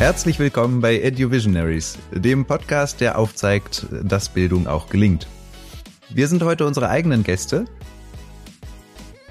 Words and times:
Herzlich 0.00 0.38
willkommen 0.38 0.80
bei 0.80 0.98
EduVisionaries, 0.98 1.98
dem 2.10 2.46
Podcast, 2.46 3.02
der 3.02 3.18
aufzeigt, 3.18 3.84
dass 4.02 4.30
Bildung 4.30 4.66
auch 4.66 4.88
gelingt. 4.88 5.26
Wir 6.08 6.26
sind 6.26 6.42
heute 6.42 6.64
unsere 6.64 6.88
eigenen 6.88 7.22
Gäste. 7.22 7.66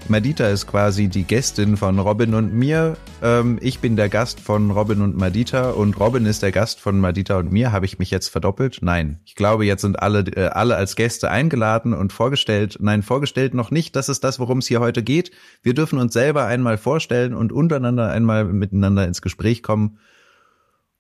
Madita 0.10 0.48
ist 0.48 0.68
quasi 0.68 1.08
die 1.08 1.24
Gästin 1.24 1.76
von 1.76 1.98
Robin 1.98 2.36
und 2.36 2.54
mir. 2.54 2.98
Ähm, 3.24 3.58
ich 3.62 3.80
bin 3.80 3.96
der 3.96 4.10
Gast 4.10 4.40
von 4.40 4.70
Robin 4.70 5.02
und 5.02 5.18
Madita 5.18 5.72
und 5.72 6.00
Robin 6.00 6.28
ist 6.28 6.44
der 6.44 6.52
Gast 6.52 6.80
von 6.80 7.00
Madita 7.00 7.40
und 7.40 7.52
mir. 7.52 7.72
Habe 7.72 7.88
ich 7.88 7.98
mich 7.98 8.12
jetzt 8.12 8.28
verdoppelt? 8.28 8.78
Nein. 8.84 9.22
Ich 9.26 9.34
glaube, 9.34 9.66
jetzt 9.66 9.82
sind 9.82 10.00
alle, 10.00 10.20
äh, 10.20 10.50
alle 10.50 10.76
als 10.76 10.96
Gäste 10.96 11.32
eingeladen 11.32 11.96
und 11.96 12.14
vorgestellt. 12.14 12.78
Nein, 12.80 13.02
vorgestellt 13.02 13.56
noch 13.56 13.72
nicht. 13.72 13.96
Das 13.96 14.08
ist 14.08 14.24
das, 14.24 14.38
worum 14.38 14.60
es 14.60 14.68
hier 14.68 14.82
heute 14.82 15.02
geht. 15.02 15.32
Wir 15.64 15.74
dürfen 15.74 15.98
uns 15.98 16.14
selber 16.14 16.46
einmal 16.46 16.78
vorstellen 16.78 17.34
und 17.34 17.52
untereinander 17.52 18.12
einmal 18.12 18.46
miteinander 18.46 19.08
ins 19.08 19.24
Gespräch 19.24 19.64
kommen. 19.64 19.98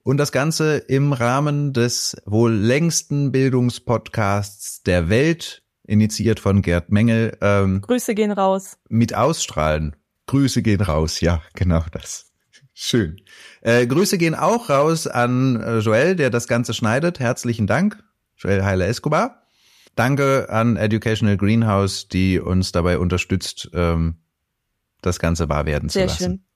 Und 0.03 0.17
das 0.17 0.31
Ganze 0.31 0.77
im 0.77 1.13
Rahmen 1.13 1.73
des 1.73 2.15
wohl 2.25 2.53
längsten 2.53 3.31
Bildungspodcasts 3.31 4.83
der 4.83 5.09
Welt, 5.09 5.61
initiiert 5.85 6.39
von 6.39 6.61
Gerd 6.61 6.91
Mengel. 6.91 7.37
Ähm, 7.41 7.81
Grüße 7.81 8.15
gehen 8.15 8.31
raus. 8.31 8.77
Mit 8.87 9.13
Ausstrahlen. 9.13 9.95
Grüße 10.27 10.61
gehen 10.61 10.81
raus, 10.81 11.21
ja, 11.21 11.41
genau 11.55 11.83
das. 11.91 12.31
Schön. 12.73 13.19
Äh, 13.61 13.87
Grüße 13.87 14.17
gehen 14.17 14.35
auch 14.35 14.69
raus 14.69 15.05
an 15.07 15.61
äh, 15.61 15.79
Joel, 15.79 16.15
der 16.15 16.29
das 16.29 16.47
Ganze 16.47 16.73
schneidet. 16.73 17.19
Herzlichen 17.19 17.67
Dank, 17.67 18.01
Joel 18.37 18.63
Heile 18.63 18.85
Escobar. 18.85 19.43
Danke 19.95 20.47
an 20.49 20.77
Educational 20.77 21.35
Greenhouse, 21.35 22.07
die 22.07 22.39
uns 22.39 22.71
dabei 22.71 22.99
unterstützt, 22.99 23.69
ähm, 23.73 24.15
das 25.01 25.19
Ganze 25.19 25.49
wahr 25.49 25.65
werden 25.65 25.89
Sehr 25.89 26.07
zu 26.07 26.13
lassen. 26.13 26.23
Schön. 26.23 26.48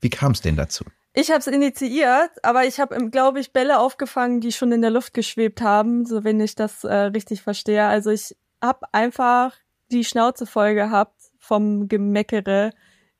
Wie 0.00 0.10
kam 0.10 0.32
es 0.32 0.40
denn 0.40 0.56
dazu? 0.56 0.84
Ich 1.12 1.30
habe 1.30 1.40
es 1.40 1.46
initiiert, 1.48 2.30
aber 2.42 2.66
ich 2.66 2.78
habe, 2.78 3.10
glaube 3.10 3.40
ich, 3.40 3.52
Bälle 3.52 3.80
aufgefangen, 3.80 4.40
die 4.40 4.52
schon 4.52 4.70
in 4.70 4.80
der 4.80 4.90
Luft 4.90 5.12
geschwebt 5.12 5.60
haben, 5.60 6.06
so 6.06 6.22
wenn 6.22 6.40
ich 6.40 6.54
das 6.54 6.84
äh, 6.84 6.94
richtig 6.94 7.42
verstehe. 7.42 7.84
Also 7.84 8.10
ich 8.10 8.36
habe 8.62 8.86
einfach 8.92 9.56
die 9.90 10.04
Schnauze 10.04 10.46
voll 10.46 10.74
gehabt 10.74 11.20
vom 11.38 11.88
Gemeckere 11.88 12.70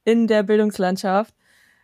in 0.05 0.29
der 0.29 0.45
Bildungslandschaft. 0.45 1.35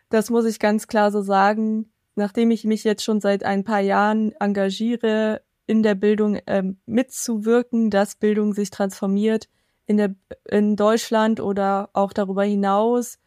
Das 0.09 0.29
muss 0.29 0.45
ich 0.45 0.59
ganz 0.59 0.87
klar 0.87 1.11
so 1.11 1.21
sagen. 1.21 1.91
Nachdem 2.15 2.51
ich 2.51 2.63
mich 2.63 2.83
jetzt 2.83 3.03
schon 3.03 3.19
seit 3.19 3.43
ein 3.43 3.63
paar 3.63 3.81
Jahren 3.81 4.31
engagiere, 4.39 5.41
in 5.67 5.83
der 5.83 5.95
Bildung 5.95 6.39
ähm, 6.47 6.79
mitzuwirken, 6.85 7.91
dass 7.91 8.15
Bildung 8.15 8.53
sich 8.53 8.69
transformiert 8.71 9.49
in, 9.85 9.97
der, 9.97 10.15
in 10.49 10.77
Deutschland 10.77 11.41
oder 11.41 11.89
auch 11.93 12.13
darüber 12.13 12.43
hinaus, 12.43 13.19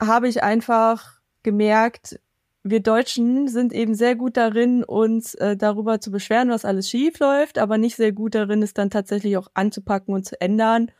habe 0.00 0.28
ich 0.28 0.42
einfach 0.42 1.20
gemerkt, 1.42 2.18
wir 2.62 2.80
Deutschen 2.80 3.48
sind 3.48 3.72
eben 3.72 3.94
sehr 3.94 4.16
gut 4.16 4.36
darin, 4.36 4.84
uns 4.84 5.34
äh, 5.34 5.56
darüber 5.56 6.00
zu 6.00 6.10
beschweren, 6.10 6.50
was 6.50 6.64
alles 6.64 6.90
schief 6.90 7.18
läuft, 7.18 7.58
aber 7.58 7.78
nicht 7.78 7.96
sehr 7.96 8.12
gut 8.12 8.34
darin, 8.34 8.62
es 8.62 8.74
dann 8.74 8.90
tatsächlich 8.90 9.36
auch 9.36 9.48
anzupacken 9.54 10.14
und 10.14 10.26
zu 10.26 10.38
ändern. 10.40 10.90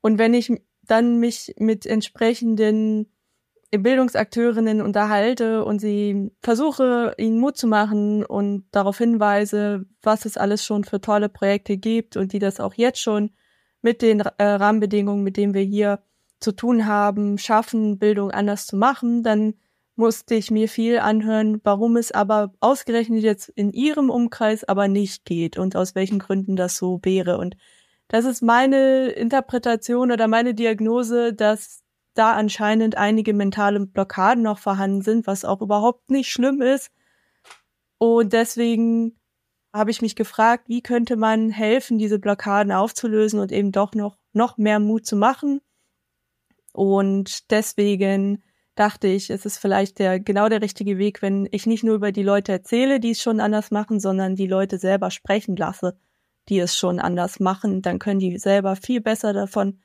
Und 0.00 0.18
wenn 0.18 0.32
ich 0.32 0.50
dann 0.82 1.18
mich 1.18 1.54
mit 1.58 1.84
entsprechenden 1.84 3.12
Bildungsakteurinnen 3.70 4.82
unterhalte 4.82 5.64
und 5.64 5.80
sie 5.80 6.30
versuche, 6.42 7.14
ihnen 7.16 7.38
Mut 7.38 7.56
zu 7.56 7.66
machen 7.66 8.24
und 8.24 8.66
darauf 8.70 8.98
hinweise, 8.98 9.86
was 10.02 10.26
es 10.26 10.36
alles 10.36 10.64
schon 10.64 10.84
für 10.84 11.00
tolle 11.00 11.28
Projekte 11.28 11.78
gibt 11.78 12.16
und 12.16 12.32
die 12.32 12.38
das 12.38 12.60
auch 12.60 12.74
jetzt 12.74 13.00
schon 13.00 13.30
mit 13.80 14.02
den 14.02 14.20
äh, 14.20 14.44
Rahmenbedingungen, 14.44 15.24
mit 15.24 15.36
denen 15.36 15.54
wir 15.54 15.62
hier 15.62 16.02
zu 16.42 16.52
tun 16.52 16.86
haben, 16.86 17.38
schaffen, 17.38 17.98
Bildung 17.98 18.30
anders 18.30 18.66
zu 18.66 18.76
machen, 18.76 19.22
dann 19.22 19.54
musste 19.94 20.34
ich 20.34 20.50
mir 20.50 20.68
viel 20.68 20.98
anhören, 20.98 21.60
warum 21.64 21.96
es 21.96 22.12
aber 22.12 22.52
ausgerechnet 22.60 23.22
jetzt 23.22 23.48
in 23.50 23.72
ihrem 23.72 24.10
Umkreis 24.10 24.64
aber 24.64 24.88
nicht 24.88 25.24
geht 25.24 25.58
und 25.58 25.76
aus 25.76 25.94
welchen 25.94 26.18
Gründen 26.18 26.56
das 26.56 26.76
so 26.76 27.00
wäre. 27.02 27.38
Und 27.38 27.56
das 28.08 28.24
ist 28.24 28.42
meine 28.42 29.08
Interpretation 29.08 30.10
oder 30.10 30.28
meine 30.28 30.54
Diagnose, 30.54 31.34
dass 31.34 31.82
da 32.14 32.32
anscheinend 32.32 32.96
einige 32.96 33.32
mentale 33.32 33.80
Blockaden 33.80 34.42
noch 34.42 34.58
vorhanden 34.58 35.02
sind, 35.02 35.26
was 35.26 35.44
auch 35.44 35.62
überhaupt 35.62 36.10
nicht 36.10 36.30
schlimm 36.30 36.60
ist. 36.60 36.90
Und 37.98 38.32
deswegen 38.32 39.18
habe 39.72 39.90
ich 39.90 40.02
mich 40.02 40.16
gefragt, 40.16 40.68
wie 40.68 40.82
könnte 40.82 41.16
man 41.16 41.50
helfen, 41.50 41.98
diese 41.98 42.18
Blockaden 42.18 42.72
aufzulösen 42.72 43.40
und 43.40 43.52
eben 43.52 43.72
doch 43.72 43.94
noch, 43.94 44.18
noch 44.32 44.58
mehr 44.58 44.78
Mut 44.78 45.06
zu 45.06 45.16
machen. 45.16 45.60
Und 46.72 47.50
deswegen 47.50 48.42
dachte 48.74 49.06
ich, 49.06 49.30
es 49.30 49.44
ist 49.44 49.58
vielleicht 49.58 49.98
der 49.98 50.18
genau 50.18 50.48
der 50.48 50.62
richtige 50.62 50.98
Weg, 50.98 51.22
wenn 51.22 51.46
ich 51.50 51.66
nicht 51.66 51.84
nur 51.84 51.94
über 51.94 52.12
die 52.12 52.22
Leute 52.22 52.52
erzähle, 52.52 53.00
die 53.00 53.10
es 53.10 53.22
schon 53.22 53.40
anders 53.40 53.70
machen, 53.70 54.00
sondern 54.00 54.34
die 54.34 54.46
Leute 54.46 54.78
selber 54.78 55.10
sprechen 55.10 55.56
lasse, 55.56 55.98
die 56.48 56.58
es 56.58 56.76
schon 56.76 56.98
anders 56.98 57.38
machen, 57.38 57.82
dann 57.82 57.98
können 57.98 58.20
die 58.20 58.38
selber 58.38 58.76
viel 58.76 59.00
besser 59.00 59.32
davon 59.32 59.80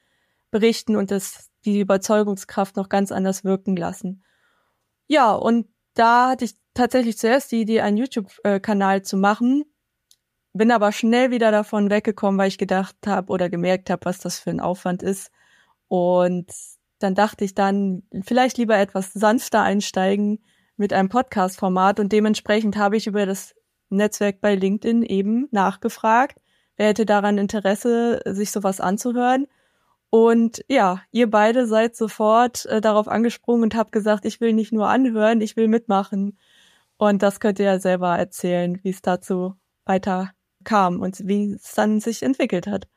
berichten 0.51 0.95
und 0.95 1.11
das 1.11 1.49
die 1.65 1.79
Überzeugungskraft 1.81 2.77
noch 2.77 2.87
ganz 2.87 3.11
anders 3.11 3.43
wirken 3.43 3.75
lassen. 3.75 4.23
Ja, 5.07 5.33
und 5.33 5.67
da 5.93 6.29
hatte 6.29 6.45
ich 6.45 6.55
tatsächlich 6.73 7.17
zuerst 7.17 7.51
die 7.51 7.61
Idee, 7.61 7.81
einen 7.81 7.97
YouTube-Kanal 7.97 9.01
zu 9.01 9.17
machen, 9.17 9.65
bin 10.53 10.71
aber 10.71 10.91
schnell 10.91 11.31
wieder 11.31 11.51
davon 11.51 11.89
weggekommen, 11.89 12.39
weil 12.39 12.47
ich 12.47 12.57
gedacht 12.57 12.95
habe 13.05 13.31
oder 13.31 13.49
gemerkt 13.49 13.89
habe, 13.89 14.05
was 14.05 14.19
das 14.19 14.39
für 14.39 14.49
ein 14.49 14.59
Aufwand 14.59 15.03
ist. 15.03 15.31
Und 15.87 16.51
dann 16.99 17.15
dachte 17.15 17.45
ich 17.45 17.53
dann, 17.53 18.03
vielleicht 18.23 18.57
lieber 18.57 18.77
etwas 18.77 19.13
sanfter 19.13 19.61
einsteigen 19.61 20.39
mit 20.75 20.93
einem 20.93 21.09
Podcast-Format 21.09 21.99
und 21.99 22.11
dementsprechend 22.11 22.77
habe 22.77 22.97
ich 22.97 23.07
über 23.07 23.25
das 23.25 23.55
Netzwerk 23.89 24.41
bei 24.41 24.55
LinkedIn 24.55 25.03
eben 25.03 25.47
nachgefragt, 25.51 26.39
wer 26.75 26.87
hätte 26.87 27.05
daran 27.05 27.37
Interesse, 27.37 28.21
sich 28.25 28.51
sowas 28.51 28.79
anzuhören. 28.79 29.47
Und 30.09 30.63
ja, 30.69 31.01
ihr 31.11 31.29
beide 31.29 31.67
seid 31.67 31.95
sofort 31.95 32.65
äh, 32.67 32.79
darauf 32.79 33.07
angesprungen 33.07 33.63
und 33.63 33.75
habt 33.75 33.91
gesagt, 33.91 34.25
ich 34.25 34.39
will 34.39 34.53
nicht 34.53 34.71
nur 34.71 34.87
anhören, 34.87 35.41
ich 35.41 35.57
will 35.57 35.67
mitmachen. 35.67 36.37
Und 36.97 37.21
das 37.23 37.39
könnt 37.39 37.59
ihr 37.59 37.65
ja 37.65 37.79
selber 37.79 38.17
erzählen, 38.17 38.79
wie 38.83 38.89
es 38.89 39.01
dazu 39.01 39.55
weiter 39.85 40.31
kam 40.63 41.01
und 41.01 41.27
wie 41.27 41.53
es 41.53 41.73
dann 41.73 41.99
sich 41.99 42.23
entwickelt 42.23 42.67
hat. 42.67 42.87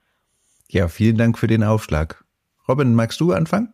Ja, 0.69 0.89
vielen 0.89 1.17
Dank 1.17 1.37
für 1.39 1.49
den 1.49 1.65
Aufschlag. 1.65 2.25
Robin, 2.69 2.95
magst 2.95 3.21
du 3.21 3.33
anfangen? 3.33 3.73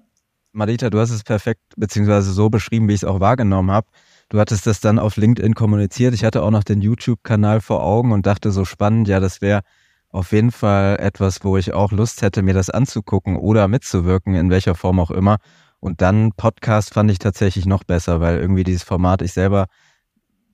Marita, 0.56 0.88
du 0.88 0.98
hast 0.98 1.10
es 1.10 1.22
perfekt 1.22 1.60
beziehungsweise 1.76 2.32
so 2.32 2.48
beschrieben, 2.48 2.88
wie 2.88 2.94
ich 2.94 3.02
es 3.02 3.04
auch 3.04 3.20
wahrgenommen 3.20 3.70
habe. 3.70 3.88
Du 4.30 4.40
hattest 4.40 4.66
das 4.66 4.80
dann 4.80 4.98
auf 4.98 5.18
LinkedIn 5.18 5.54
kommuniziert. 5.54 6.14
Ich 6.14 6.24
hatte 6.24 6.42
auch 6.42 6.50
noch 6.50 6.64
den 6.64 6.80
YouTube-Kanal 6.80 7.60
vor 7.60 7.84
Augen 7.84 8.10
und 8.10 8.24
dachte 8.24 8.50
so 8.50 8.64
spannend, 8.64 9.06
ja, 9.06 9.20
das 9.20 9.42
wäre 9.42 9.60
auf 10.08 10.32
jeden 10.32 10.52
Fall 10.52 10.96
etwas, 10.98 11.44
wo 11.44 11.58
ich 11.58 11.74
auch 11.74 11.92
Lust 11.92 12.22
hätte, 12.22 12.42
mir 12.42 12.54
das 12.54 12.70
anzugucken 12.70 13.36
oder 13.36 13.68
mitzuwirken, 13.68 14.34
in 14.34 14.48
welcher 14.48 14.74
Form 14.74 14.98
auch 14.98 15.10
immer. 15.10 15.36
Und 15.78 16.00
dann 16.00 16.32
Podcast 16.32 16.94
fand 16.94 17.10
ich 17.10 17.18
tatsächlich 17.18 17.66
noch 17.66 17.84
besser, 17.84 18.22
weil 18.22 18.38
irgendwie 18.38 18.64
dieses 18.64 18.82
Format 18.82 19.20
ich 19.20 19.34
selber 19.34 19.66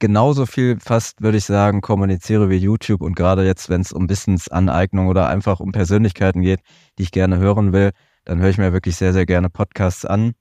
genauso 0.01 0.47
viel 0.47 0.81
fast, 0.81 1.23
würde 1.23 1.39
ich 1.39 1.45
sagen, 1.45 1.81
kommuniziere 1.81 2.51
wie 2.51 2.57
YouTube 2.57 3.03
und 3.03 3.15
gerade 3.15 3.47
jetzt, 3.47 3.71
wenn 3.71 3.83
es 3.83 3.93
um 3.93 4.09
Wissensaneignung 4.09 5.07
oder 5.07 5.29
einfach 5.29 5.61
um 5.61 5.71
Persönlichkeiten 5.71 6.43
geht, 6.43 6.59
die 6.99 7.05
ich 7.05 7.13
gerne 7.13 7.39
hören 7.39 7.73
will, 7.73 7.93
dann 8.25 8.41
höre 8.41 8.51
ich 8.51 8.59
mir 8.59 8.73
wirklich 8.73 8.97
sehr, 8.97 9.13
sehr 9.13 9.27
gerne 9.27 9.51
Podcasts 9.51 10.05
an. 10.05 10.33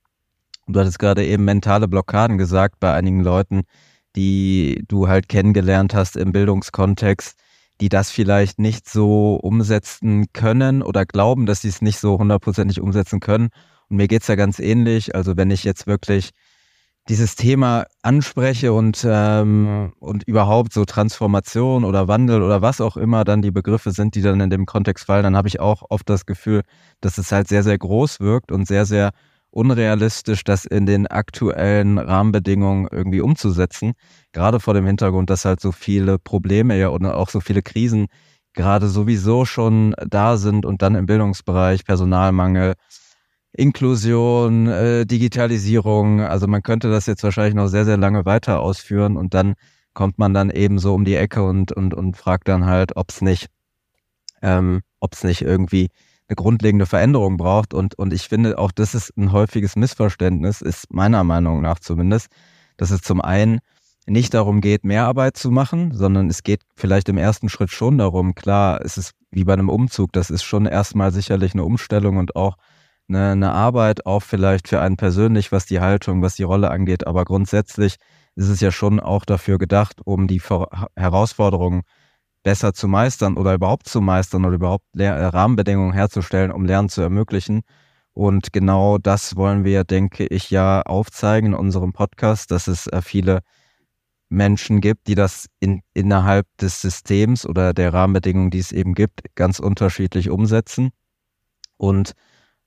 Du 0.66 0.78
hattest 0.78 0.98
gerade 0.98 1.26
eben 1.26 1.44
mentale 1.44 1.88
Blockaden 1.88 2.38
gesagt 2.38 2.78
bei 2.80 2.94
einigen 2.94 3.20
Leuten, 3.20 3.62
die 4.14 4.84
du 4.88 5.08
halt 5.08 5.28
kennengelernt 5.28 5.94
hast 5.94 6.16
im 6.16 6.32
Bildungskontext, 6.32 7.38
die 7.80 7.88
das 7.88 8.10
vielleicht 8.10 8.58
nicht 8.58 8.88
so 8.88 9.34
umsetzen 9.34 10.26
können 10.32 10.82
oder 10.82 11.04
glauben, 11.04 11.46
dass 11.46 11.62
sie 11.62 11.68
es 11.68 11.82
nicht 11.82 11.98
so 11.98 12.18
hundertprozentig 12.18 12.80
umsetzen 12.80 13.20
können. 13.20 13.48
Und 13.88 13.96
mir 13.96 14.08
geht's 14.08 14.28
ja 14.28 14.36
ganz 14.36 14.58
ähnlich. 14.58 15.14
Also 15.14 15.36
wenn 15.36 15.50
ich 15.50 15.64
jetzt 15.64 15.86
wirklich 15.86 16.30
dieses 17.08 17.34
Thema 17.34 17.86
anspreche 18.02 18.72
und, 18.72 19.04
ähm, 19.08 19.92
und 19.98 20.22
überhaupt 20.24 20.72
so 20.72 20.84
Transformation 20.84 21.84
oder 21.84 22.06
Wandel 22.06 22.42
oder 22.42 22.62
was 22.62 22.80
auch 22.80 22.96
immer 22.96 23.24
dann 23.24 23.42
die 23.42 23.50
Begriffe 23.50 23.90
sind, 23.90 24.14
die 24.14 24.22
dann 24.22 24.40
in 24.40 24.50
dem 24.50 24.66
Kontext 24.66 25.06
fallen, 25.06 25.24
dann 25.24 25.36
habe 25.36 25.48
ich 25.48 25.58
auch 25.58 25.82
oft 25.90 26.08
das 26.08 26.26
Gefühl, 26.26 26.62
dass 27.00 27.18
es 27.18 27.32
halt 27.32 27.48
sehr, 27.48 27.64
sehr 27.64 27.76
groß 27.76 28.20
wirkt 28.20 28.52
und 28.52 28.68
sehr, 28.68 28.86
sehr 28.86 29.10
unrealistisch, 29.50 30.44
das 30.44 30.64
in 30.64 30.86
den 30.86 31.06
aktuellen 31.06 31.98
Rahmenbedingungen 31.98 32.88
irgendwie 32.90 33.20
umzusetzen. 33.20 33.92
Gerade 34.32 34.60
vor 34.60 34.72
dem 34.72 34.86
Hintergrund, 34.86 35.28
dass 35.28 35.44
halt 35.44 35.60
so 35.60 35.72
viele 35.72 36.18
Probleme 36.18 36.78
ja 36.78 36.88
und 36.88 37.04
auch 37.04 37.28
so 37.28 37.40
viele 37.40 37.62
Krisen 37.62 38.06
gerade 38.54 38.88
sowieso 38.88 39.44
schon 39.44 39.94
da 40.06 40.36
sind 40.36 40.64
und 40.64 40.82
dann 40.82 40.94
im 40.94 41.06
Bildungsbereich 41.06 41.84
Personalmangel, 41.84 42.74
Inklusion, 43.52 44.66
äh, 44.68 45.06
Digitalisierung. 45.06 46.20
Also 46.20 46.46
man 46.46 46.62
könnte 46.62 46.90
das 46.90 47.06
jetzt 47.06 47.22
wahrscheinlich 47.22 47.54
noch 47.54 47.68
sehr, 47.68 47.84
sehr 47.84 47.96
lange 47.96 48.24
weiter 48.24 48.60
ausführen 48.60 49.16
und 49.16 49.34
dann 49.34 49.54
kommt 49.94 50.18
man 50.18 50.32
dann 50.32 50.50
eben 50.50 50.78
so 50.78 50.94
um 50.94 51.04
die 51.04 51.16
Ecke 51.16 51.42
und, 51.42 51.72
und, 51.72 51.94
und 51.94 52.16
fragt 52.16 52.48
dann 52.48 52.64
halt, 52.66 52.96
ob 52.96 53.10
es 53.10 53.20
nicht, 53.20 53.48
ähm, 54.40 54.80
ob 55.00 55.22
nicht 55.22 55.42
irgendwie 55.42 55.88
eine 56.28 56.36
grundlegende 56.36 56.86
Veränderung 56.86 57.36
braucht. 57.36 57.74
Und, 57.74 57.94
und 57.96 58.12
ich 58.12 58.28
finde 58.28 58.58
auch, 58.58 58.72
das 58.72 58.94
ist 58.94 59.16
ein 59.16 59.32
häufiges 59.32 59.76
Missverständnis, 59.76 60.62
ist 60.62 60.92
meiner 60.92 61.24
Meinung 61.24 61.60
nach 61.60 61.78
zumindest, 61.78 62.28
dass 62.78 62.90
es 62.90 63.02
zum 63.02 63.20
einen 63.20 63.58
nicht 64.06 64.34
darum 64.34 64.60
geht, 64.60 64.84
mehr 64.84 65.04
Arbeit 65.04 65.36
zu 65.36 65.50
machen, 65.50 65.94
sondern 65.94 66.28
es 66.28 66.42
geht 66.42 66.62
vielleicht 66.74 67.08
im 67.08 67.18
ersten 67.18 67.48
Schritt 67.48 67.70
schon 67.70 67.98
darum, 67.98 68.34
klar, 68.34 68.80
es 68.84 68.98
ist 68.98 69.12
wie 69.30 69.44
bei 69.44 69.52
einem 69.52 69.68
Umzug, 69.68 70.12
das 70.12 70.30
ist 70.30 70.42
schon 70.42 70.66
erstmal 70.66 71.12
sicherlich 71.12 71.54
eine 71.54 71.64
Umstellung 71.64 72.16
und 72.16 72.34
auch 72.34 72.56
eine, 73.14 73.32
eine 73.32 73.52
Arbeit, 73.52 74.06
auch 74.06 74.22
vielleicht 74.22 74.68
für 74.68 74.80
einen 74.80 74.96
persönlich, 74.96 75.52
was 75.52 75.66
die 75.66 75.80
Haltung, 75.80 76.22
was 76.22 76.36
die 76.36 76.42
Rolle 76.42 76.70
angeht, 76.70 77.06
aber 77.06 77.24
grundsätzlich 77.24 77.96
ist 78.34 78.48
es 78.48 78.60
ja 78.60 78.70
schon 78.72 79.00
auch 79.00 79.24
dafür 79.24 79.58
gedacht, 79.58 80.00
um 80.04 80.26
die 80.26 80.40
Herausforderungen 80.96 81.82
besser 82.42 82.72
zu 82.72 82.88
meistern 82.88 83.36
oder 83.36 83.54
überhaupt 83.54 83.88
zu 83.88 84.00
meistern 84.00 84.44
oder 84.44 84.54
überhaupt 84.56 84.86
Rahmenbedingungen 84.96 85.92
herzustellen, 85.92 86.50
um 86.50 86.64
Lernen 86.64 86.88
zu 86.88 87.02
ermöglichen. 87.02 87.62
Und 88.14 88.52
genau 88.52 88.98
das 88.98 89.36
wollen 89.36 89.64
wir, 89.64 89.84
denke 89.84 90.26
ich, 90.26 90.50
ja 90.50 90.82
aufzeigen 90.82 91.52
in 91.52 91.54
unserem 91.54 91.92
Podcast, 91.92 92.50
dass 92.50 92.68
es 92.68 92.86
äh, 92.88 93.00
viele 93.00 93.40
Menschen 94.28 94.80
gibt, 94.80 95.06
die 95.08 95.14
das 95.14 95.46
in, 95.60 95.82
innerhalb 95.94 96.46
des 96.58 96.80
Systems 96.80 97.46
oder 97.46 97.72
der 97.72 97.92
Rahmenbedingungen, 97.92 98.50
die 98.50 98.58
es 98.58 98.72
eben 98.72 98.94
gibt, 98.94 99.22
ganz 99.34 99.60
unterschiedlich 99.60 100.30
umsetzen. 100.30 100.90
Und 101.76 102.14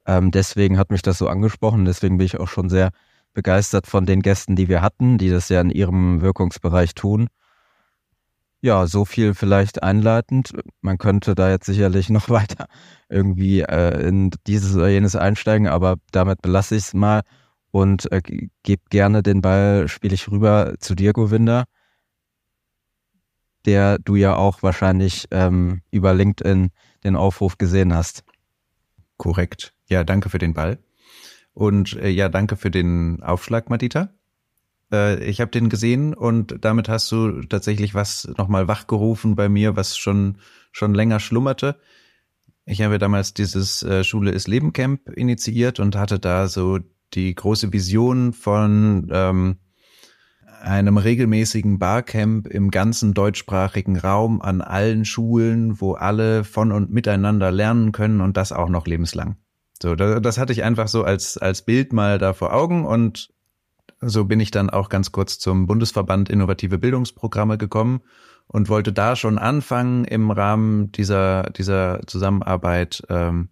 ähm, 0.06 0.32
deswegen 0.32 0.78
hat 0.78 0.92
mich 0.92 1.02
das 1.02 1.18
so 1.18 1.28
angesprochen. 1.28 1.86
Deswegen 1.86 2.18
bin 2.18 2.26
ich 2.26 2.40
auch 2.40 2.48
schon 2.48 2.70
sehr 2.70 2.92
begeistert 3.34 3.88
von 3.88 4.06
den 4.06 4.22
Gästen, 4.22 4.56
die 4.56 4.70
wir 4.70 4.82
hatten, 4.82 5.18
die 5.18 5.30
das 5.30 5.50
ja 5.50 5.62
in 5.62 5.70
ihrem 5.70 6.22
Wirkungsbereich 6.22 6.96
tun. 6.96 7.28
Ja, 8.62 8.88
so 8.88 9.06
viel 9.06 9.36
vielleicht 9.36 9.84
einleitend. 9.84 10.54
Man 10.82 10.98
könnte 10.98 11.36
da 11.36 11.50
jetzt 11.52 11.68
sicherlich 11.68 12.10
noch 12.10 12.30
weiter 12.30 12.68
irgendwie 13.10 13.62
äh, 13.62 14.08
in 14.08 14.32
dieses 14.48 14.76
oder 14.76 14.88
jenes 14.88 15.16
einsteigen, 15.16 15.68
aber 15.68 15.98
damit 16.12 16.42
belasse 16.42 16.76
ich 16.76 16.86
es 16.86 16.94
mal 16.94 17.22
und 17.72 18.12
äh, 18.12 18.22
gebe 18.64 18.82
gerne 18.90 19.22
den 19.22 19.42
Ball, 19.42 19.88
spiele 19.88 20.16
ich 20.16 20.32
rüber 20.32 20.76
zu 20.80 20.96
dir, 20.96 21.14
Govinda, 21.14 21.66
der 23.66 24.00
du 24.00 24.16
ja 24.16 24.36
auch 24.36 24.64
wahrscheinlich 24.64 25.28
ähm, 25.32 25.82
über 25.92 26.14
LinkedIn 26.14 26.70
den 27.04 27.16
Aufruf 27.16 27.58
gesehen 27.58 27.94
hast. 27.94 28.24
Korrekt. 29.18 29.75
Ja, 29.88 30.04
danke 30.04 30.30
für 30.30 30.40
den 30.40 30.54
Ball. 30.54 30.80
Und 31.54 31.94
äh, 31.94 32.10
ja, 32.10 32.30
danke 32.30 32.58
für 32.58 32.72
den 32.72 33.24
Aufschlag, 33.24 33.70
Madita. 33.70 34.10
Äh, 34.92 35.24
ich 35.24 35.42
habe 35.42 35.52
den 35.52 35.70
gesehen 35.70 36.14
und 36.14 36.58
damit 36.62 36.90
hast 36.90 37.12
du 37.12 37.42
tatsächlich 37.44 37.94
was 37.94 38.28
nochmal 38.38 38.68
wachgerufen 38.68 39.36
bei 39.36 39.50
mir, 39.50 39.76
was 39.76 39.98
schon, 39.98 40.38
schon 40.72 40.94
länger 40.94 41.20
schlummerte. 41.20 41.80
Ich 42.66 42.82
habe 42.82 42.98
damals 42.98 43.34
dieses 43.34 43.84
äh, 43.84 44.04
Schule 44.04 44.32
ist 44.32 44.48
Leben 44.48 44.74
Camp 44.74 45.10
initiiert 45.10 45.80
und 45.80 45.96
hatte 45.96 46.20
da 46.20 46.48
so 46.48 46.80
die 47.14 47.34
große 47.34 47.72
Vision 47.72 48.34
von 48.34 49.08
ähm, 49.12 49.58
einem 50.62 50.98
regelmäßigen 50.98 51.78
Barcamp 51.78 52.48
im 52.48 52.72
ganzen 52.72 53.14
deutschsprachigen 53.14 53.98
Raum 53.98 54.42
an 54.42 54.62
allen 54.62 55.06
Schulen, 55.06 55.80
wo 55.80 55.94
alle 55.94 56.44
von 56.44 56.72
und 56.72 56.92
miteinander 56.92 57.52
lernen 57.52 57.92
können 57.92 58.20
und 58.20 58.36
das 58.36 58.52
auch 58.52 58.70
noch 58.70 58.88
lebenslang. 58.88 59.38
So, 59.82 59.96
das 59.96 60.38
hatte 60.38 60.54
ich 60.54 60.64
einfach 60.64 60.88
so 60.88 61.04
als, 61.04 61.38
als 61.38 61.64
Bild 61.64 61.92
mal 61.92 62.18
da 62.18 62.34
vor 62.34 62.54
Augen 62.54 62.86
und 62.86 63.30
so 64.02 64.26
bin 64.26 64.40
ich 64.40 64.52
dann 64.52 64.70
auch 64.70 64.90
ganz 64.90 65.12
kurz 65.12 65.40
zum 65.40 65.68
Bundesverband 65.68 66.30
Innovative 66.30 66.78
Bildungsprogramme 66.78 67.58
gekommen 67.58 68.02
und 68.48 68.70
wollte 68.70 68.94
da 68.94 69.16
schon 69.16 69.38
anfangen, 69.38 70.06
im 70.06 70.32
Rahmen 70.32 70.92
dieser, 70.92 71.44
dieser 71.52 72.02
Zusammenarbeit 72.06 73.04
ähm, 73.10 73.50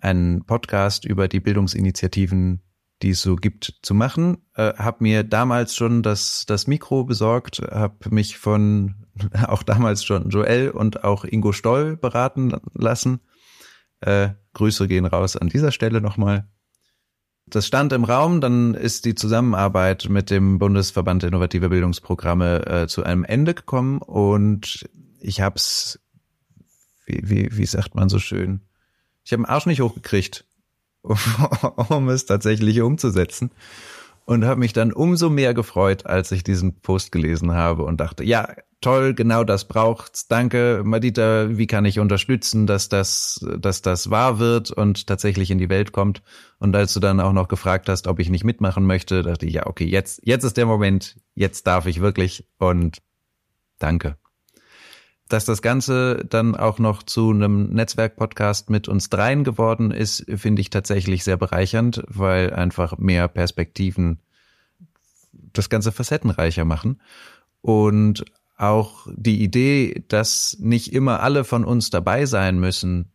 einen 0.00 0.44
Podcast 0.44 1.04
über 1.04 1.28
die 1.28 1.40
Bildungsinitiativen, 1.40 2.60
die 3.02 3.10
es 3.10 3.22
so 3.22 3.36
gibt, 3.36 3.78
zu 3.82 3.94
machen. 3.94 4.38
Äh, 4.54 4.74
habe 4.74 4.98
mir 5.00 5.22
damals 5.22 5.76
schon 5.76 6.02
das, 6.02 6.44
das 6.46 6.66
Mikro 6.66 7.04
besorgt, 7.04 7.62
habe 7.70 8.10
mich 8.10 8.38
von 8.38 8.94
auch 9.46 9.62
damals 9.62 10.04
schon 10.04 10.30
Joel 10.30 10.70
und 10.70 11.04
auch 11.04 11.24
Ingo 11.24 11.52
Stoll 11.52 11.96
beraten 11.96 12.54
lassen. 12.74 13.20
Äh, 14.02 14.30
Grüße 14.54 14.88
gehen 14.88 15.06
raus 15.06 15.36
an 15.36 15.48
dieser 15.48 15.72
Stelle 15.72 16.00
nochmal. 16.00 16.46
Das 17.46 17.66
stand 17.66 17.92
im 17.92 18.04
Raum, 18.04 18.40
dann 18.40 18.74
ist 18.74 19.04
die 19.04 19.14
Zusammenarbeit 19.14 20.08
mit 20.08 20.30
dem 20.30 20.58
Bundesverband 20.58 21.24
Innovative 21.24 21.68
Bildungsprogramme 21.68 22.66
äh, 22.66 22.86
zu 22.86 23.02
einem 23.02 23.24
Ende 23.24 23.54
gekommen 23.54 23.98
und 23.98 24.88
ich 25.20 25.40
hab's, 25.40 25.98
wie, 27.06 27.20
wie, 27.24 27.56
wie 27.56 27.66
sagt 27.66 27.94
man 27.94 28.08
so 28.08 28.18
schön, 28.18 28.62
ich 29.24 29.32
habe 29.32 29.42
den 29.42 29.48
Arsch 29.48 29.66
nicht 29.66 29.80
hochgekriegt, 29.80 30.44
um 31.88 32.08
es 32.08 32.26
tatsächlich 32.26 32.80
umzusetzen 32.80 33.50
und 34.24 34.44
habe 34.44 34.60
mich 34.60 34.72
dann 34.72 34.92
umso 34.92 35.30
mehr 35.30 35.52
gefreut, 35.52 36.06
als 36.06 36.32
ich 36.32 36.44
diesen 36.44 36.80
Post 36.80 37.12
gelesen 37.12 37.52
habe 37.52 37.84
und 37.84 38.00
dachte, 38.00 38.24
ja, 38.24 38.48
toll, 38.82 39.14
genau 39.14 39.44
das 39.44 39.66
braucht's. 39.66 40.28
Danke, 40.28 40.82
Madita, 40.84 41.56
wie 41.56 41.66
kann 41.66 41.86
ich 41.86 41.98
unterstützen, 41.98 42.66
dass 42.66 42.90
das, 42.90 43.44
dass 43.58 43.80
das 43.80 44.10
wahr 44.10 44.38
wird 44.38 44.70
und 44.70 45.06
tatsächlich 45.06 45.50
in 45.50 45.58
die 45.58 45.70
Welt 45.70 45.92
kommt? 45.92 46.22
Und 46.58 46.76
als 46.76 46.92
du 46.92 47.00
dann 47.00 47.20
auch 47.20 47.32
noch 47.32 47.48
gefragt 47.48 47.88
hast, 47.88 48.06
ob 48.06 48.18
ich 48.18 48.28
nicht 48.28 48.44
mitmachen 48.44 48.84
möchte, 48.84 49.22
dachte 49.22 49.46
ich, 49.46 49.54
ja, 49.54 49.66
okay, 49.66 49.86
jetzt, 49.86 50.20
jetzt 50.24 50.44
ist 50.44 50.56
der 50.58 50.66
Moment, 50.66 51.16
jetzt 51.34 51.66
darf 51.66 51.86
ich 51.86 52.00
wirklich 52.00 52.46
und 52.58 52.98
danke. 53.78 54.16
Dass 55.28 55.46
das 55.46 55.62
Ganze 55.62 56.24
dann 56.28 56.54
auch 56.54 56.78
noch 56.78 57.02
zu 57.02 57.30
einem 57.30 57.70
Netzwerk-Podcast 57.70 58.68
mit 58.68 58.86
uns 58.86 59.08
dreien 59.08 59.44
geworden 59.44 59.90
ist, 59.90 60.26
finde 60.36 60.60
ich 60.60 60.68
tatsächlich 60.68 61.24
sehr 61.24 61.38
bereichernd, 61.38 62.04
weil 62.08 62.52
einfach 62.52 62.98
mehr 62.98 63.28
Perspektiven 63.28 64.20
das 65.32 65.70
Ganze 65.70 65.92
facettenreicher 65.92 66.64
machen. 66.64 67.00
Und 67.62 68.24
auch 68.62 69.08
die 69.14 69.42
Idee, 69.42 70.04
dass 70.08 70.56
nicht 70.60 70.92
immer 70.92 71.20
alle 71.20 71.44
von 71.44 71.64
uns 71.64 71.90
dabei 71.90 72.26
sein 72.26 72.60
müssen, 72.60 73.12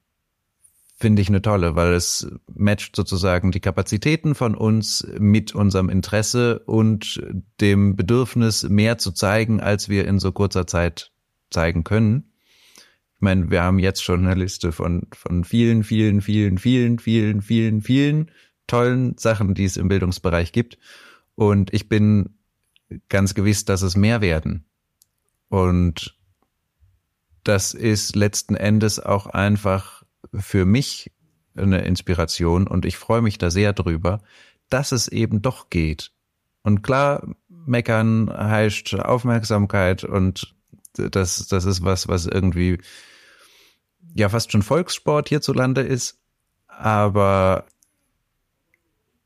finde 1.00 1.22
ich 1.22 1.30
eine 1.30 1.42
tolle, 1.42 1.76
weil 1.76 1.94
es 1.94 2.28
matcht 2.54 2.96
sozusagen 2.96 3.52
die 3.52 3.60
Kapazitäten 3.60 4.36
von 4.36 4.56
uns 4.56 5.08
mit 5.20 5.54
unserem 5.54 5.90
Interesse 5.90 6.60
und 6.60 7.22
dem 7.62 7.96
Bedürfnis, 7.96 8.64
mehr 8.64 8.98
zu 8.98 9.12
zeigen, 9.12 9.62
als 9.62 9.90
wir 9.90 10.08
in 10.08 10.20
so 10.20 10.32
kurzer 10.32 10.68
Zeit 10.68 11.12
zeigen 11.50 11.84
können. 11.84 12.34
Ich 13.16 13.22
meine, 13.22 13.50
wir 13.50 13.64
haben 13.64 13.80
jetzt 13.80 14.04
schon 14.04 14.26
eine 14.26 14.40
Liste 14.40 14.72
von, 14.72 15.08
von 15.14 15.44
vielen, 15.44 15.84
vielen, 15.84 16.22
vielen, 16.22 16.58
vielen, 16.58 17.00
vielen, 17.00 17.42
vielen, 17.42 17.82
vielen 17.82 18.32
tollen 18.66 19.18
Sachen, 19.18 19.54
die 19.54 19.66
es 19.66 19.78
im 19.78 19.88
Bildungsbereich 19.88 20.52
gibt. 20.52 20.78
Und 21.36 21.74
ich 21.74 21.88
bin 21.88 22.38
ganz 23.08 23.34
gewiss, 23.34 23.66
dass 23.66 23.82
es 23.82 23.96
mehr 23.96 24.22
werden. 24.22 24.66
Und 25.50 26.18
das 27.44 27.74
ist 27.74 28.16
letzten 28.16 28.56
Endes 28.56 29.00
auch 29.00 29.28
einfach 29.28 30.04
für 30.34 30.66
mich 30.66 31.12
eine 31.56 31.86
Inspiration 31.86 32.68
und 32.68 32.86
ich 32.86 32.98
freue 32.98 33.22
mich 33.22 33.38
da 33.38 33.50
sehr 33.50 33.74
drüber, 33.74 34.22
dass 34.70 34.92
es 34.92 35.08
eben 35.08 35.42
doch 35.42 35.70
geht. 35.70 36.12
Und 36.64 36.82
klar, 36.84 37.36
meckern 37.48 38.30
heißt 38.30 38.96
Aufmerksamkeit 38.96 40.04
und 40.04 40.56
das, 40.94 41.48
das 41.48 41.66
ist 41.66 41.84
was, 41.84 42.08
was 42.08 42.26
irgendwie 42.26 42.80
ja 44.14 44.30
fast 44.30 44.52
schon 44.52 44.64
Volkssport 44.64 45.30
hierzulande 45.30 45.82
ist. 45.82 46.20
Aber 46.68 47.66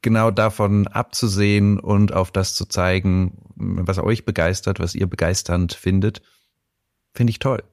genau 0.02 0.32
davon 0.32 0.88
abzusehen 0.88 1.80
und 1.80 2.14
auf 2.14 2.32
das 2.32 2.56
zu 2.56 2.66
zeigen, 2.66 3.38
was 3.56 4.00
euch 4.00 4.26
begeistert, 4.26 4.80
was 4.80 4.96
ihr 4.96 5.08
begeisternd 5.08 5.74
findet, 5.74 6.22
finde 7.14 7.32
ich 7.32 7.40
toll. 7.40 7.64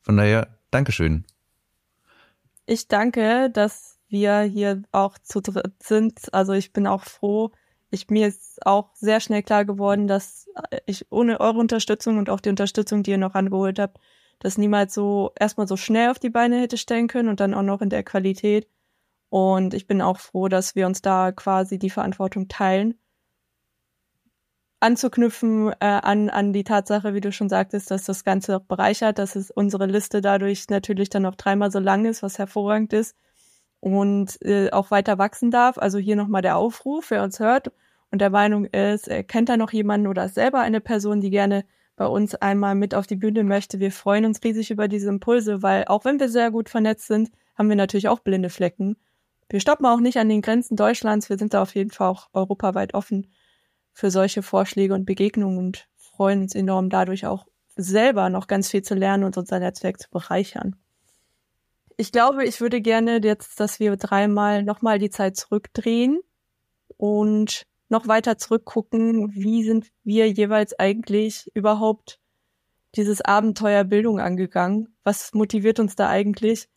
Von 0.00 0.16
daher, 0.16 0.58
Dankeschön. 0.70 1.24
Ich 2.66 2.88
danke, 2.88 3.50
dass 3.50 3.98
wir 4.08 4.40
hier 4.40 4.82
auch 4.90 5.18
zu 5.18 5.40
dritt 5.40 5.82
sind. 5.82 6.32
Also 6.32 6.52
ich 6.52 6.72
bin 6.72 6.86
auch 6.86 7.04
froh. 7.04 7.52
Ich, 7.90 8.08
mir 8.10 8.26
ist 8.26 8.66
auch 8.66 8.90
sehr 8.94 9.20
schnell 9.20 9.42
klar 9.42 9.64
geworden, 9.64 10.08
dass 10.08 10.48
ich 10.86 11.06
ohne 11.10 11.40
eure 11.40 11.58
Unterstützung 11.58 12.18
und 12.18 12.28
auch 12.30 12.40
die 12.40 12.48
Unterstützung, 12.48 13.02
die 13.02 13.12
ihr 13.12 13.18
noch 13.18 13.34
angeholt 13.34 13.78
habt, 13.78 13.98
das 14.40 14.58
niemals 14.58 14.94
so 14.94 15.32
erstmal 15.38 15.68
so 15.68 15.76
schnell 15.76 16.10
auf 16.10 16.18
die 16.18 16.30
Beine 16.30 16.60
hätte 16.60 16.76
stellen 16.76 17.06
können 17.06 17.28
und 17.28 17.40
dann 17.40 17.54
auch 17.54 17.62
noch 17.62 17.80
in 17.80 17.90
der 17.90 18.02
Qualität. 18.02 18.66
Und 19.34 19.74
ich 19.74 19.88
bin 19.88 20.00
auch 20.00 20.20
froh, 20.20 20.46
dass 20.46 20.76
wir 20.76 20.86
uns 20.86 21.02
da 21.02 21.32
quasi 21.32 21.76
die 21.76 21.90
Verantwortung 21.90 22.46
teilen. 22.46 22.94
Anzuknüpfen 24.78 25.72
äh, 25.80 25.86
an, 25.86 26.30
an 26.30 26.52
die 26.52 26.62
Tatsache, 26.62 27.14
wie 27.14 27.20
du 27.20 27.32
schon 27.32 27.48
sagtest, 27.48 27.90
dass 27.90 28.04
das 28.04 28.22
Ganze 28.22 28.56
auch 28.56 28.62
bereichert, 28.62 29.18
dass 29.18 29.34
es 29.34 29.50
unsere 29.50 29.86
Liste 29.86 30.20
dadurch 30.20 30.68
natürlich 30.68 31.08
dann 31.10 31.22
noch 31.22 31.34
dreimal 31.34 31.72
so 31.72 31.80
lang 31.80 32.04
ist, 32.04 32.22
was 32.22 32.38
hervorragend 32.38 32.92
ist 32.92 33.16
und 33.80 34.40
äh, 34.44 34.70
auch 34.70 34.92
weiter 34.92 35.18
wachsen 35.18 35.50
darf. 35.50 35.78
Also 35.78 35.98
hier 35.98 36.14
nochmal 36.14 36.42
der 36.42 36.56
Aufruf, 36.56 37.10
wer 37.10 37.24
uns 37.24 37.40
hört 37.40 37.72
und 38.12 38.20
der 38.20 38.30
Meinung 38.30 38.66
ist, 38.66 39.08
er 39.08 39.24
kennt 39.24 39.48
da 39.48 39.56
noch 39.56 39.72
jemanden 39.72 40.06
oder 40.06 40.26
ist 40.26 40.36
selber 40.36 40.60
eine 40.60 40.80
Person, 40.80 41.20
die 41.20 41.30
gerne 41.30 41.64
bei 41.96 42.06
uns 42.06 42.36
einmal 42.36 42.76
mit 42.76 42.94
auf 42.94 43.08
die 43.08 43.16
Bühne 43.16 43.42
möchte. 43.42 43.80
Wir 43.80 43.90
freuen 43.90 44.26
uns 44.26 44.44
riesig 44.44 44.70
über 44.70 44.86
diese 44.86 45.08
Impulse, 45.08 45.60
weil 45.60 45.86
auch 45.86 46.04
wenn 46.04 46.20
wir 46.20 46.28
sehr 46.28 46.52
gut 46.52 46.68
vernetzt 46.68 47.08
sind, 47.08 47.32
haben 47.58 47.68
wir 47.68 47.74
natürlich 47.74 48.06
auch 48.06 48.20
blinde 48.20 48.48
Flecken. 48.48 48.96
Wir 49.48 49.60
stoppen 49.60 49.86
auch 49.86 50.00
nicht 50.00 50.18
an 50.18 50.28
den 50.28 50.42
Grenzen 50.42 50.76
Deutschlands. 50.76 51.28
Wir 51.28 51.38
sind 51.38 51.54
da 51.54 51.62
auf 51.62 51.74
jeden 51.74 51.90
Fall 51.90 52.08
auch 52.08 52.28
europaweit 52.32 52.94
offen 52.94 53.32
für 53.92 54.10
solche 54.10 54.42
Vorschläge 54.42 54.94
und 54.94 55.04
Begegnungen 55.04 55.58
und 55.58 55.88
freuen 55.96 56.42
uns 56.42 56.54
enorm 56.54 56.90
dadurch 56.90 57.26
auch 57.26 57.46
selber 57.76 58.30
noch 58.30 58.46
ganz 58.46 58.70
viel 58.70 58.82
zu 58.82 58.94
lernen 58.94 59.24
und 59.24 59.36
unser 59.36 59.58
Netzwerk 59.58 60.00
zu 60.00 60.10
bereichern. 60.10 60.76
Ich 61.96 62.10
glaube, 62.10 62.44
ich 62.44 62.60
würde 62.60 62.80
gerne 62.80 63.20
jetzt, 63.22 63.60
dass 63.60 63.78
wir 63.78 63.96
dreimal 63.96 64.64
nochmal 64.64 64.98
die 64.98 65.10
Zeit 65.10 65.36
zurückdrehen 65.36 66.20
und 66.96 67.62
noch 67.88 68.08
weiter 68.08 68.38
zurückgucken, 68.38 69.32
wie 69.34 69.62
sind 69.62 69.88
wir 70.02 70.28
jeweils 70.28 70.78
eigentlich 70.78 71.50
überhaupt 71.54 72.18
dieses 72.96 73.20
Abenteuer 73.20 73.84
Bildung 73.84 74.18
angegangen? 74.18 74.96
Was 75.04 75.34
motiviert 75.34 75.78
uns 75.78 75.94
da 75.94 76.08
eigentlich, 76.08 76.68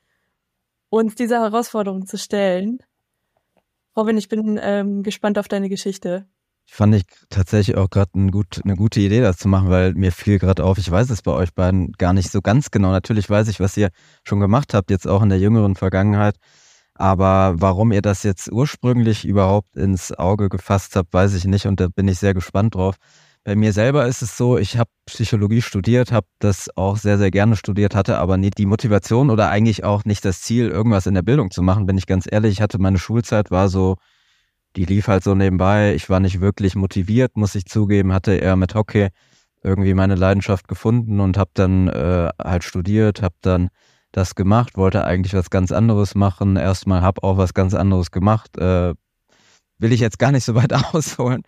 uns 0.89 1.15
dieser 1.15 1.41
Herausforderung 1.41 2.06
zu 2.06 2.17
stellen? 2.17 2.79
Robin, 3.96 4.17
ich 4.17 4.29
bin 4.29 4.60
ähm, 4.62 5.03
gespannt 5.03 5.39
auf 5.39 5.48
deine 5.48 5.70
Geschichte. 5.70 6.27
Fand 6.70 6.94
ich 6.96 7.03
tatsächlich 7.29 7.77
auch 7.77 7.89
gerade 7.89 8.12
ein 8.15 8.29
gut, 8.29 8.62
eine 8.63 8.75
gute 8.75 9.00
Idee, 9.00 9.22
das 9.22 9.38
zu 9.38 9.48
machen, 9.48 9.70
weil 9.70 9.94
mir 9.94 10.12
fiel 10.12 10.38
gerade 10.38 10.65
auf, 10.65 10.77
ich 10.77 10.91
weiß 10.91 11.10
es 11.10 11.22
bei 11.22 11.32
euch 11.32 11.53
beiden 11.53 11.94
gar 11.94 12.12
nicht 12.12 12.29
so 12.29 12.41
ganz 12.41 12.72
genau. 12.72 12.91
Natürlich 12.91 13.29
weiß 13.29 13.48
ich, 13.48 13.62
was 13.62 13.77
ihr 13.77 13.89
schon 14.24 14.41
gemacht 14.41 14.74
habt, 14.74 14.91
jetzt 14.91 15.08
auch 15.08 15.24
in 15.24 15.29
der 15.29 15.39
jüngeren 15.39 15.75
Vergangenheit. 15.75 16.36
Aber 16.94 17.56
warum 17.58 17.91
ihr 17.91 18.01
das 18.01 18.24
jetzt 18.24 18.51
ursprünglich 18.51 19.24
überhaupt 19.24 19.75
ins 19.77 20.12
Auge 20.12 20.50
gefasst 20.50 20.96
habt, 20.96 21.13
weiß 21.13 21.36
ich 21.36 21.46
nicht 21.46 21.67
und 21.67 21.79
da 21.79 21.88
bin 21.88 22.08
ich 22.08 22.20
sehr 22.20 22.34
gespannt 22.34 22.75
drauf. 22.75 22.98
Bei 23.48 23.56
mir 23.56 23.72
selber 23.72 24.06
ist 24.08 24.22
es 24.22 24.36
so, 24.36 24.58
ich 24.58 24.77
habe 24.77 24.89
Psychologie 25.06 25.62
studiert, 25.62 26.12
habe 26.12 26.27
das 26.39 26.70
auch 26.75 26.98
sehr, 26.98 27.18
sehr 27.18 27.32
gerne 27.32 27.56
studiert, 27.56 27.96
hatte 27.96 28.18
aber 28.18 28.36
nie 28.36 28.50
die 28.50 28.66
Motivation 28.66 29.30
oder 29.30 29.50
eigentlich 29.50 29.86
auch 29.86 30.04
nicht 30.04 30.25
das 30.25 30.42
Ziel, 30.42 30.68
irgendwas 30.68 31.06
in 31.06 31.13
der 31.13 31.22
Bildung 31.22 31.50
zu 31.50 31.62
machen, 31.62 31.86
bin 31.86 31.98
ich 31.98 32.08
ganz 32.08 32.27
ehrlich. 32.30 32.51
Ich 32.51 32.62
hatte 32.62 32.77
meine 32.77 32.98
Schulzeit, 32.98 33.50
war 33.50 33.70
so, 33.70 33.96
die 34.75 34.84
lief 34.84 35.08
halt 35.08 35.24
so 35.24 35.34
nebenbei. 35.34 35.96
Ich 35.96 36.10
war 36.10 36.20
nicht 36.20 36.42
wirklich 36.42 36.75
motiviert, 36.75 37.38
muss 37.38 37.56
ich 37.56 37.68
zugeben, 37.68 38.12
hatte 38.12 38.34
eher 38.34 38.58
mit 38.58 38.75
Hockey 38.75 39.12
irgendwie 39.63 39.94
meine 39.94 40.16
Leidenschaft 40.16 40.68
gefunden 40.68 41.22
und 41.22 41.38
habe 41.38 41.51
dann 41.54 41.88
äh, 41.88 42.27
halt 42.44 42.66
studiert, 42.66 43.22
habe 43.22 43.36
dann 43.39 43.70
das 44.12 44.36
gemacht, 44.36 44.75
wollte 44.75 45.06
eigentlich 45.06 45.34
was 45.34 45.50
ganz 45.50 45.72
anderes 45.72 46.16
machen. 46.16 46.58
Erstmal 46.58 47.01
habe 47.01 47.24
auch 47.24 47.38
was 47.38 47.54
ganz 47.54 47.74
anderes 47.74 48.12
gemacht. 48.12 48.58
Äh, 48.58 48.94
will 49.77 49.94
ich 49.94 50.01
jetzt 50.01 50.20
gar 50.20 50.34
nicht 50.34 50.44
so 50.44 50.54
weit 50.54 50.74
ausholen. 50.94 51.44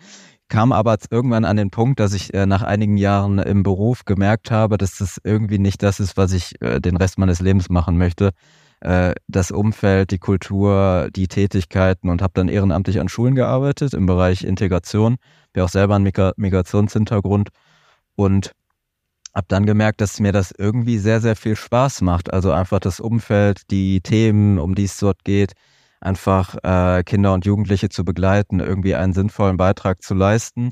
Kam 0.50 0.72
aber 0.72 0.98
irgendwann 1.12 1.46
an 1.46 1.58
den 1.58 1.70
Punkt, 1.70 2.00
dass 2.00 2.14
ich 2.14 2.34
äh, 2.34 2.48
nach 2.48 2.64
einigen 2.64 2.98
Jahren 2.98 3.38
im 3.38 3.62
Beruf 3.62 4.04
gemerkt 4.06 4.50
habe, 4.50 4.80
dass 4.80 4.98
das 4.98 5.22
irgendwie 5.24 5.60
nicht 5.60 5.84
das 5.84 6.00
ist, 6.00 6.18
was 6.18 6.34
ich 6.34 6.60
äh, 6.62 6.80
den 6.80 6.98
Rest 6.98 7.20
meines 7.20 7.40
Lebens 7.40 7.70
machen 7.70 8.00
möchte. 8.00 8.32
Äh, 8.82 9.14
das 9.28 9.52
Umfeld, 9.52 10.10
die 10.10 10.18
Kultur, 10.18 11.10
die 11.16 11.28
Tätigkeiten 11.28 12.10
und 12.10 12.24
habe 12.24 12.34
dann 12.34 12.50
ehrenamtlich 12.50 13.00
an 13.00 13.10
Schulen 13.10 13.36
gearbeitet 13.36 13.94
im 13.94 14.08
Bereich 14.08 14.44
Integration. 14.44 15.18
Bin 15.54 15.64
auch 15.64 15.70
selber 15.70 15.96
ein 15.96 16.04
Migrationshintergrund 16.04 17.50
und 18.16 18.54
habe 19.36 19.46
dann 19.50 19.68
gemerkt, 19.68 20.02
dass 20.02 20.20
mir 20.20 20.32
das 20.32 20.52
irgendwie 20.58 20.98
sehr, 20.98 21.22
sehr 21.22 21.36
viel 21.36 21.56
Spaß 21.56 22.02
macht. 22.02 22.34
Also 22.34 22.52
einfach 22.52 22.80
das 22.80 23.00
Umfeld, 23.00 23.70
die 23.70 24.02
Themen, 24.02 24.58
um 24.58 24.74
die 24.74 24.86
es 24.86 24.98
dort 24.98 25.24
geht, 25.24 25.54
einfach 26.02 26.56
äh, 26.64 27.04
Kinder 27.04 27.34
und 27.34 27.46
Jugendliche 27.46 27.90
zu 27.90 28.06
begleiten, 28.06 28.60
irgendwie 28.60 28.96
einen 28.96 29.14
sinnvollen 29.14 29.58
Beitrag 29.58 30.02
zu 30.02 30.14
leisten. 30.14 30.72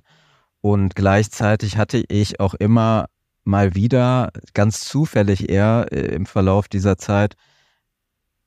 Und 0.61 0.95
gleichzeitig 0.95 1.77
hatte 1.77 2.03
ich 2.07 2.39
auch 2.39 2.53
immer 2.53 3.07
mal 3.43 3.75
wieder, 3.75 4.31
ganz 4.53 4.81
zufällig 4.81 5.49
eher 5.49 5.87
äh, 5.91 6.15
im 6.15 6.25
Verlauf 6.25 6.67
dieser 6.67 6.97
Zeit, 6.97 7.35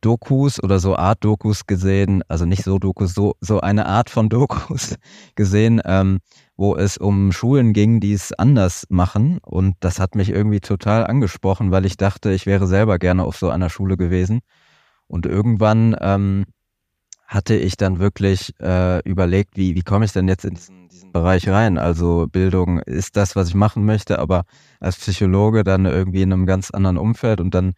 Dokus 0.00 0.62
oder 0.62 0.78
so 0.78 0.96
Art 0.96 1.24
Dokus 1.24 1.66
gesehen, 1.66 2.22
also 2.28 2.46
nicht 2.46 2.64
so 2.64 2.78
Dokus, 2.78 3.14
so, 3.14 3.34
so 3.40 3.60
eine 3.60 3.86
Art 3.86 4.08
von 4.08 4.28
Dokus 4.30 4.96
gesehen, 5.34 5.80
ähm, 5.84 6.20
wo 6.56 6.76
es 6.76 6.96
um 6.96 7.32
Schulen 7.32 7.72
ging, 7.72 8.00
die 8.00 8.14
es 8.14 8.32
anders 8.32 8.86
machen. 8.88 9.38
Und 9.44 9.76
das 9.80 9.98
hat 10.00 10.14
mich 10.14 10.30
irgendwie 10.30 10.60
total 10.60 11.06
angesprochen, 11.06 11.70
weil 11.70 11.84
ich 11.84 11.96
dachte, 11.96 12.32
ich 12.32 12.46
wäre 12.46 12.66
selber 12.66 12.98
gerne 12.98 13.24
auf 13.24 13.36
so 13.36 13.50
einer 13.50 13.68
Schule 13.68 13.96
gewesen. 13.96 14.40
Und 15.06 15.26
irgendwann 15.26 15.96
ähm, 16.00 16.46
hatte 17.30 17.54
ich 17.54 17.76
dann 17.76 18.00
wirklich 18.00 18.52
äh, 18.60 19.08
überlegt, 19.08 19.56
wie, 19.56 19.76
wie 19.76 19.82
komme 19.82 20.04
ich 20.04 20.10
denn 20.10 20.26
jetzt 20.26 20.44
in 20.44 20.54
diesen, 20.54 20.88
diesen 20.88 21.12
Bereich 21.12 21.48
rein? 21.48 21.78
Also 21.78 22.26
Bildung 22.26 22.80
ist 22.80 23.16
das, 23.16 23.36
was 23.36 23.48
ich 23.48 23.54
machen 23.54 23.84
möchte, 23.84 24.18
aber 24.18 24.42
als 24.80 24.96
Psychologe 24.96 25.62
dann 25.62 25.86
irgendwie 25.86 26.22
in 26.22 26.32
einem 26.32 26.44
ganz 26.44 26.72
anderen 26.72 26.98
Umfeld 26.98 27.40
und 27.40 27.54
dann 27.54 27.74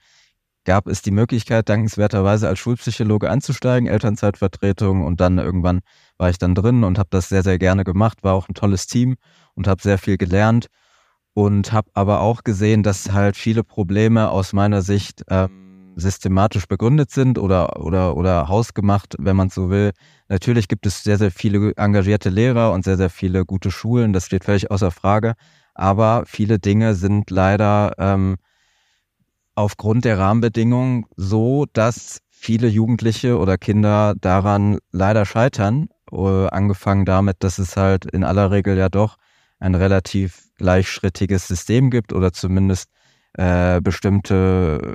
gab 0.64 0.86
es 0.86 1.02
die 1.02 1.10
Möglichkeit, 1.10 1.68
dankenswerterweise 1.68 2.48
als 2.48 2.60
Schulpsychologe 2.60 3.28
einzusteigen, 3.28 3.90
Elternzeitvertretung 3.90 5.04
und 5.04 5.20
dann 5.20 5.36
irgendwann 5.36 5.80
war 6.16 6.30
ich 6.30 6.38
dann 6.38 6.54
drin 6.54 6.82
und 6.82 6.98
habe 6.98 7.10
das 7.10 7.28
sehr, 7.28 7.42
sehr 7.42 7.58
gerne 7.58 7.84
gemacht, 7.84 8.22
war 8.22 8.32
auch 8.32 8.48
ein 8.48 8.54
tolles 8.54 8.86
Team 8.86 9.16
und 9.54 9.68
habe 9.68 9.82
sehr 9.82 9.98
viel 9.98 10.16
gelernt 10.16 10.68
und 11.34 11.72
habe 11.72 11.90
aber 11.92 12.22
auch 12.22 12.42
gesehen, 12.42 12.82
dass 12.82 13.12
halt 13.12 13.36
viele 13.36 13.64
Probleme 13.64 14.30
aus 14.30 14.54
meiner 14.54 14.80
Sicht 14.80 15.24
ähm, 15.28 15.61
systematisch 15.96 16.66
begründet 16.66 17.10
sind 17.10 17.38
oder, 17.38 17.80
oder, 17.80 18.16
oder 18.16 18.48
hausgemacht, 18.48 19.16
wenn 19.18 19.36
man 19.36 19.50
so 19.50 19.70
will. 19.70 19.92
Natürlich 20.28 20.68
gibt 20.68 20.86
es 20.86 21.02
sehr, 21.02 21.18
sehr 21.18 21.30
viele 21.30 21.72
engagierte 21.76 22.30
Lehrer 22.30 22.72
und 22.72 22.84
sehr, 22.84 22.96
sehr 22.96 23.10
viele 23.10 23.44
gute 23.44 23.70
Schulen, 23.70 24.12
das 24.12 24.26
steht 24.26 24.44
völlig 24.44 24.70
außer 24.70 24.90
Frage, 24.90 25.34
aber 25.74 26.24
viele 26.26 26.58
Dinge 26.58 26.94
sind 26.94 27.30
leider 27.30 27.92
ähm, 27.98 28.36
aufgrund 29.54 30.04
der 30.04 30.18
Rahmenbedingungen 30.18 31.06
so, 31.16 31.66
dass 31.72 32.20
viele 32.30 32.68
Jugendliche 32.68 33.38
oder 33.38 33.58
Kinder 33.58 34.14
daran 34.20 34.78
leider 34.90 35.24
scheitern. 35.24 35.88
Uh, 36.10 36.46
angefangen 36.48 37.06
damit, 37.06 37.36
dass 37.42 37.58
es 37.58 37.78
halt 37.78 38.04
in 38.04 38.22
aller 38.22 38.50
Regel 38.50 38.76
ja 38.76 38.90
doch 38.90 39.16
ein 39.58 39.74
relativ 39.74 40.50
gleichschrittiges 40.56 41.48
System 41.48 41.88
gibt 41.90 42.12
oder 42.12 42.34
zumindest 42.34 42.90
äh, 43.32 43.80
bestimmte 43.80 44.94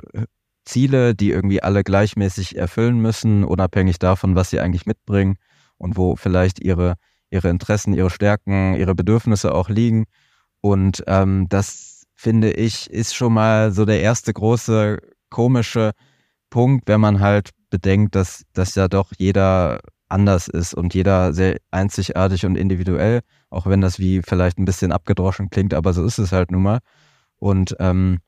Ziele, 0.68 1.14
die 1.14 1.30
irgendwie 1.30 1.62
alle 1.62 1.82
gleichmäßig 1.82 2.56
erfüllen 2.56 3.00
müssen, 3.00 3.44
unabhängig 3.44 3.98
davon, 3.98 4.36
was 4.36 4.50
sie 4.50 4.60
eigentlich 4.60 4.86
mitbringen 4.86 5.36
und 5.78 5.96
wo 5.96 6.14
vielleicht 6.14 6.60
ihre, 6.60 6.94
ihre 7.30 7.48
Interessen, 7.48 7.94
ihre 7.94 8.10
Stärken, 8.10 8.74
ihre 8.76 8.94
Bedürfnisse 8.94 9.54
auch 9.54 9.68
liegen. 9.68 10.04
Und 10.60 11.02
ähm, 11.06 11.46
das 11.48 12.04
finde 12.14 12.52
ich, 12.52 12.90
ist 12.90 13.14
schon 13.14 13.32
mal 13.32 13.72
so 13.72 13.84
der 13.84 14.02
erste 14.02 14.32
große 14.32 14.98
komische 15.30 15.92
Punkt, 16.50 16.88
wenn 16.88 17.00
man 17.00 17.20
halt 17.20 17.50
bedenkt, 17.70 18.14
dass, 18.14 18.44
dass 18.52 18.74
ja 18.74 18.88
doch 18.88 19.12
jeder 19.16 19.80
anders 20.08 20.48
ist 20.48 20.74
und 20.74 20.94
jeder 20.94 21.32
sehr 21.32 21.58
einzigartig 21.70 22.46
und 22.46 22.56
individuell, 22.56 23.20
auch 23.50 23.66
wenn 23.66 23.80
das 23.80 23.98
wie 23.98 24.22
vielleicht 24.22 24.58
ein 24.58 24.64
bisschen 24.64 24.92
abgedroschen 24.92 25.50
klingt, 25.50 25.74
aber 25.74 25.92
so 25.92 26.04
ist 26.04 26.18
es 26.18 26.32
halt 26.32 26.50
nun 26.50 26.62
mal. 26.62 26.78
Und 27.36 27.76
ähm, 27.78 28.18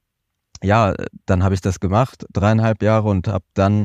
ja, 0.62 0.94
dann 1.26 1.42
habe 1.42 1.54
ich 1.54 1.60
das 1.60 1.80
gemacht, 1.80 2.26
dreieinhalb 2.32 2.82
Jahre 2.82 3.08
und 3.08 3.28
habe 3.28 3.44
dann 3.54 3.84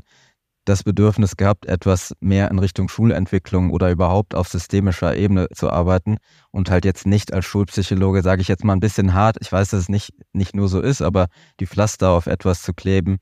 das 0.66 0.84
Bedürfnis 0.84 1.38
gehabt, 1.38 1.68
etwas 1.68 2.14
mehr 2.20 2.50
in 2.50 2.58
Richtung 2.58 2.90
Schulentwicklung 2.90 3.70
oder 3.70 3.92
überhaupt 3.92 4.34
auf 4.34 4.48
systemischer 4.48 5.16
Ebene 5.16 5.48
zu 5.54 5.70
arbeiten 5.70 6.18
und 6.52 6.72
halt 6.72 6.86
jetzt 6.86 7.06
nicht 7.06 7.34
als 7.34 7.46
Schulpsychologe, 7.46 8.24
sage 8.24 8.42
ich 8.42 8.48
jetzt 8.48 8.64
mal 8.64 8.74
ein 8.74 8.80
bisschen 8.80 9.14
hart, 9.14 9.38
ich 9.42 9.52
weiß, 9.52 9.70
dass 9.70 9.82
es 9.82 9.90
nicht, 9.90 10.14
nicht 10.34 10.56
nur 10.56 10.68
so 10.68 10.82
ist, 10.82 11.04
aber 11.04 11.28
die 11.60 11.68
Pflaster 11.68 12.10
auf 12.10 12.26
etwas 12.26 12.64
zu 12.64 12.74
kleben, 12.74 13.18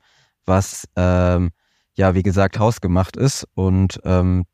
was 0.46 0.88
ähm, 0.96 1.52
ja, 1.96 2.16
wie 2.16 2.24
gesagt, 2.24 2.60
hausgemacht 2.60 3.18
ist. 3.18 3.48
Und 3.54 4.00
ähm, 4.04 4.46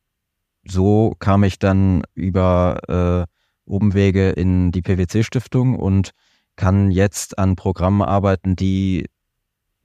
so 0.67 1.15
kam 1.19 1.43
ich 1.43 1.59
dann 1.59 2.03
über 2.13 3.27
äh, 3.27 3.33
Umwege 3.65 4.31
in 4.31 4.71
die 4.71 4.81
PwC-Stiftung 4.81 5.77
und 5.77 6.11
kann 6.59 6.91
jetzt 6.91 7.39
an 7.39 7.55
Programmen 7.55 8.01
arbeiten, 8.01 8.57
die 8.57 9.05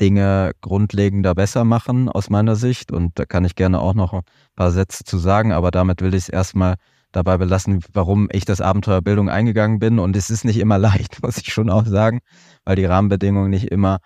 Dinge 0.00 0.50
grundlegender 0.60 1.32
besser 1.36 1.64
machen 1.64 2.08
aus 2.08 2.30
meiner 2.30 2.56
Sicht. 2.56 2.90
Und 2.90 3.16
da 3.16 3.24
kann 3.26 3.44
ich 3.44 3.54
gerne 3.54 3.78
auch 3.80 3.94
noch 3.94 4.12
ein 4.12 4.22
paar 4.56 4.72
Sätze 4.72 5.04
zu 5.04 5.18
sagen, 5.18 5.52
aber 5.52 5.70
damit 5.70 6.02
will 6.02 6.14
ich 6.14 6.24
es 6.24 6.28
erstmal 6.28 6.74
dabei 7.12 7.38
belassen, 7.38 7.80
warum 7.92 8.28
ich 8.32 8.44
das 8.44 8.60
Abenteuer 8.60 9.02
Bildung 9.02 9.28
eingegangen 9.28 9.78
bin. 9.78 10.00
Und 10.00 10.16
es 10.16 10.30
ist 10.30 10.44
nicht 10.44 10.58
immer 10.58 10.76
leicht, 10.88 11.22
muss 11.22 11.38
ich 11.38 11.52
schon 11.52 11.70
auch 11.70 11.86
sagen, 11.86 12.18
weil 12.64 12.74
die 12.74 12.86
Rahmenbedingungen 12.86 13.50
nicht 13.50 13.70
immer 13.70 13.98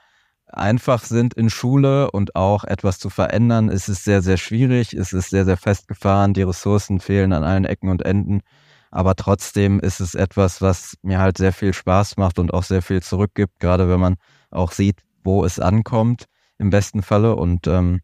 einfach 0.47 1.05
sind 1.05 1.33
in 1.33 1.49
Schule 1.49 2.11
und 2.11 2.37
auch 2.37 2.65
etwas 2.65 2.99
zu 2.99 3.09
verändern. 3.09 3.71
Es 3.71 3.89
ist 3.89 4.05
sehr, 4.05 4.21
sehr 4.21 4.37
schwierig. 4.37 4.93
Es 4.93 5.15
ist 5.15 5.31
sehr, 5.31 5.47
sehr 5.47 5.57
festgefahren. 5.57 6.35
Die 6.35 6.43
Ressourcen 6.43 7.01
fehlen 7.01 7.33
an 7.33 7.45
allen 7.45 7.65
Ecken 7.65 7.89
und 7.89 8.03
Enden. 8.03 8.43
Aber 8.91 9.15
trotzdem 9.17 9.81
ist 9.81 10.01
es 10.01 10.15
etwas, 10.15 10.63
was 10.63 10.97
mir 11.03 11.19
halt 11.19 11.39
sehr 11.39 11.53
viel 11.53 11.73
Spaß 11.73 12.17
macht 12.17 12.39
und 12.39 12.55
auch 12.55 12.63
sehr 12.63 12.83
viel 12.83 13.03
zurückgibt, 13.03 13.61
gerade 13.61 13.89
wenn 13.89 14.01
man 14.01 14.17
auch 14.51 14.73
sieht, 14.73 15.03
wo 15.23 15.45
es 15.45 15.61
ankommt, 15.61 16.25
im 16.59 16.71
besten 16.71 17.03
Falle. 17.03 17.37
Und 17.37 17.67
ähm, 17.67 18.01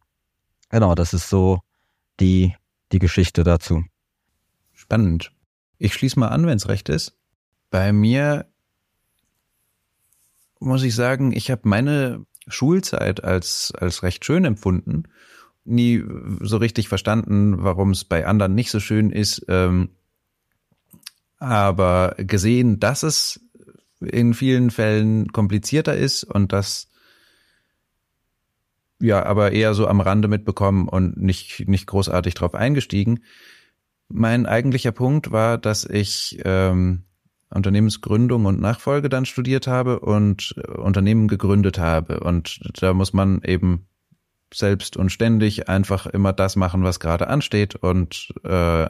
genau, 0.68 0.94
das 0.94 1.14
ist 1.14 1.28
so 1.28 1.60
die, 2.20 2.54
die 2.92 2.98
Geschichte 2.98 3.44
dazu. 3.44 3.84
Spannend. 4.72 5.32
Ich 5.78 5.94
schließe 5.94 6.18
mal 6.18 6.28
an, 6.28 6.46
wenn 6.46 6.56
es 6.56 6.68
recht 6.68 6.88
ist. 6.88 7.16
Bei 7.70 7.92
mir 7.92 8.46
muss 10.60 10.82
ich 10.82 10.94
sagen, 10.94 11.32
ich 11.32 11.50
habe 11.50 11.62
meine 11.64 12.26
Schulzeit 12.46 13.24
als, 13.24 13.72
als 13.76 14.02
recht 14.02 14.24
schön 14.24 14.44
empfunden. 14.44 15.04
Nie 15.64 16.04
so 16.40 16.58
richtig 16.58 16.88
verstanden, 16.88 17.62
warum 17.62 17.90
es 17.90 18.04
bei 18.04 18.26
anderen 18.26 18.54
nicht 18.54 18.70
so 18.70 18.80
schön 18.80 19.10
ist. 19.10 19.44
Ähm, 19.48 19.90
aber 21.38 22.14
gesehen, 22.18 22.80
dass 22.80 23.02
es 23.02 23.40
in 24.00 24.34
vielen 24.34 24.70
Fällen 24.70 25.32
komplizierter 25.32 25.96
ist 25.96 26.24
und 26.24 26.52
das 26.52 26.88
ja, 29.00 29.24
aber 29.24 29.52
eher 29.52 29.74
so 29.74 29.86
am 29.86 30.00
Rande 30.00 30.28
mitbekommen 30.28 30.88
und 30.88 31.16
nicht, 31.16 31.68
nicht 31.68 31.86
großartig 31.86 32.34
drauf 32.34 32.54
eingestiegen. 32.54 33.20
Mein 34.08 34.46
eigentlicher 34.46 34.92
Punkt 34.92 35.30
war, 35.30 35.58
dass 35.58 35.84
ich 35.84 36.40
ähm, 36.44 37.02
Unternehmensgründung 37.50 38.46
und 38.46 38.60
Nachfolge 38.60 39.08
dann 39.08 39.26
studiert 39.26 39.66
habe 39.66 40.00
und 40.00 40.52
Unternehmen 40.76 41.28
gegründet 41.28 41.78
habe. 41.78 42.20
Und 42.20 42.60
da 42.80 42.94
muss 42.94 43.12
man 43.12 43.42
eben 43.42 43.86
selbst 44.52 44.96
und 44.96 45.10
ständig 45.10 45.68
einfach 45.68 46.06
immer 46.06 46.32
das 46.32 46.56
machen, 46.56 46.84
was 46.84 47.00
gerade 47.00 47.28
ansteht 47.28 47.74
und 47.74 48.32
äh, 48.44 48.88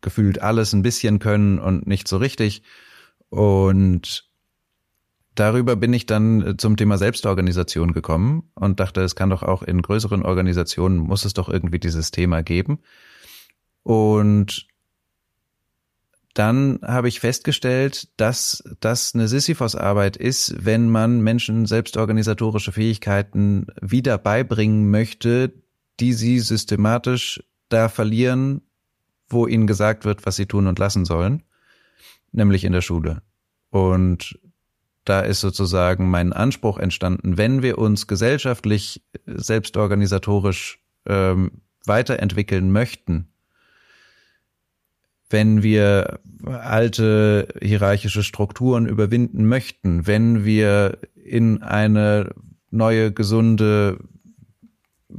gefühlt 0.00 0.40
alles 0.40 0.72
ein 0.72 0.82
bisschen 0.82 1.18
können 1.18 1.58
und 1.58 1.86
nicht 1.86 2.08
so 2.08 2.16
richtig. 2.16 2.62
Und 3.28 4.28
darüber 5.34 5.76
bin 5.76 5.92
ich 5.92 6.06
dann 6.06 6.56
zum 6.58 6.76
Thema 6.76 6.98
Selbstorganisation 6.98 7.92
gekommen 7.92 8.50
und 8.54 8.80
dachte, 8.80 9.02
es 9.02 9.14
kann 9.14 9.30
doch 9.30 9.42
auch 9.42 9.62
in 9.62 9.82
größeren 9.82 10.22
Organisationen, 10.22 10.98
muss 10.98 11.24
es 11.24 11.34
doch 11.34 11.48
irgendwie 11.48 11.78
dieses 11.78 12.10
Thema 12.10 12.42
geben. 12.42 12.80
Und 13.82 14.66
dann 16.34 16.78
habe 16.84 17.08
ich 17.08 17.18
festgestellt, 17.18 18.08
dass 18.16 18.62
das 18.78 19.14
eine 19.14 19.26
Sisyphos-Arbeit 19.26 20.16
ist, 20.16 20.64
wenn 20.64 20.88
man 20.88 21.20
Menschen 21.20 21.66
selbstorganisatorische 21.66 22.70
Fähigkeiten 22.70 23.66
wieder 23.80 24.18
beibringen 24.18 24.88
möchte, 24.90 25.52
die 25.98 26.12
sie 26.12 26.38
systematisch 26.38 27.42
da 27.68 27.88
verlieren, 27.88 28.62
wo 29.28 29.46
ihnen 29.46 29.66
gesagt 29.66 30.04
wird, 30.04 30.26
was 30.26 30.36
sie 30.36 30.46
tun 30.46 30.66
und 30.66 30.78
lassen 30.78 31.04
sollen, 31.04 31.42
nämlich 32.32 32.64
in 32.64 32.72
der 32.72 32.82
Schule. 32.82 33.22
Und 33.70 34.38
da 35.04 35.20
ist 35.20 35.40
sozusagen 35.40 36.10
mein 36.10 36.32
Anspruch 36.32 36.78
entstanden, 36.78 37.38
wenn 37.38 37.62
wir 37.62 37.78
uns 37.78 38.06
gesellschaftlich 38.06 39.02
selbstorganisatorisch 39.26 40.80
ähm, 41.06 41.62
weiterentwickeln 41.86 42.70
möchten, 42.70 43.28
wenn 45.30 45.62
wir 45.62 46.20
alte 46.44 47.48
hierarchische 47.60 48.22
Strukturen 48.22 48.86
überwinden 48.86 49.46
möchten, 49.46 50.06
wenn 50.06 50.44
wir 50.44 50.98
in 51.14 51.62
eine 51.62 52.34
neue, 52.70 53.12
gesunde, 53.12 53.98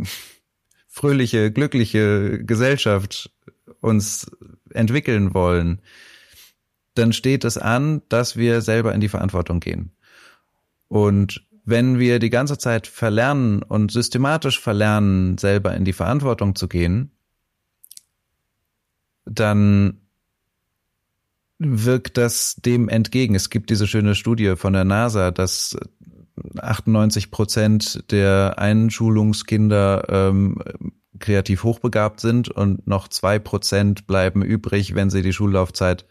fröhliche, 0.87 1.51
glückliche 1.51 2.43
Gesellschaft 2.43 3.31
uns 3.81 4.29
entwickeln 4.71 5.33
wollen, 5.33 5.81
dann 6.95 7.13
steht 7.13 7.45
es 7.45 7.57
an, 7.57 8.01
dass 8.09 8.35
wir 8.35 8.61
selber 8.61 8.93
in 8.93 9.01
die 9.01 9.09
Verantwortung 9.09 9.59
gehen. 9.59 9.91
Und 10.87 11.45
wenn 11.65 11.99
wir 11.99 12.19
die 12.19 12.29
ganze 12.29 12.57
Zeit 12.57 12.87
verlernen 12.87 13.61
und 13.61 13.91
systematisch 13.91 14.59
verlernen, 14.59 15.37
selber 15.37 15.75
in 15.75 15.85
die 15.85 15.93
Verantwortung 15.93 16.55
zu 16.55 16.67
gehen, 16.67 17.11
dann 19.25 20.01
wirkt 21.59 22.17
das 22.17 22.55
dem 22.55 22.89
entgegen. 22.89 23.35
Es 23.35 23.49
gibt 23.49 23.69
diese 23.69 23.85
schöne 23.85 24.15
Studie 24.15 24.55
von 24.55 24.73
der 24.73 24.85
NASA, 24.85 25.29
dass 25.31 25.77
98 26.57 27.31
Prozent 27.31 28.11
der 28.11 28.55
Einschulungskinder 28.57 30.05
ähm, 30.09 30.57
kreativ 31.17 31.63
hochbegabt 31.63 32.19
sind 32.19 32.49
und 32.49 32.85
noch 32.87 33.07
zwei 33.07 33.39
Prozent 33.39 34.05
bleiben 34.05 34.43
übrig, 34.43 34.93
wenn 34.95 35.09
sie 35.09 35.23
die 35.23 35.33
Schullaufzeit 35.33 36.05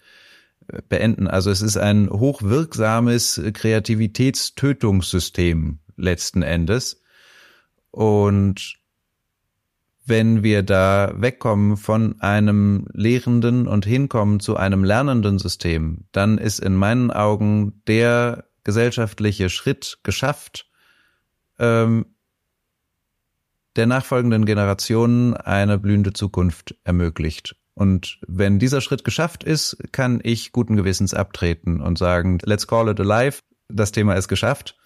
äh, 0.68 0.80
beenden. 0.88 1.28
Also 1.28 1.50
es 1.50 1.60
ist 1.62 1.76
ein 1.76 2.10
hochwirksames 2.10 3.40
Kreativitätstötungssystem 3.52 5.78
letzten 5.96 6.42
Endes. 6.42 7.02
Und 7.90 8.76
wenn 10.04 10.42
wir 10.42 10.62
da 10.62 11.12
wegkommen 11.16 11.76
von 11.76 12.20
einem 12.20 12.86
lehrenden 12.92 13.68
und 13.68 13.84
hinkommen 13.84 14.40
zu 14.40 14.56
einem 14.56 14.82
lernenden 14.82 15.38
System, 15.38 16.06
dann 16.12 16.38
ist 16.38 16.60
in 16.60 16.74
meinen 16.74 17.10
Augen 17.10 17.82
der 17.86 18.46
gesellschaftliche 18.64 19.50
Schritt 19.50 19.98
geschafft, 20.02 20.66
ähm, 21.58 22.06
der 23.78 23.86
nachfolgenden 23.86 24.44
Generationen 24.44 25.34
eine 25.34 25.78
blühende 25.78 26.12
Zukunft 26.12 26.74
ermöglicht. 26.84 27.56
Und 27.74 28.18
wenn 28.26 28.58
dieser 28.58 28.80
Schritt 28.80 29.04
geschafft 29.04 29.44
ist, 29.44 29.78
kann 29.92 30.20
ich 30.24 30.50
guten 30.50 30.76
Gewissens 30.76 31.14
abtreten 31.14 31.80
und 31.80 31.96
sagen, 31.96 32.38
let's 32.42 32.66
call 32.66 32.88
it 32.88 32.98
alive, 32.98 33.38
das 33.68 33.92
Thema 33.92 34.14
ist 34.14 34.26
geschafft. 34.26 34.76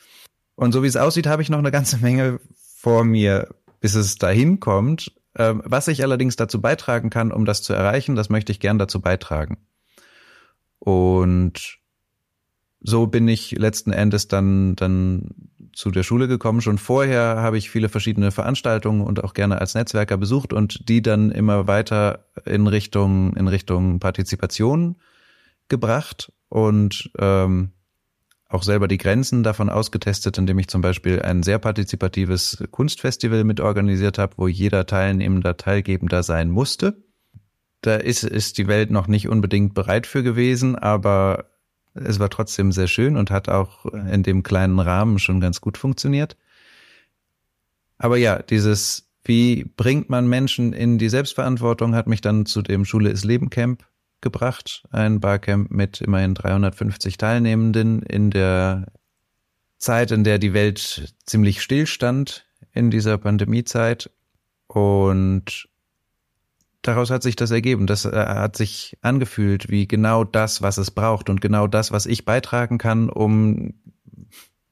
Und 0.57 0.73
so 0.73 0.83
wie 0.83 0.89
es 0.89 0.97
aussieht, 0.97 1.27
habe 1.27 1.41
ich 1.41 1.49
noch 1.49 1.59
eine 1.59 1.71
ganze 1.71 1.97
Menge 1.99 2.39
vor 2.77 3.05
mir, 3.05 3.49
bis 3.81 3.95
es 3.95 4.17
dahin 4.17 4.61
kommt. 4.61 5.13
Ähm, 5.39 5.63
was 5.65 5.89
ich 5.89 6.03
allerdings 6.03 6.37
dazu 6.37 6.61
beitragen 6.61 7.09
kann, 7.09 7.33
um 7.33 7.47
das 7.47 7.63
zu 7.63 7.73
erreichen, 7.73 8.15
das 8.15 8.29
möchte 8.29 8.53
ich 8.53 8.61
gern 8.61 8.79
dazu 8.79 9.01
beitragen. 9.01 9.57
Und 10.79 11.79
so 12.81 13.07
bin 13.07 13.27
ich 13.29 13.53
letzten 13.53 13.93
Endes 13.93 14.29
dann, 14.29 14.77
dann 14.77 15.31
zu 15.75 15.91
der 15.91 16.03
Schule 16.03 16.29
gekommen. 16.29 16.61
Schon 16.61 16.79
vorher 16.79 17.37
habe 17.37 17.59
ich 17.59 17.71
viele 17.71 17.89
verschiedene 17.89 18.31
Veranstaltungen 18.31 19.03
und 19.03 19.23
auch 19.23 19.35
gerne 19.35 19.61
als 19.61 19.75
Netzwerker 19.75 20.17
besucht 20.17 20.53
und 20.53 20.89
die 20.89 21.03
dann 21.03 21.31
immer 21.31 21.67
weiter 21.67 22.27
in 22.45 22.67
Richtung, 22.67 23.35
in 23.37 23.49
Richtung 23.49 24.01
Partizipation 24.01 24.97
gebracht. 25.69 26.33
Und 26.49 27.11
ähm, 27.19 27.73
auch 28.53 28.63
selber 28.63 28.87
die 28.87 28.99
Grenzen 28.99 29.43
davon 29.43 29.71
ausgetestet, 29.71 30.37
indem 30.37 30.59
ich 30.59 30.69
zum 30.69 30.83
Beispiel 30.83 31.23
ein 31.23 31.43
sehr 31.43 31.59
partizipatives 31.59 32.63
Kunstfestival 32.71 33.45
mit 33.45 33.61
organisiert 33.61 34.19
habe, 34.19 34.35
wo 34.37 34.47
jeder 34.47 34.85
Teilnehmender 34.87 35.57
Teilgebender 35.57 36.23
sein 36.23 36.51
musste. 36.51 37.03
Da 37.81 37.97
ist, 37.97 38.23
ist 38.23 38.59
die 38.59 38.69
Welt 38.69 38.91
noch 38.91 39.09
nicht 39.09 39.29
unbedingt 39.29 39.75
bereit 39.75 40.07
für 40.07 40.23
gewesen, 40.23 40.77
aber 40.77 41.52
es 41.95 42.19
war 42.19 42.31
trotzdem 42.31 42.73
sehr 42.73 42.89
schön 42.89 43.17
und 43.17 43.31
hat 43.31 43.49
auch 43.49 43.85
in 43.87 44.23
dem 44.23 44.43
kleinen 44.43 44.79
Rahmen 44.79 45.19
schon 45.19 45.41
ganz 45.41 45.61
gut 45.61 45.77
funktioniert. 45.79 46.37
Aber 47.99 48.17
ja, 48.17 48.43
dieses, 48.43 49.09
wie 49.25 49.65
bringt 49.77 50.11
man 50.11 50.27
Menschen 50.27 50.73
in 50.73 50.99
die 50.99 51.09
Selbstverantwortung, 51.09 51.95
hat 51.95 52.07
mich 52.07 52.21
dann 52.21 52.47
zu 52.47 52.63
dem 52.63 52.85
Schule 52.85 53.11
ist 53.11 53.25
Leben 53.25 53.51
Camp 53.51 53.85
gebracht. 54.21 54.85
Ein 54.91 55.21
Barcamp 55.21 55.71
mit 55.71 56.01
immerhin 56.01 56.35
350 56.35 57.19
Teilnehmenden 57.19 58.03
in 58.03 58.31
der 58.31 58.87
Zeit, 59.79 60.11
in 60.11 60.25
der 60.25 60.39
die 60.39 60.55
Welt 60.55 61.15
ziemlich 61.27 61.61
stillstand 61.63 62.47
in 62.73 62.91
dieser 62.91 63.19
Pandemiezeit. 63.19 64.11
Und 64.67 65.69
daraus 66.83 67.11
hat 67.11 67.23
sich 67.23 67.37
das 67.37 67.51
ergeben. 67.51 67.87
Das 67.87 68.05
äh, 68.05 68.11
hat 68.13 68.57
sich 68.57 68.99
angefühlt 69.01 69.71
wie 69.71 69.89
genau 69.89 70.25
das, 70.25 70.63
was 70.63 70.79
es 70.79 70.91
braucht 70.91 71.31
und 71.31 71.41
genau 71.41 71.67
das, 71.67 71.93
was 71.93 72.07
ich 72.07 72.25
beitragen 72.25 72.79
kann, 72.79 73.09
um, 73.09 73.75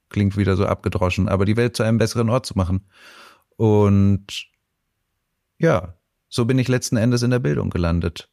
klingt 0.08 0.36
wieder 0.36 0.56
so 0.56 0.66
abgedroschen, 0.66 1.28
aber 1.28 1.44
die 1.44 1.56
Welt 1.56 1.76
zu 1.76 1.82
einem 1.82 1.98
besseren 1.98 2.28
Ort 2.28 2.46
zu 2.46 2.56
machen. 2.56 2.88
Und 3.56 4.46
ja, 5.58 5.94
so 6.28 6.44
bin 6.44 6.58
ich 6.58 6.68
letzten 6.68 6.96
Endes 6.96 7.22
in 7.22 7.30
der 7.30 7.38
Bildung 7.38 7.70
gelandet. 7.70 8.28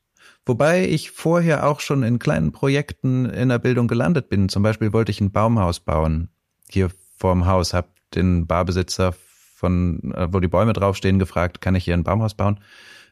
Wobei 0.46 0.88
ich 0.88 1.12
vorher 1.12 1.68
auch 1.68 1.82
schon 1.82 2.04
in 2.04 2.20
kleinen 2.20 2.54
Projekten 2.54 3.26
in 3.26 3.50
der 3.50 3.60
Bildung 3.60 3.88
gelandet 3.88 4.30
bin. 4.30 4.48
Zum 4.48 4.64
Beispiel 4.64 4.94
wollte 4.94 5.12
ich 5.12 5.20
ein 5.20 5.32
Baumhaus 5.32 5.82
bauen. 5.82 6.30
Hier 6.70 6.90
vorm 7.18 7.46
Haus. 7.46 7.74
Hab 7.74 7.90
den 8.16 8.48
Barbesitzer 8.48 9.14
von, 9.56 10.14
äh, 10.14 10.28
wo 10.32 10.40
die 10.40 10.48
Bäume 10.48 10.72
draufstehen, 10.72 11.20
gefragt, 11.20 11.60
kann 11.60 11.76
ich 11.76 11.84
hier 11.84 11.96
ein 11.96 12.04
Baumhaus 12.04 12.34
bauen? 12.34 12.62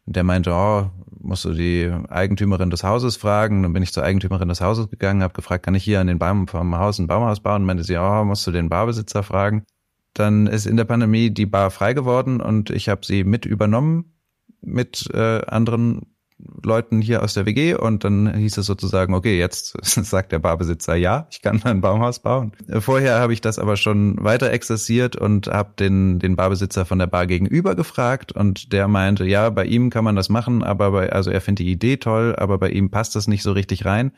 Und 0.06 0.16
der 0.16 0.24
meinte, 0.24 0.52
oh, 0.52 0.90
musst 1.20 1.46
du 1.46 1.54
die 1.54 1.92
Eigentümerin 2.10 2.70
des 2.70 2.84
Hauses 2.84 3.18
fragen. 3.18 3.64
Dann 3.64 3.74
bin 3.74 3.84
ich 3.84 3.94
zur 3.94 4.04
Eigentümerin 4.04 4.48
des 4.48 4.62
Hauses 4.62 4.90
gegangen, 4.90 5.24
habe 5.24 5.34
gefragt, 5.34 5.66
kann 5.66 5.76
ich 5.76 5.84
hier 5.84 6.00
an 6.00 6.08
den 6.08 6.20
Baum 6.20 6.48
vom 6.48 6.76
Haus 6.76 7.00
ein 7.00 7.08
Baumhaus 7.08 7.40
bauen? 7.40 7.62
Und 7.62 7.66
meinte 7.66 7.84
sie, 7.84 7.98
oh, 7.98 8.24
musst 8.24 8.46
du 8.46 8.52
den 8.52 8.70
Barbesitzer 8.70 9.24
fragen. 9.24 9.66
Dann 10.14 10.48
ist 10.48 10.66
in 10.66 10.78
der 10.78 10.86
Pandemie 10.86 11.30
die 11.30 11.46
Bar 11.46 11.72
frei 11.72 11.94
geworden 11.94 12.40
und 12.40 12.70
ich 12.70 12.88
habe 12.88 13.06
sie 13.06 13.24
mit 13.24 13.46
übernommen 13.46 14.14
mit 14.62 15.10
äh, 15.14 15.42
anderen 15.46 16.15
Leuten 16.38 17.02
hier 17.02 17.24
aus 17.24 17.34
der 17.34 17.46
WG 17.46 17.76
und 17.76 18.04
dann 18.04 18.34
hieß 18.34 18.58
es 18.58 18.66
sozusagen, 18.66 19.14
okay, 19.14 19.38
jetzt 19.38 19.78
sagt 19.84 20.32
der 20.32 20.40
Barbesitzer, 20.40 20.96
ja, 20.96 21.28
ich 21.32 21.42
kann 21.42 21.64
ein 21.64 21.80
Baumhaus 21.80 22.20
bauen. 22.20 22.52
Vorher 22.80 23.20
habe 23.20 23.34
ich 23.34 23.40
das 23.40 23.58
aber 23.58 23.78
schon 23.78 24.22
weiter 24.22 24.52
exerziert 24.52 25.16
und 25.16 25.48
habe 25.48 25.74
den, 25.80 26.20
den 26.20 26.36
Barbesitzer 26.36 26.86
von 26.86 27.00
der 27.00 27.08
Bar 27.08 27.26
gegenüber 27.28 27.76
gefragt 27.76 28.34
und 28.34 28.74
der 28.74 28.88
meinte, 28.88 29.26
ja, 29.26 29.50
bei 29.50 29.66
ihm 29.66 29.90
kann 29.90 30.04
man 30.04 30.16
das 30.16 30.30
machen, 30.30 30.62
aber 30.64 30.92
bei, 30.92 31.12
also 31.12 31.32
er 31.32 31.42
findet 31.42 31.66
die 31.66 31.72
Idee 31.72 31.98
toll, 31.98 32.36
aber 32.38 32.58
bei 32.58 32.70
ihm 32.70 32.92
passt 32.92 33.16
das 33.16 33.28
nicht 33.28 33.44
so 33.44 33.54
richtig 33.54 33.86
rein. 33.86 34.12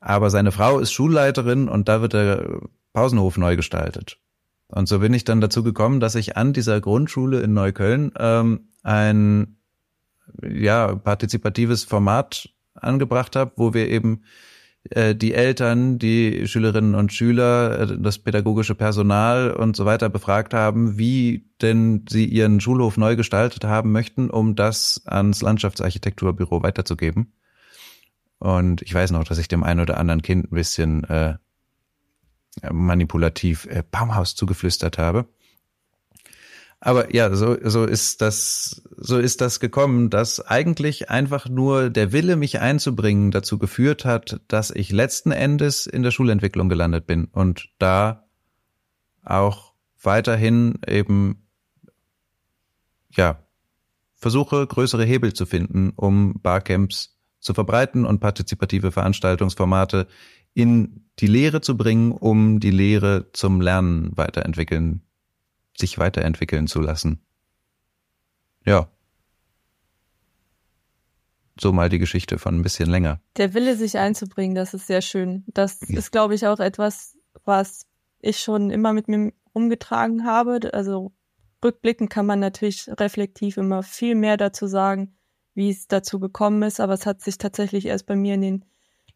Aber 0.00 0.30
seine 0.30 0.52
Frau 0.52 0.78
ist 0.78 0.92
Schulleiterin 0.92 1.68
und 1.68 1.88
da 1.88 2.02
wird 2.02 2.12
der 2.12 2.60
Pausenhof 2.92 3.38
neu 3.38 3.56
gestaltet. 3.56 4.18
Und 4.68 4.88
so 4.88 5.00
bin 5.00 5.14
ich 5.14 5.24
dann 5.24 5.40
dazu 5.40 5.62
gekommen, 5.62 6.00
dass 6.00 6.14
ich 6.14 6.36
an 6.36 6.52
dieser 6.52 6.80
Grundschule 6.80 7.40
in 7.40 7.54
Neukölln 7.54 8.12
ähm, 8.18 8.68
ein 8.82 9.56
ja, 10.42 10.94
partizipatives 10.94 11.84
Format 11.84 12.48
angebracht 12.74 13.36
habe, 13.36 13.52
wo 13.56 13.74
wir 13.74 13.88
eben 13.88 14.22
äh, 14.90 15.14
die 15.14 15.34
Eltern, 15.34 15.98
die 15.98 16.46
Schülerinnen 16.48 16.94
und 16.94 17.12
Schüler, 17.12 17.80
äh, 17.80 17.98
das 17.98 18.18
pädagogische 18.18 18.74
Personal 18.74 19.50
und 19.52 19.76
so 19.76 19.84
weiter 19.84 20.08
befragt 20.08 20.54
haben, 20.54 20.96
wie 20.96 21.50
denn 21.60 22.06
sie 22.08 22.24
ihren 22.24 22.60
Schulhof 22.60 22.96
neu 22.96 23.16
gestaltet 23.16 23.64
haben 23.64 23.92
möchten, 23.92 24.30
um 24.30 24.56
das 24.56 25.02
ans 25.04 25.42
Landschaftsarchitekturbüro 25.42 26.62
weiterzugeben. 26.62 27.32
Und 28.38 28.80
ich 28.80 28.94
weiß 28.94 29.10
noch, 29.10 29.24
dass 29.24 29.36
ich 29.36 29.48
dem 29.48 29.62
einen 29.62 29.80
oder 29.80 29.98
anderen 29.98 30.22
Kind 30.22 30.50
ein 30.50 30.54
bisschen 30.54 31.04
äh, 31.04 31.34
manipulativ 32.72 33.66
äh, 33.66 33.82
Baumhaus 33.88 34.34
zugeflüstert 34.34 34.96
habe. 34.96 35.26
Aber 36.82 37.14
ja, 37.14 37.34
so, 37.34 37.56
so 37.62 37.84
ist 37.84 38.22
das, 38.22 38.82
so 38.96 39.18
ist 39.18 39.42
das 39.42 39.60
gekommen, 39.60 40.08
dass 40.08 40.40
eigentlich 40.40 41.10
einfach 41.10 41.46
nur 41.46 41.90
der 41.90 42.12
Wille, 42.12 42.36
mich 42.36 42.60
einzubringen, 42.60 43.30
dazu 43.30 43.58
geführt 43.58 44.06
hat, 44.06 44.40
dass 44.48 44.70
ich 44.70 44.90
letzten 44.90 45.30
Endes 45.30 45.86
in 45.86 46.02
der 46.02 46.10
Schulentwicklung 46.10 46.70
gelandet 46.70 47.06
bin 47.06 47.26
und 47.26 47.68
da 47.78 48.24
auch 49.22 49.74
weiterhin 50.02 50.78
eben, 50.86 51.46
ja, 53.10 53.44
versuche, 54.16 54.66
größere 54.66 55.04
Hebel 55.04 55.34
zu 55.34 55.44
finden, 55.44 55.92
um 55.96 56.40
Barcamps 56.40 57.18
zu 57.40 57.52
verbreiten 57.52 58.06
und 58.06 58.20
partizipative 58.20 58.90
Veranstaltungsformate 58.90 60.06
in 60.54 61.04
die 61.18 61.26
Lehre 61.26 61.60
zu 61.60 61.76
bringen, 61.76 62.12
um 62.12 62.58
die 62.58 62.70
Lehre 62.70 63.30
zum 63.32 63.60
Lernen 63.60 64.16
weiterentwickeln 64.16 65.02
sich 65.80 65.98
weiterentwickeln 65.98 66.66
zu 66.66 66.80
lassen. 66.80 67.20
Ja. 68.64 68.88
So 71.58 71.72
mal 71.72 71.88
die 71.88 71.98
Geschichte 71.98 72.38
von 72.38 72.54
ein 72.54 72.62
bisschen 72.62 72.88
länger. 72.88 73.20
Der 73.36 73.52
Wille, 73.52 73.76
sich 73.76 73.98
einzubringen, 73.98 74.54
das 74.54 74.72
ist 74.72 74.86
sehr 74.86 75.02
schön. 75.02 75.44
Das 75.48 75.80
ja. 75.88 75.98
ist, 75.98 76.12
glaube 76.12 76.34
ich, 76.34 76.46
auch 76.46 76.60
etwas, 76.60 77.16
was 77.44 77.86
ich 78.20 78.38
schon 78.38 78.70
immer 78.70 78.92
mit 78.92 79.08
mir 79.08 79.32
umgetragen 79.52 80.24
habe. 80.24 80.72
Also 80.72 81.12
rückblickend 81.62 82.10
kann 82.10 82.26
man 82.26 82.40
natürlich 82.40 82.88
reflektiv 82.88 83.56
immer 83.56 83.82
viel 83.82 84.14
mehr 84.14 84.36
dazu 84.36 84.66
sagen, 84.66 85.16
wie 85.54 85.70
es 85.70 85.88
dazu 85.88 86.20
gekommen 86.20 86.62
ist, 86.62 86.80
aber 86.80 86.94
es 86.94 87.06
hat 87.06 87.20
sich 87.20 87.38
tatsächlich 87.38 87.86
erst 87.86 88.06
bei 88.06 88.16
mir 88.16 88.34
in 88.34 88.40
den 88.40 88.64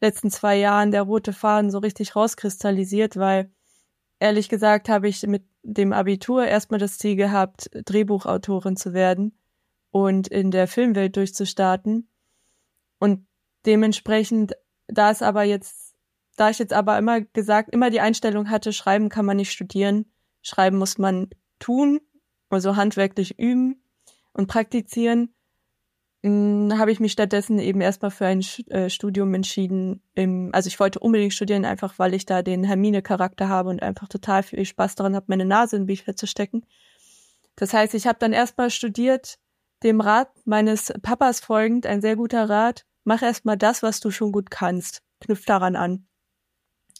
letzten 0.00 0.30
zwei 0.30 0.56
Jahren 0.56 0.90
der 0.90 1.02
rote 1.02 1.32
Faden 1.32 1.70
so 1.70 1.78
richtig 1.78 2.16
rauskristallisiert, 2.16 3.16
weil 3.16 3.50
ehrlich 4.18 4.48
gesagt 4.48 4.88
habe 4.88 5.08
ich 5.08 5.22
mit 5.26 5.44
dem 5.64 5.92
Abitur 5.92 6.46
erstmal 6.46 6.78
das 6.78 6.98
Ziel 6.98 7.16
gehabt, 7.16 7.70
Drehbuchautorin 7.72 8.76
zu 8.76 8.92
werden 8.92 9.36
und 9.90 10.28
in 10.28 10.50
der 10.50 10.68
Filmwelt 10.68 11.16
durchzustarten. 11.16 12.08
Und 12.98 13.26
dementsprechend, 13.66 14.52
da 14.86 15.10
es 15.10 15.22
aber 15.22 15.42
jetzt, 15.42 15.96
da 16.36 16.50
ich 16.50 16.58
jetzt 16.58 16.72
aber 16.72 16.98
immer 16.98 17.22
gesagt, 17.22 17.70
immer 17.70 17.90
die 17.90 18.00
Einstellung 18.00 18.50
hatte, 18.50 18.72
schreiben 18.72 19.08
kann 19.08 19.24
man 19.24 19.38
nicht 19.38 19.52
studieren, 19.52 20.06
schreiben 20.42 20.76
muss 20.76 20.98
man 20.98 21.30
tun, 21.58 22.00
also 22.50 22.76
handwerklich 22.76 23.38
üben 23.38 23.82
und 24.32 24.46
praktizieren, 24.46 25.34
habe 26.24 26.90
ich 26.90 27.00
mich 27.00 27.12
stattdessen 27.12 27.58
eben 27.58 27.82
erstmal 27.82 28.10
für 28.10 28.24
ein 28.24 28.42
äh, 28.68 28.88
Studium 28.88 29.34
entschieden. 29.34 30.02
Im, 30.14 30.50
also 30.52 30.68
ich 30.68 30.80
wollte 30.80 30.98
unbedingt 31.00 31.34
studieren, 31.34 31.66
einfach 31.66 31.98
weil 31.98 32.14
ich 32.14 32.24
da 32.24 32.42
den 32.42 32.64
Hermine-Charakter 32.64 33.48
habe 33.48 33.68
und 33.68 33.82
einfach 33.82 34.08
total 34.08 34.42
viel 34.42 34.64
Spaß 34.64 34.94
daran 34.94 35.14
habe, 35.14 35.26
meine 35.28 35.44
Nase 35.44 35.76
in 35.76 35.86
Bücher 35.86 36.16
zu 36.16 36.26
stecken. 36.26 36.64
Das 37.56 37.74
heißt, 37.74 37.94
ich 37.94 38.06
habe 38.06 38.18
dann 38.18 38.32
erstmal 38.32 38.70
studiert, 38.70 39.38
dem 39.82 40.00
Rat 40.00 40.30
meines 40.46 40.94
Papas 41.02 41.40
folgend, 41.40 41.84
ein 41.84 42.00
sehr 42.00 42.16
guter 42.16 42.48
Rat, 42.48 42.86
mach 43.04 43.20
erstmal 43.20 43.58
das, 43.58 43.82
was 43.82 44.00
du 44.00 44.10
schon 44.10 44.32
gut 44.32 44.50
kannst, 44.50 45.02
knüpf 45.20 45.44
daran 45.44 45.76
an. 45.76 46.06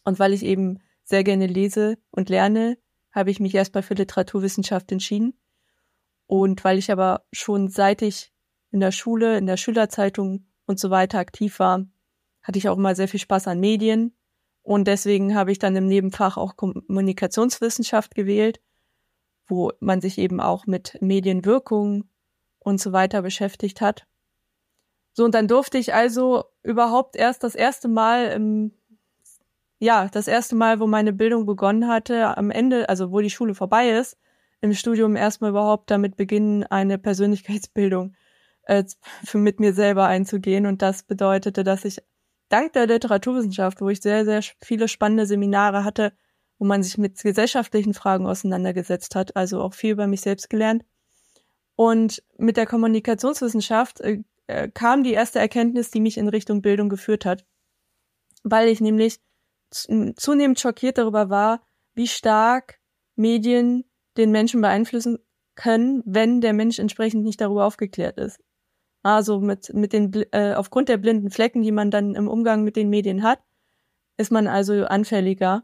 Und 0.04 0.18
weil 0.18 0.34
ich 0.34 0.44
eben 0.44 0.80
sehr 1.02 1.24
gerne 1.24 1.46
lese 1.46 1.96
und 2.10 2.28
lerne, 2.28 2.76
habe 3.10 3.30
ich 3.30 3.40
mich 3.40 3.54
erstmal 3.54 3.82
für 3.82 3.94
Literaturwissenschaft 3.94 4.92
entschieden. 4.92 5.32
Und 6.26 6.62
weil 6.62 6.76
ich 6.76 6.92
aber 6.92 7.24
schon 7.32 7.68
seit 7.68 8.02
ich 8.02 8.33
in 8.74 8.80
der 8.80 8.90
Schule, 8.90 9.38
in 9.38 9.46
der 9.46 9.56
Schülerzeitung 9.56 10.46
und 10.66 10.80
so 10.80 10.90
weiter 10.90 11.20
aktiv 11.20 11.60
war, 11.60 11.86
hatte 12.42 12.58
ich 12.58 12.68
auch 12.68 12.76
immer 12.76 12.96
sehr 12.96 13.06
viel 13.06 13.20
Spaß 13.20 13.46
an 13.46 13.60
Medien. 13.60 14.16
Und 14.62 14.88
deswegen 14.88 15.36
habe 15.36 15.52
ich 15.52 15.60
dann 15.60 15.76
im 15.76 15.86
Nebenfach 15.86 16.36
auch 16.36 16.56
Kommunikationswissenschaft 16.56 18.16
gewählt, 18.16 18.60
wo 19.46 19.70
man 19.78 20.00
sich 20.00 20.18
eben 20.18 20.40
auch 20.40 20.66
mit 20.66 20.98
Medienwirkung 21.00 22.08
und 22.58 22.80
so 22.80 22.92
weiter 22.92 23.22
beschäftigt 23.22 23.80
hat. 23.80 24.08
So, 25.12 25.24
und 25.24 25.36
dann 25.36 25.46
durfte 25.46 25.78
ich 25.78 25.94
also 25.94 26.42
überhaupt 26.64 27.14
erst 27.14 27.44
das 27.44 27.54
erste 27.54 27.86
Mal 27.86 28.32
im, 28.32 28.72
ja, 29.78 30.08
das 30.08 30.26
erste 30.26 30.56
Mal, 30.56 30.80
wo 30.80 30.88
meine 30.88 31.12
Bildung 31.12 31.46
begonnen 31.46 31.86
hatte, 31.86 32.36
am 32.36 32.50
Ende, 32.50 32.88
also 32.88 33.12
wo 33.12 33.20
die 33.20 33.30
Schule 33.30 33.54
vorbei 33.54 33.90
ist, 33.90 34.18
im 34.60 34.72
Studium 34.72 35.14
erstmal 35.14 35.50
überhaupt 35.50 35.92
damit 35.92 36.16
beginnen, 36.16 36.64
eine 36.64 36.98
Persönlichkeitsbildung 36.98 38.16
äh, 38.66 38.84
für 39.24 39.38
mit 39.38 39.60
mir 39.60 39.74
selber 39.74 40.06
einzugehen. 40.06 40.66
Und 40.66 40.82
das 40.82 41.02
bedeutete, 41.02 41.64
dass 41.64 41.84
ich 41.84 41.98
dank 42.48 42.72
der 42.72 42.86
Literaturwissenschaft, 42.86 43.80
wo 43.80 43.88
ich 43.88 44.00
sehr, 44.00 44.24
sehr 44.24 44.42
viele 44.62 44.88
spannende 44.88 45.26
Seminare 45.26 45.84
hatte, 45.84 46.12
wo 46.58 46.64
man 46.64 46.82
sich 46.82 46.98
mit 46.98 47.20
gesellschaftlichen 47.22 47.94
Fragen 47.94 48.26
auseinandergesetzt 48.26 49.14
hat, 49.14 49.36
also 49.36 49.60
auch 49.60 49.74
viel 49.74 49.92
über 49.92 50.06
mich 50.06 50.20
selbst 50.20 50.50
gelernt. 50.50 50.84
Und 51.76 52.22
mit 52.38 52.56
der 52.56 52.66
Kommunikationswissenschaft 52.66 54.00
äh, 54.00 54.22
äh 54.46 54.68
kam 54.68 55.02
die 55.02 55.12
erste 55.12 55.40
Erkenntnis, 55.40 55.90
die 55.90 56.00
mich 56.00 56.16
in 56.16 56.28
Richtung 56.28 56.62
Bildung 56.62 56.88
geführt 56.88 57.24
hat, 57.24 57.44
weil 58.44 58.68
ich 58.68 58.80
nämlich 58.80 59.20
zunehmend 59.70 60.60
schockiert 60.60 60.98
darüber 60.98 61.30
war, 61.30 61.66
wie 61.94 62.06
stark 62.06 62.78
Medien 63.16 63.84
den 64.16 64.30
Menschen 64.30 64.60
beeinflussen 64.60 65.18
können, 65.54 66.02
wenn 66.04 66.40
der 66.40 66.52
Mensch 66.52 66.78
entsprechend 66.78 67.24
nicht 67.24 67.40
darüber 67.40 67.64
aufgeklärt 67.64 68.18
ist. 68.18 68.38
Also 69.04 69.38
mit, 69.38 69.72
mit 69.74 69.92
den, 69.92 70.12
äh, 70.32 70.54
aufgrund 70.54 70.88
der 70.88 70.96
blinden 70.96 71.30
Flecken, 71.30 71.62
die 71.62 71.72
man 71.72 71.90
dann 71.90 72.14
im 72.14 72.26
Umgang 72.26 72.64
mit 72.64 72.74
den 72.74 72.88
Medien 72.88 73.22
hat, 73.22 73.38
ist 74.16 74.32
man 74.32 74.46
also 74.46 74.86
anfälliger. 74.86 75.62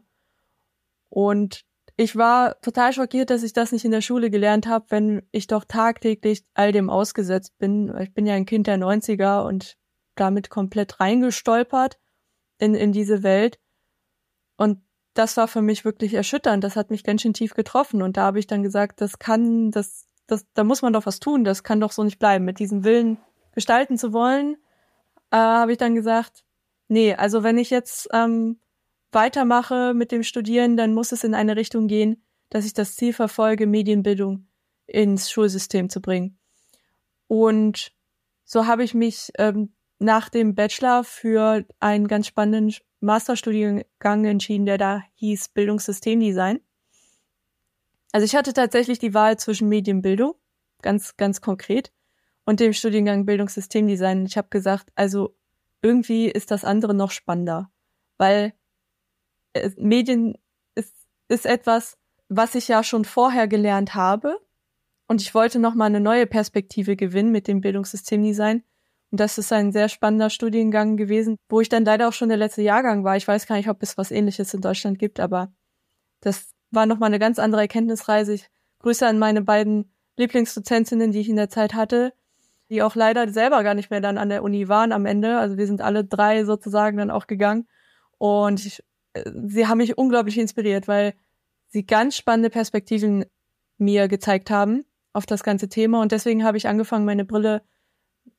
Und 1.09 1.65
ich 1.97 2.15
war 2.15 2.61
total 2.61 2.93
schockiert, 2.93 3.31
dass 3.31 3.41
ich 3.41 3.51
das 3.51 3.71
nicht 3.71 3.83
in 3.83 3.91
der 3.91 4.01
Schule 4.01 4.29
gelernt 4.29 4.67
habe, 4.67 4.85
wenn 4.89 5.23
ich 5.31 5.47
doch 5.47 5.65
tagtäglich 5.65 6.45
all 6.53 6.71
dem 6.71 6.91
ausgesetzt 6.91 7.57
bin. 7.57 7.91
Ich 7.99 8.13
bin 8.13 8.27
ja 8.27 8.35
ein 8.35 8.45
Kind 8.45 8.67
der 8.67 8.77
90er 8.77 9.43
und 9.45 9.75
damit 10.15 10.51
komplett 10.51 10.99
reingestolpert 10.99 11.97
in, 12.59 12.75
in 12.75 12.91
diese 12.91 13.23
Welt. 13.23 13.59
Und 14.55 14.83
das 15.15 15.35
war 15.35 15.47
für 15.47 15.63
mich 15.63 15.83
wirklich 15.83 16.13
erschütternd. 16.13 16.63
Das 16.63 16.75
hat 16.75 16.91
mich 16.91 17.03
ganz 17.03 17.23
schön 17.23 17.33
tief 17.33 17.55
getroffen. 17.55 18.03
Und 18.03 18.17
da 18.17 18.23
habe 18.23 18.37
ich 18.37 18.45
dann 18.45 18.61
gesagt, 18.61 19.01
das 19.01 19.17
kann, 19.17 19.71
das, 19.71 20.07
das, 20.27 20.45
da 20.53 20.63
muss 20.63 20.83
man 20.83 20.93
doch 20.93 21.07
was 21.07 21.19
tun. 21.19 21.43
Das 21.43 21.63
kann 21.63 21.81
doch 21.81 21.91
so 21.91 22.03
nicht 22.03 22.19
bleiben. 22.19 22.45
Mit 22.45 22.59
diesem 22.59 22.83
Willen, 22.83 23.17
gestalten 23.53 23.97
zu 23.97 24.13
wollen, 24.13 24.55
äh, 25.31 25.37
habe 25.37 25.73
ich 25.73 25.77
dann 25.77 25.95
gesagt, 25.95 26.43
nee, 26.87 27.13
also 27.13 27.43
wenn 27.43 27.57
ich 27.57 27.69
jetzt 27.69 28.09
ähm, 28.13 28.59
weitermache 29.11 29.93
mit 29.93 30.11
dem 30.11 30.23
Studieren, 30.23 30.77
dann 30.77 30.93
muss 30.93 31.11
es 31.11 31.23
in 31.23 31.33
eine 31.33 31.55
Richtung 31.55 31.87
gehen, 31.87 32.23
dass 32.49 32.65
ich 32.65 32.73
das 32.73 32.95
Ziel 32.95 33.13
verfolge, 33.13 33.67
Medienbildung 33.67 34.47
ins 34.87 35.31
Schulsystem 35.31 35.89
zu 35.89 36.01
bringen. 36.01 36.37
Und 37.27 37.93
so 38.43 38.67
habe 38.67 38.83
ich 38.83 38.93
mich 38.93 39.31
ähm, 39.37 39.73
nach 39.99 40.29
dem 40.29 40.55
Bachelor 40.55 41.03
für 41.03 41.65
einen 41.79 42.07
ganz 42.07 42.27
spannenden 42.27 42.75
Masterstudiengang 42.99 44.25
entschieden, 44.25 44.65
der 44.65 44.77
da 44.77 45.03
hieß 45.15 45.49
Bildungssystemdesign. 45.49 46.59
Also 48.11 48.25
ich 48.25 48.35
hatte 48.35 48.53
tatsächlich 48.53 48.99
die 48.99 49.13
Wahl 49.13 49.37
zwischen 49.37 49.69
Medienbildung, 49.69 50.33
ganz, 50.81 51.15
ganz 51.15 51.39
konkret, 51.39 51.93
und 52.45 52.59
dem 52.59 52.73
Studiengang 52.73 53.25
Bildungssystemdesign. 53.25 54.25
Ich 54.25 54.37
habe 54.37 54.49
gesagt, 54.49 54.89
also 54.95 55.35
irgendwie 55.81 56.27
ist 56.27 56.51
das 56.51 56.63
andere 56.63 56.93
noch 56.93 57.11
spannender, 57.11 57.71
weil 58.17 58.53
äh, 59.53 59.69
Medien 59.77 60.37
ist, 60.75 60.93
ist 61.27 61.45
etwas, 61.45 61.97
was 62.29 62.55
ich 62.55 62.67
ja 62.67 62.83
schon 62.83 63.05
vorher 63.05 63.47
gelernt 63.47 63.95
habe 63.95 64.39
und 65.11 65.21
ich 65.21 65.33
wollte 65.33 65.59
noch 65.59 65.75
mal 65.75 65.87
eine 65.87 65.99
neue 65.99 66.25
Perspektive 66.25 66.95
gewinnen 66.95 67.33
mit 67.33 67.49
dem 67.49 67.59
Bildungssystemdesign. 67.59 68.63
Und 69.11 69.19
das 69.19 69.37
ist 69.37 69.51
ein 69.51 69.73
sehr 69.73 69.89
spannender 69.89 70.29
Studiengang 70.29 70.95
gewesen, 70.95 71.35
wo 71.49 71.59
ich 71.59 71.67
dann 71.67 71.83
leider 71.83 72.07
auch 72.07 72.13
schon 72.13 72.29
der 72.29 72.37
letzte 72.37 72.61
Jahrgang 72.61 73.03
war. 73.03 73.17
Ich 73.17 73.27
weiß 73.27 73.45
gar 73.45 73.57
nicht, 73.57 73.67
ob 73.67 73.83
es 73.83 73.97
was 73.97 74.11
ähnliches 74.11 74.53
in 74.53 74.61
Deutschland 74.61 74.99
gibt, 74.99 75.19
aber 75.19 75.51
das 76.21 76.53
war 76.69 76.85
noch 76.85 76.97
mal 76.97 77.07
eine 77.07 77.19
ganz 77.19 77.39
andere 77.39 77.59
Erkenntnisreise. 77.59 78.33
Ich 78.35 78.49
grüße 78.79 79.05
an 79.05 79.19
meine 79.19 79.41
beiden 79.41 79.93
Lieblingsdozentinnen, 80.15 81.11
die 81.11 81.19
ich 81.19 81.27
in 81.27 81.35
der 81.35 81.49
Zeit 81.49 81.73
hatte, 81.73 82.13
die 82.71 82.81
auch 82.81 82.95
leider 82.95 83.27
selber 83.29 83.63
gar 83.63 83.73
nicht 83.73 83.91
mehr 83.91 83.99
dann 83.99 84.17
an 84.17 84.29
der 84.29 84.43
Uni 84.43 84.69
waren 84.69 84.93
am 84.93 85.05
Ende. 85.05 85.37
Also 85.37 85.57
wir 85.57 85.67
sind 85.67 85.81
alle 85.81 86.05
drei 86.05 86.45
sozusagen 86.45 86.97
dann 86.97 87.11
auch 87.11 87.27
gegangen. 87.27 87.67
Und 88.17 88.65
ich, 88.65 88.81
äh, 89.13 89.29
sie 89.45 89.67
haben 89.67 89.79
mich 89.79 89.97
unglaublich 89.97 90.37
inspiriert, 90.37 90.87
weil 90.87 91.13
sie 91.67 91.85
ganz 91.85 92.15
spannende 92.15 92.49
Perspektiven 92.49 93.25
mir 93.77 94.07
gezeigt 94.07 94.49
haben 94.49 94.85
auf 95.11 95.25
das 95.25 95.43
ganze 95.43 95.67
Thema. 95.67 96.01
Und 96.01 96.13
deswegen 96.13 96.45
habe 96.45 96.57
ich 96.57 96.69
angefangen, 96.69 97.03
meine 97.03 97.25
Brille 97.25 97.61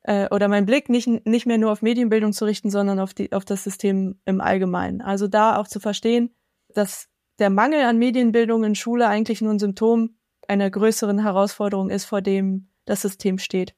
äh, 0.01 0.27
oder 0.29 0.47
mein 0.47 0.65
Blick 0.65 0.89
nicht, 0.89 1.07
nicht 1.27 1.45
mehr 1.45 1.59
nur 1.59 1.71
auf 1.71 1.83
Medienbildung 1.83 2.33
zu 2.33 2.45
richten, 2.45 2.71
sondern 2.71 2.99
auf, 2.99 3.13
die, 3.13 3.31
auf 3.33 3.45
das 3.45 3.63
System 3.63 4.19
im 4.25 4.41
Allgemeinen. 4.41 5.01
Also 5.01 5.27
da 5.27 5.57
auch 5.57 5.67
zu 5.67 5.79
verstehen, 5.79 6.33
dass 6.69 7.07
der 7.37 7.51
Mangel 7.51 7.83
an 7.83 7.99
Medienbildung 7.99 8.63
in 8.63 8.73
Schule 8.73 9.07
eigentlich 9.07 9.41
nur 9.41 9.53
ein 9.53 9.59
Symptom 9.59 10.17
einer 10.47 10.71
größeren 10.71 11.19
Herausforderung 11.19 11.91
ist, 11.91 12.05
vor 12.05 12.21
dem 12.23 12.69
das 12.85 13.03
System 13.03 13.37
steht. 13.37 13.75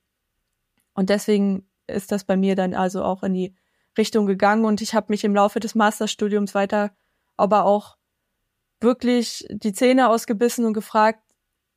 Und 0.96 1.12
deswegen 1.12 1.70
ist 1.86 2.12
das 2.12 2.24
bei 2.24 2.36
mir 2.36 2.56
dann 2.56 2.74
also 2.74 3.04
auch 3.04 3.22
in 3.22 3.36
die 3.36 3.56
Richtung 3.98 4.26
gegangen 4.26 4.66
und 4.66 4.82
ich 4.82 4.96
habe 4.96 5.08
mich 5.10 5.24
im 5.24 5.36
Laufe 5.36 5.60
des 5.60 5.76
Masterstudiums 5.76 6.56
weiter 6.56 6.92
aber 7.38 7.66
auch 7.66 7.98
wirklich 8.80 9.46
die 9.50 9.74
Zähne 9.74 10.10
ausgebissen 10.10 10.66
und 10.66 10.74
gefragt, 10.74 11.22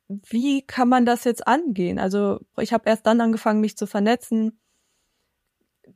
wie 0.07 0.63
kann 0.65 0.89
man 0.89 1.05
das 1.05 1.23
jetzt 1.23 1.47
angehen? 1.47 1.99
Also 1.99 2.39
ich 2.57 2.73
habe 2.73 2.89
erst 2.89 3.05
dann 3.05 3.21
angefangen, 3.21 3.61
mich 3.61 3.77
zu 3.77 3.85
vernetzen. 3.85 4.59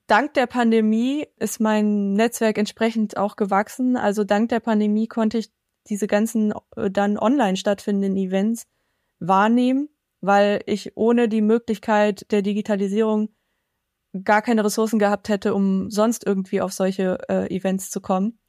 Dank 0.08 0.34
der 0.36 0.48
Pandemie 0.48 1.28
ist 1.38 1.60
mein 1.60 2.14
Netzwerk 2.14 2.58
entsprechend 2.58 3.18
auch 3.18 3.36
gewachsen. 3.36 3.98
Also 3.98 4.24
dank 4.24 4.50
der 4.50 4.60
Pandemie 4.60 5.08
konnte 5.08 5.40
ich 5.40 5.52
diese 5.88 6.08
ganzen 6.08 6.54
äh, 6.76 6.92
dann 6.92 7.18
online 7.18 7.58
stattfindenden 7.58 8.16
Events 8.16 8.68
wahrnehmen, 9.20 9.90
weil 10.24 10.62
ich 10.68 10.96
ohne 10.96 11.28
die 11.28 11.42
Möglichkeit 11.42 12.32
der 12.32 12.42
Digitalisierung 12.42 13.30
gar 14.24 14.42
keine 14.42 14.64
Ressourcen 14.64 14.98
gehabt 14.98 15.28
hätte, 15.28 15.54
um 15.54 15.92
sonst 15.92 16.26
irgendwie 16.26 16.62
auf 16.62 16.72
solche 16.72 17.18
äh, 17.28 17.54
Events 17.54 17.92
zu 17.92 18.00
kommen. 18.00 18.40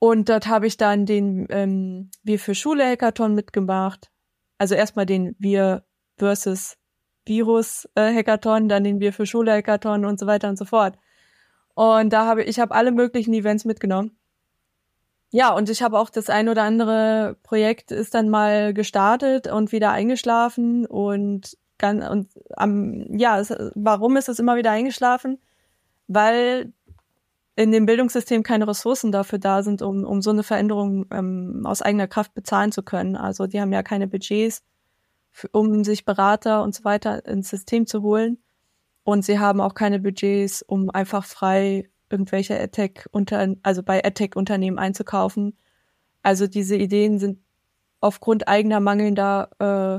Und 0.00 0.28
dort 0.28 0.48
habe 0.48 0.66
ich 0.66 0.76
dann 0.76 1.06
den 1.06 1.46
ähm, 1.50 2.10
Wir 2.24 2.40
für 2.40 2.56
Schule 2.56 2.84
Hackathon 2.84 3.36
mitgemacht. 3.36 4.10
Also 4.58 4.74
erstmal 4.74 5.06
den 5.06 5.36
Wir 5.38 5.84
versus 6.18 6.76
Virus 7.24 7.88
äh, 7.94 8.12
Hackathon, 8.12 8.68
dann 8.68 8.82
den 8.82 8.98
Wir 8.98 9.12
für 9.12 9.26
Schule 9.26 9.52
Hackathon 9.52 10.04
und 10.04 10.18
so 10.18 10.26
weiter 10.26 10.48
und 10.48 10.58
so 10.58 10.64
fort. 10.64 10.98
Und 11.74 12.12
da 12.12 12.26
habe 12.26 12.42
ich 12.42 12.58
habe 12.58 12.74
alle 12.74 12.90
möglichen 12.90 13.32
Events 13.32 13.64
mitgenommen. 13.64 14.18
Ja, 15.34 15.52
und 15.52 15.68
ich 15.68 15.82
habe 15.82 15.98
auch 15.98 16.10
das 16.10 16.30
ein 16.30 16.48
oder 16.48 16.62
andere 16.62 17.36
Projekt 17.42 17.90
ist 17.90 18.14
dann 18.14 18.28
mal 18.28 18.72
gestartet 18.72 19.48
und 19.48 19.72
wieder 19.72 19.90
eingeschlafen 19.90 20.86
und 20.86 21.58
ganz 21.76 22.08
und 22.08 22.28
am 22.56 23.18
ja, 23.18 23.40
es, 23.40 23.52
warum 23.74 24.16
ist 24.16 24.28
es 24.28 24.38
immer 24.38 24.54
wieder 24.54 24.70
eingeschlafen? 24.70 25.40
Weil 26.06 26.72
in 27.56 27.72
dem 27.72 27.84
Bildungssystem 27.84 28.44
keine 28.44 28.68
Ressourcen 28.68 29.10
dafür 29.10 29.40
da 29.40 29.64
sind, 29.64 29.82
um, 29.82 30.04
um 30.04 30.22
so 30.22 30.30
eine 30.30 30.44
Veränderung 30.44 31.06
ähm, 31.10 31.62
aus 31.66 31.82
eigener 31.82 32.06
Kraft 32.06 32.32
bezahlen 32.34 32.70
zu 32.70 32.84
können. 32.84 33.16
Also 33.16 33.48
die 33.48 33.60
haben 33.60 33.72
ja 33.72 33.82
keine 33.82 34.06
Budgets, 34.06 34.62
für, 35.32 35.48
um 35.48 35.82
sich 35.82 36.04
Berater 36.04 36.62
und 36.62 36.76
so 36.76 36.84
weiter 36.84 37.26
ins 37.26 37.50
System 37.50 37.88
zu 37.88 38.02
holen. 38.02 38.38
Und 39.02 39.24
sie 39.24 39.40
haben 39.40 39.60
auch 39.60 39.74
keine 39.74 39.98
Budgets, 39.98 40.62
um 40.62 40.90
einfach 40.90 41.24
frei 41.24 41.90
irgendwelche 42.10 42.58
AdTech 42.60 43.06
unter, 43.10 43.54
also 43.62 43.82
bei 43.82 44.04
AdTech-Unternehmen 44.04 44.78
einzukaufen. 44.78 45.56
Also 46.22 46.46
diese 46.46 46.76
Ideen 46.76 47.18
sind 47.18 47.40
aufgrund 48.00 48.48
eigener 48.48 48.80
mangelnder 48.80 49.50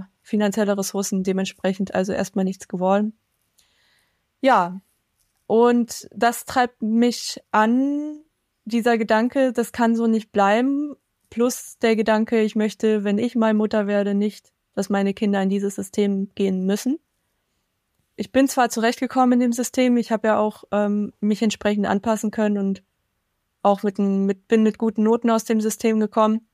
äh, 0.03 0.05
finanzieller 0.21 0.77
Ressourcen 0.77 1.23
dementsprechend 1.23 1.93
also 1.93 2.13
erstmal 2.13 2.45
nichts 2.45 2.67
geworden. 2.67 3.17
Ja, 4.41 4.81
und 5.47 6.07
das 6.11 6.45
treibt 6.45 6.81
mich 6.81 7.41
an, 7.51 8.21
dieser 8.65 8.97
Gedanke, 8.97 9.53
das 9.53 9.71
kann 9.71 9.95
so 9.95 10.07
nicht 10.07 10.31
bleiben. 10.31 10.95
Plus 11.29 11.77
der 11.79 11.95
Gedanke, 11.95 12.41
ich 12.41 12.55
möchte, 12.55 13.03
wenn 13.03 13.17
ich 13.17 13.35
mal 13.35 13.53
Mutter 13.53 13.87
werde, 13.87 14.15
nicht, 14.15 14.51
dass 14.73 14.89
meine 14.89 15.13
Kinder 15.13 15.41
in 15.41 15.49
dieses 15.49 15.75
System 15.75 16.31
gehen 16.35 16.65
müssen. 16.65 16.99
Ich 18.15 18.31
bin 18.31 18.47
zwar 18.47 18.69
zurechtgekommen 18.69 19.33
in 19.33 19.39
dem 19.39 19.53
System, 19.53 19.97
ich 19.97 20.11
habe 20.11 20.29
ja 20.29 20.39
auch 20.39 20.63
ähm, 20.71 21.11
mich 21.19 21.41
entsprechend 21.41 21.85
anpassen 21.85 22.31
können 22.31 22.57
und 22.57 22.83
auch 23.61 23.83
mit, 23.83 23.99
mit 23.99 24.47
bin 24.47 24.63
mit 24.63 24.77
guten 24.77 25.03
Noten 25.03 25.29
aus 25.29 25.43
dem 25.43 25.59
System 25.59 25.99
gekommen, 25.99 26.47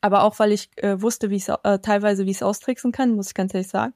aber 0.00 0.22
auch 0.22 0.38
weil 0.38 0.52
ich 0.52 0.70
äh, 0.76 1.00
wusste, 1.00 1.30
wie 1.30 1.36
ich 1.36 1.48
äh, 1.48 1.78
teilweise 1.80 2.26
wie 2.26 2.30
ich 2.30 2.36
es 2.36 2.42
austricksen 2.42 2.92
kann, 2.92 3.16
muss 3.16 3.28
ich 3.28 3.34
ganz 3.34 3.54
ehrlich 3.54 3.68
sagen. 3.68 3.94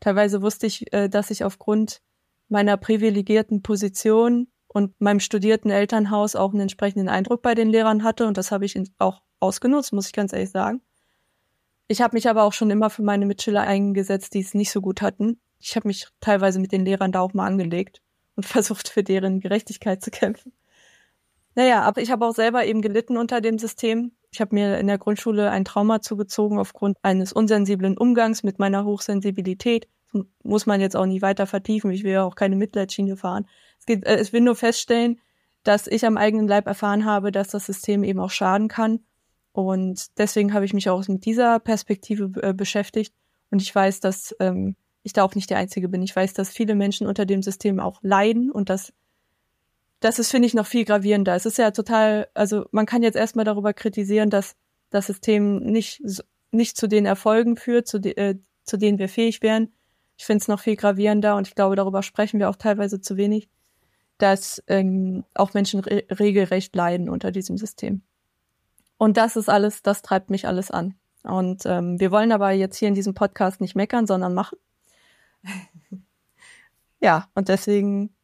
Teilweise 0.00 0.42
wusste 0.42 0.66
ich, 0.66 0.92
äh, 0.92 1.08
dass 1.08 1.30
ich 1.30 1.44
aufgrund 1.44 2.00
meiner 2.48 2.76
privilegierten 2.76 3.62
Position 3.62 4.48
und 4.68 4.98
meinem 5.00 5.20
studierten 5.20 5.70
Elternhaus 5.70 6.34
auch 6.34 6.52
einen 6.52 6.62
entsprechenden 6.62 7.08
Eindruck 7.08 7.42
bei 7.42 7.54
den 7.54 7.68
Lehrern 7.68 8.04
hatte 8.04 8.26
und 8.26 8.38
das 8.38 8.52
habe 8.52 8.64
ich 8.64 8.80
auch 8.98 9.22
ausgenutzt, 9.40 9.92
muss 9.92 10.06
ich 10.06 10.12
ganz 10.12 10.32
ehrlich 10.32 10.50
sagen. 10.50 10.80
Ich 11.88 12.00
habe 12.00 12.16
mich 12.16 12.28
aber 12.28 12.44
auch 12.44 12.52
schon 12.52 12.70
immer 12.70 12.88
für 12.88 13.02
meine 13.02 13.26
Mitschüler 13.26 13.62
eingesetzt, 13.62 14.34
die 14.34 14.40
es 14.40 14.54
nicht 14.54 14.70
so 14.70 14.80
gut 14.80 15.02
hatten. 15.02 15.40
Ich 15.62 15.76
habe 15.76 15.88
mich 15.88 16.08
teilweise 16.20 16.60
mit 16.60 16.72
den 16.72 16.84
Lehrern 16.84 17.12
da 17.12 17.20
auch 17.20 17.34
mal 17.34 17.46
angelegt 17.46 18.02
und 18.36 18.46
versucht, 18.46 18.88
für 18.88 19.02
deren 19.02 19.40
Gerechtigkeit 19.40 20.02
zu 20.02 20.10
kämpfen. 20.10 20.52
Naja, 21.54 21.82
aber 21.82 22.00
ich 22.00 22.10
habe 22.10 22.26
auch 22.26 22.34
selber 22.34 22.64
eben 22.64 22.80
gelitten 22.80 23.16
unter 23.16 23.40
dem 23.40 23.58
System. 23.58 24.12
Ich 24.30 24.40
habe 24.40 24.54
mir 24.54 24.78
in 24.78 24.86
der 24.86 24.96
Grundschule 24.98 25.50
ein 25.50 25.66
Trauma 25.66 26.00
zugezogen 26.00 26.58
aufgrund 26.58 26.96
eines 27.02 27.32
unsensiblen 27.32 27.98
Umgangs 27.98 28.42
mit 28.42 28.58
meiner 28.58 28.84
Hochsensibilität 28.84 29.86
muss 30.42 30.66
man 30.66 30.80
jetzt 30.80 30.96
auch 30.96 31.06
nicht 31.06 31.22
weiter 31.22 31.46
vertiefen. 31.46 31.90
Ich 31.90 32.04
will 32.04 32.12
ja 32.12 32.24
auch 32.24 32.34
keine 32.34 32.56
Mitleidsschiene 32.56 33.16
fahren. 33.16 33.46
Es 33.78 33.86
geht, 33.86 34.04
äh, 34.06 34.20
ich 34.20 34.32
will 34.32 34.40
nur 34.40 34.56
feststellen, 34.56 35.20
dass 35.62 35.86
ich 35.86 36.04
am 36.04 36.16
eigenen 36.16 36.48
Leib 36.48 36.66
erfahren 36.66 37.04
habe, 37.04 37.32
dass 37.32 37.48
das 37.48 37.66
System 37.66 38.04
eben 38.04 38.20
auch 38.20 38.30
schaden 38.30 38.68
kann. 38.68 39.00
Und 39.52 40.18
deswegen 40.18 40.54
habe 40.54 40.64
ich 40.64 40.74
mich 40.74 40.88
auch 40.88 41.06
mit 41.08 41.24
dieser 41.24 41.60
Perspektive 41.60 42.30
äh, 42.42 42.52
beschäftigt. 42.52 43.14
Und 43.50 43.62
ich 43.62 43.74
weiß, 43.74 44.00
dass 44.00 44.34
ähm, 44.40 44.76
ich 45.02 45.12
da 45.12 45.24
auch 45.24 45.34
nicht 45.34 45.50
der 45.50 45.58
Einzige 45.58 45.88
bin. 45.88 46.02
Ich 46.02 46.14
weiß, 46.14 46.34
dass 46.34 46.50
viele 46.50 46.74
Menschen 46.74 47.06
unter 47.06 47.26
dem 47.26 47.42
System 47.42 47.80
auch 47.80 47.98
leiden 48.02 48.50
und 48.50 48.70
das, 48.70 48.92
das 50.00 50.18
ist, 50.18 50.30
finde 50.30 50.46
ich, 50.46 50.54
noch 50.54 50.66
viel 50.66 50.84
gravierender. 50.84 51.34
Es 51.34 51.46
ist 51.46 51.58
ja 51.58 51.70
total, 51.70 52.28
also 52.34 52.66
man 52.70 52.86
kann 52.86 53.02
jetzt 53.02 53.16
erstmal 53.16 53.44
darüber 53.44 53.72
kritisieren, 53.72 54.30
dass 54.30 54.54
das 54.90 55.06
System 55.06 55.58
nicht, 55.58 56.02
nicht 56.50 56.76
zu 56.76 56.86
den 56.86 57.06
Erfolgen 57.06 57.56
führt, 57.56 57.88
zu, 57.88 57.98
de, 57.98 58.14
äh, 58.14 58.38
zu 58.64 58.76
denen 58.76 58.98
wir 58.98 59.08
fähig 59.08 59.42
wären. 59.42 59.72
Ich 60.16 60.24
finde 60.24 60.42
es 60.42 60.48
noch 60.48 60.60
viel 60.60 60.76
gravierender 60.76 61.36
und 61.36 61.48
ich 61.48 61.54
glaube, 61.54 61.76
darüber 61.76 62.02
sprechen 62.02 62.38
wir 62.38 62.48
auch 62.48 62.56
teilweise 62.56 63.00
zu 63.00 63.16
wenig, 63.16 63.48
dass 64.18 64.62
ähm, 64.68 65.24
auch 65.34 65.54
Menschen 65.54 65.80
re 65.80 66.04
regelrecht 66.10 66.76
leiden 66.76 67.08
unter 67.08 67.32
diesem 67.32 67.56
System. 67.56 68.02
Und 68.98 69.16
das 69.16 69.34
ist 69.34 69.48
alles, 69.48 69.82
das 69.82 70.02
treibt 70.02 70.30
mich 70.30 70.46
alles 70.46 70.70
an. 70.70 70.94
Und 71.24 71.66
ähm, 71.66 71.98
wir 71.98 72.12
wollen 72.12 72.30
aber 72.30 72.52
jetzt 72.52 72.76
hier 72.76 72.88
in 72.88 72.94
diesem 72.94 73.14
Podcast 73.14 73.60
nicht 73.60 73.74
meckern, 73.74 74.06
sondern 74.06 74.34
machen. 74.34 74.58
ja, 77.00 77.28
und 77.34 77.48
deswegen 77.48 78.14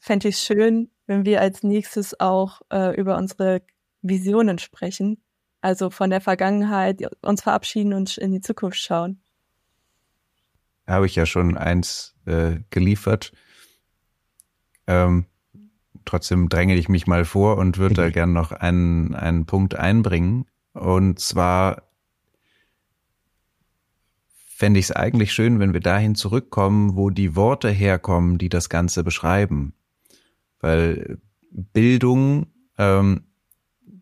fände 0.00 0.28
ich 0.28 0.36
es 0.36 0.44
schön, 0.44 0.90
wenn 1.06 1.24
wir 1.24 1.40
als 1.40 1.62
nächstes 1.62 2.18
auch 2.18 2.60
äh, 2.72 2.98
über 2.98 3.16
unsere 3.16 3.62
Visionen 4.02 4.58
sprechen. 4.58 5.22
Also 5.60 5.90
von 5.90 6.10
der 6.10 6.20
Vergangenheit 6.20 7.02
uns 7.22 7.42
verabschieden 7.42 7.92
und 7.92 8.18
in 8.18 8.32
die 8.32 8.40
Zukunft 8.40 8.78
schauen 8.78 9.20
habe 10.86 11.06
ich 11.06 11.14
ja 11.16 11.26
schon 11.26 11.56
eins 11.56 12.14
äh, 12.26 12.60
geliefert. 12.70 13.32
Ähm, 14.86 15.26
trotzdem 16.04 16.48
dränge 16.48 16.76
ich 16.76 16.88
mich 16.88 17.06
mal 17.06 17.24
vor 17.24 17.58
und 17.58 17.78
würde 17.78 17.94
da 17.94 18.10
gern 18.10 18.32
noch 18.32 18.52
einen, 18.52 19.14
einen 19.14 19.46
Punkt 19.46 19.74
einbringen. 19.74 20.46
Und 20.72 21.18
zwar 21.18 21.85
fände 24.56 24.80
ich 24.80 24.86
es 24.86 24.92
eigentlich 24.92 25.34
schön, 25.34 25.58
wenn 25.58 25.74
wir 25.74 25.80
dahin 25.80 26.14
zurückkommen, 26.14 26.96
wo 26.96 27.10
die 27.10 27.36
Worte 27.36 27.68
herkommen, 27.68 28.38
die 28.38 28.48
das 28.48 28.70
Ganze 28.70 29.04
beschreiben. 29.04 29.74
Weil 30.60 31.18
Bildung 31.50 32.46
ähm, 32.78 33.24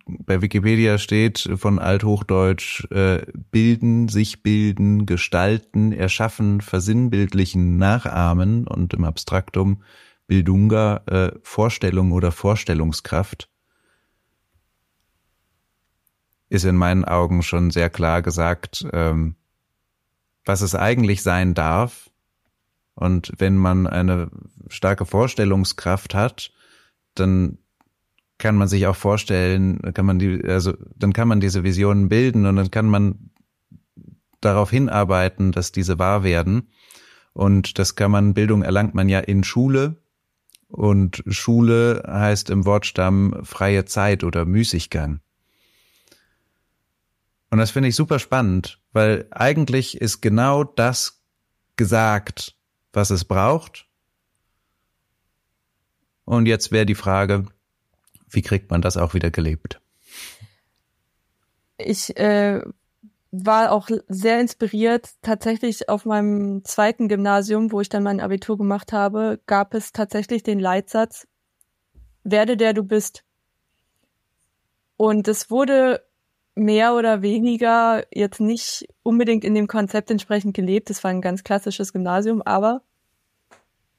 bei 0.07 0.43
Wikipedia 0.43 0.99
steht 0.99 1.51
von 1.57 1.81
Althochdeutsch 1.81 2.89
äh, 2.93 3.27
bilden, 3.51 4.07
sich 4.07 4.45
bilden, 4.45 5.07
gestalten, 5.07 5.91
erschaffen, 5.91 6.61
versinnbildlichen, 6.61 7.77
nachahmen 7.77 8.69
und 8.69 8.95
im 8.95 9.03
Abstraktum 9.03 9.83
Bildunga 10.29 11.03
äh, 11.07 11.33
Vorstellung 11.43 12.13
oder 12.13 12.31
Vorstellungskraft 12.31 13.49
ist 16.49 16.65
in 16.65 16.77
meinen 16.77 17.05
Augen 17.05 17.43
schon 17.43 17.73
sehr 17.73 17.91
klar 17.91 18.23
gesagt, 18.23 18.87
ähm, 18.93 19.35
was 20.45 20.61
es 20.61 20.75
eigentlich 20.75 21.23
sein 21.23 21.55
darf. 21.55 22.11
Und 22.95 23.33
wenn 23.39 23.57
man 23.57 23.87
eine 23.87 24.31
starke 24.69 25.05
Vorstellungskraft 25.05 26.15
hat, 26.15 26.53
dann 27.15 27.59
kann 28.39 28.57
man 28.57 28.69
sich 28.69 28.87
auch 28.87 28.97
vorstellen, 28.97 29.81
kann 29.95 30.07
man 30.07 30.19
die, 30.19 30.43
also 30.45 30.75
dann 30.97 31.13
kann 31.13 31.29
man 31.29 31.41
diese 31.41 31.65
Visionen 31.65 32.09
bilden 32.09 32.47
und 32.47 32.57
dann 32.57 32.71
kann 32.71 32.87
man 32.87 33.31
darauf 34.41 34.71
hinarbeiten, 34.71 35.53
dass 35.53 35.73
diese 35.73 35.99
wahr 35.99 36.25
werden. 36.25 36.69
Und 37.33 37.79
das 37.79 37.97
kann 37.97 38.11
man, 38.11 38.35
Bildung 38.35 38.63
erlangt 38.63 38.95
man 38.95 39.09
ja 39.09 39.21
in 39.21 39.45
Schule. 39.45 39.97
Und 40.69 41.23
Schule 41.29 42.03
heißt 42.07 42.51
im 42.51 42.65
Wortstamm 42.65 43.41
freie 43.45 43.85
Zeit 43.85 44.25
oder 44.25 44.45
Müßiggang. 44.45 45.21
Und 47.55 47.59
das 47.59 47.71
finde 47.71 47.89
ich 47.89 47.95
super 47.95 48.19
spannend, 48.19 48.81
weil 48.91 49.29
eigentlich 49.31 50.01
ist 50.01 50.21
genau 50.21 50.65
das 50.65 51.23
gesagt, 51.77 52.57
was 52.93 53.11
es 53.11 53.25
braucht, 53.25 53.87
Und 56.25 56.47
jetzt 56.47 56.73
wäre 56.73 56.85
die 56.85 56.97
Frage, 56.97 57.47
wie 58.29 58.43
kriegt 58.43 58.73
man 58.73 58.83
das 58.83 58.97
auch 58.97 59.15
wieder 59.15 59.31
gelebt? 59.31 59.81
Ich 61.79 62.17
äh, 62.17 62.61
war 63.31 63.71
auch 63.71 63.89
sehr 64.09 64.41
inspiriert. 64.41 65.11
Tatsächlich 65.23 65.89
auf 65.89 66.07
meinem 66.07 66.65
zweiten 66.65 67.07
Gymnasium, 67.07 67.71
wo 67.71 67.81
ich 67.81 67.89
dann 67.89 68.03
mein 68.03 68.19
Abitur 68.19 68.59
gemacht 68.59 68.93
habe, 68.93 69.41
gab 69.47 69.75
es 69.75 69.93
tatsächlich 69.93 70.43
den 70.43 70.59
Leitsatz, 70.59 71.29
werde 72.25 72.57
der 72.57 72.73
du 72.73 72.83
bist. 72.83 73.23
Und 74.97 75.29
es 75.29 75.53
wurde 75.53 76.05
mehr 76.55 76.95
oder 76.95 77.23
weniger 77.23 78.05
jetzt 78.13 78.41
nicht 78.41 78.87
unbedingt 79.03 79.45
in 79.45 79.55
dem 79.55 79.67
Konzept 79.67 80.11
entsprechend 80.11 80.55
gelebt. 80.55 80.91
Es 80.91 81.03
war 81.03 81.11
ein 81.11 81.21
ganz 81.21 81.43
klassisches 81.43 81.93
Gymnasium, 81.93 82.43
aber 82.43 82.83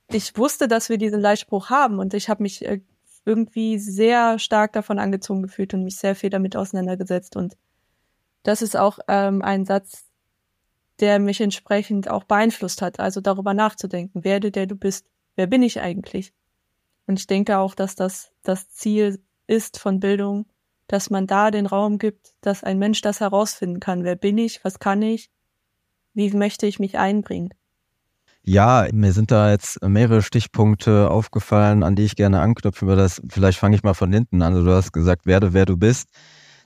ich 0.09 0.37
wusste, 0.37 0.67
dass 0.67 0.89
wir 0.89 0.97
diesen 0.97 1.19
Leitspruch 1.19 1.69
haben 1.69 1.99
und 1.99 2.13
ich 2.13 2.29
habe 2.29 2.43
mich 2.43 2.65
äh, 2.65 2.81
irgendwie 3.25 3.79
sehr 3.79 4.39
stark 4.39 4.73
davon 4.73 4.99
angezogen 4.99 5.41
gefühlt 5.41 5.73
und 5.73 5.83
mich 5.83 5.97
sehr 5.97 6.15
viel 6.15 6.29
damit 6.29 6.55
auseinandergesetzt. 6.55 7.35
Und 7.35 7.57
das 8.43 8.61
ist 8.61 8.77
auch 8.77 8.99
ähm, 9.07 9.41
ein 9.41 9.65
Satz, 9.65 10.05
der 10.99 11.19
mich 11.19 11.41
entsprechend 11.41 12.09
auch 12.09 12.23
beeinflusst 12.23 12.81
hat, 12.81 12.99
also 12.99 13.19
darüber 13.19 13.53
nachzudenken, 13.53 14.23
werde 14.23 14.51
der 14.51 14.67
du 14.67 14.75
bist, 14.75 15.07
wer 15.35 15.47
bin 15.47 15.63
ich 15.63 15.81
eigentlich? 15.81 16.33
Und 17.07 17.19
ich 17.19 17.27
denke 17.27 17.57
auch, 17.57 17.75
dass 17.75 17.95
das 17.95 18.31
das 18.43 18.69
Ziel 18.69 19.19
ist 19.47 19.77
von 19.79 19.99
Bildung, 19.99 20.45
dass 20.87 21.09
man 21.09 21.27
da 21.27 21.51
den 21.51 21.65
Raum 21.65 21.97
gibt, 21.97 22.33
dass 22.41 22.63
ein 22.63 22.79
Mensch 22.79 23.01
das 23.01 23.19
herausfinden 23.19 23.79
kann. 23.79 24.03
Wer 24.03 24.15
bin 24.15 24.37
ich? 24.37 24.63
Was 24.63 24.79
kann 24.79 25.01
ich? 25.01 25.29
Wie 26.13 26.31
möchte 26.31 26.67
ich 26.67 26.79
mich 26.79 26.97
einbringen? 26.97 27.49
Ja, 28.47 28.87
mir 28.93 29.11
sind 29.11 29.31
da 29.31 29.49
jetzt 29.49 29.81
mehrere 29.83 30.21
Stichpunkte 30.21 31.09
aufgefallen, 31.09 31.81
an 31.81 31.95
die 31.95 32.03
ich 32.03 32.15
gerne 32.15 32.41
anknüpfen 32.41 32.87
würde. 32.87 33.01
Das, 33.01 33.19
vielleicht 33.27 33.57
fange 33.57 33.75
ich 33.75 33.81
mal 33.81 33.95
von 33.95 34.13
hinten 34.13 34.43
an. 34.43 34.53
Also 34.53 34.65
du 34.65 34.71
hast 34.71 34.91
gesagt, 34.91 35.25
werde 35.25 35.53
wer 35.53 35.65
du 35.65 35.77
bist. 35.77 36.09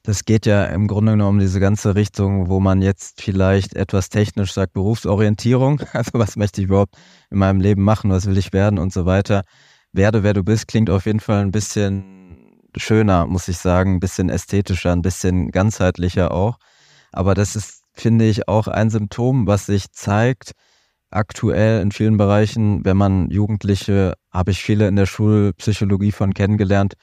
Das 0.04 0.26
geht 0.26 0.46
ja 0.46 0.66
im 0.66 0.88
Grunde 0.88 1.14
genommen 1.14 1.36
um 1.36 1.40
diese 1.40 1.62
ganze 1.62 1.96
Richtung, 1.96 2.50
wo 2.50 2.60
man 2.60 2.82
jetzt 2.82 3.22
vielleicht 3.22 3.76
etwas 3.76 4.10
technisch 4.10 4.54
sagt, 4.54 4.74
Berufsorientierung. 4.74 5.82
Also 5.94 6.12
was 6.14 6.36
möchte 6.36 6.62
ich 6.62 6.68
überhaupt 6.68 6.96
in 7.32 7.38
meinem 7.38 7.62
Leben 7.62 7.84
machen? 7.84 8.12
Was 8.12 8.26
will 8.26 8.38
ich 8.38 8.52
werden 8.52 8.78
und 8.78 8.92
so 8.92 9.06
weiter. 9.06 9.44
Werde 9.94 10.22
wer 10.22 10.34
du 10.34 10.44
bist 10.44 10.68
klingt 10.68 10.90
auf 10.90 11.06
jeden 11.06 11.22
Fall 11.22 11.42
ein 11.42 11.52
bisschen 11.52 12.19
schöner, 12.76 13.26
muss 13.26 13.48
ich 13.48 13.58
sagen, 13.58 13.96
ein 13.96 14.00
bisschen 14.00 14.30
ästhetischer, 14.30 14.92
ein 14.92 15.02
bisschen 15.02 15.52
ganzheitlicher 15.52 16.32
auch. 16.32 16.58
Aber 17.12 17.34
das 17.34 17.56
ist, 17.56 17.84
finde 17.94 18.26
ich, 18.26 18.48
auch 18.48 18.68
ein 18.68 18.90
Symptom, 18.90 19.48
was 19.48 19.66
sich 19.66 19.92
zeigt, 19.92 20.54
aktuell 21.12 21.82
in 21.82 21.92
vielen 21.92 22.18
Bereichen, 22.18 22.86
wenn 22.86 22.98
man 22.98 23.30
Jugendliche, 23.30 24.14
habe 24.32 24.52
ich 24.52 24.62
viele 24.62 24.88
in 24.88 24.96
der 24.96 25.06
Schulpsychologie 25.06 26.12
von 26.12 26.34
kennengelernt, 26.34 26.94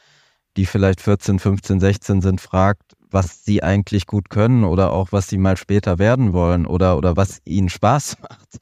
die 0.56 0.66
vielleicht 0.66 1.00
14, 1.00 1.38
15, 1.38 1.80
16 1.80 2.20
sind, 2.22 2.40
fragt, 2.40 2.94
was 3.10 3.44
sie 3.44 3.62
eigentlich 3.62 4.06
gut 4.06 4.30
können 4.30 4.64
oder 4.64 4.92
auch 4.92 5.12
was 5.12 5.28
sie 5.28 5.38
mal 5.38 5.56
später 5.56 5.98
werden 5.98 6.32
wollen 6.32 6.66
oder, 6.66 6.96
oder 6.96 7.16
was 7.16 7.40
ihnen 7.44 7.68
Spaß 7.68 8.18
macht. 8.22 8.58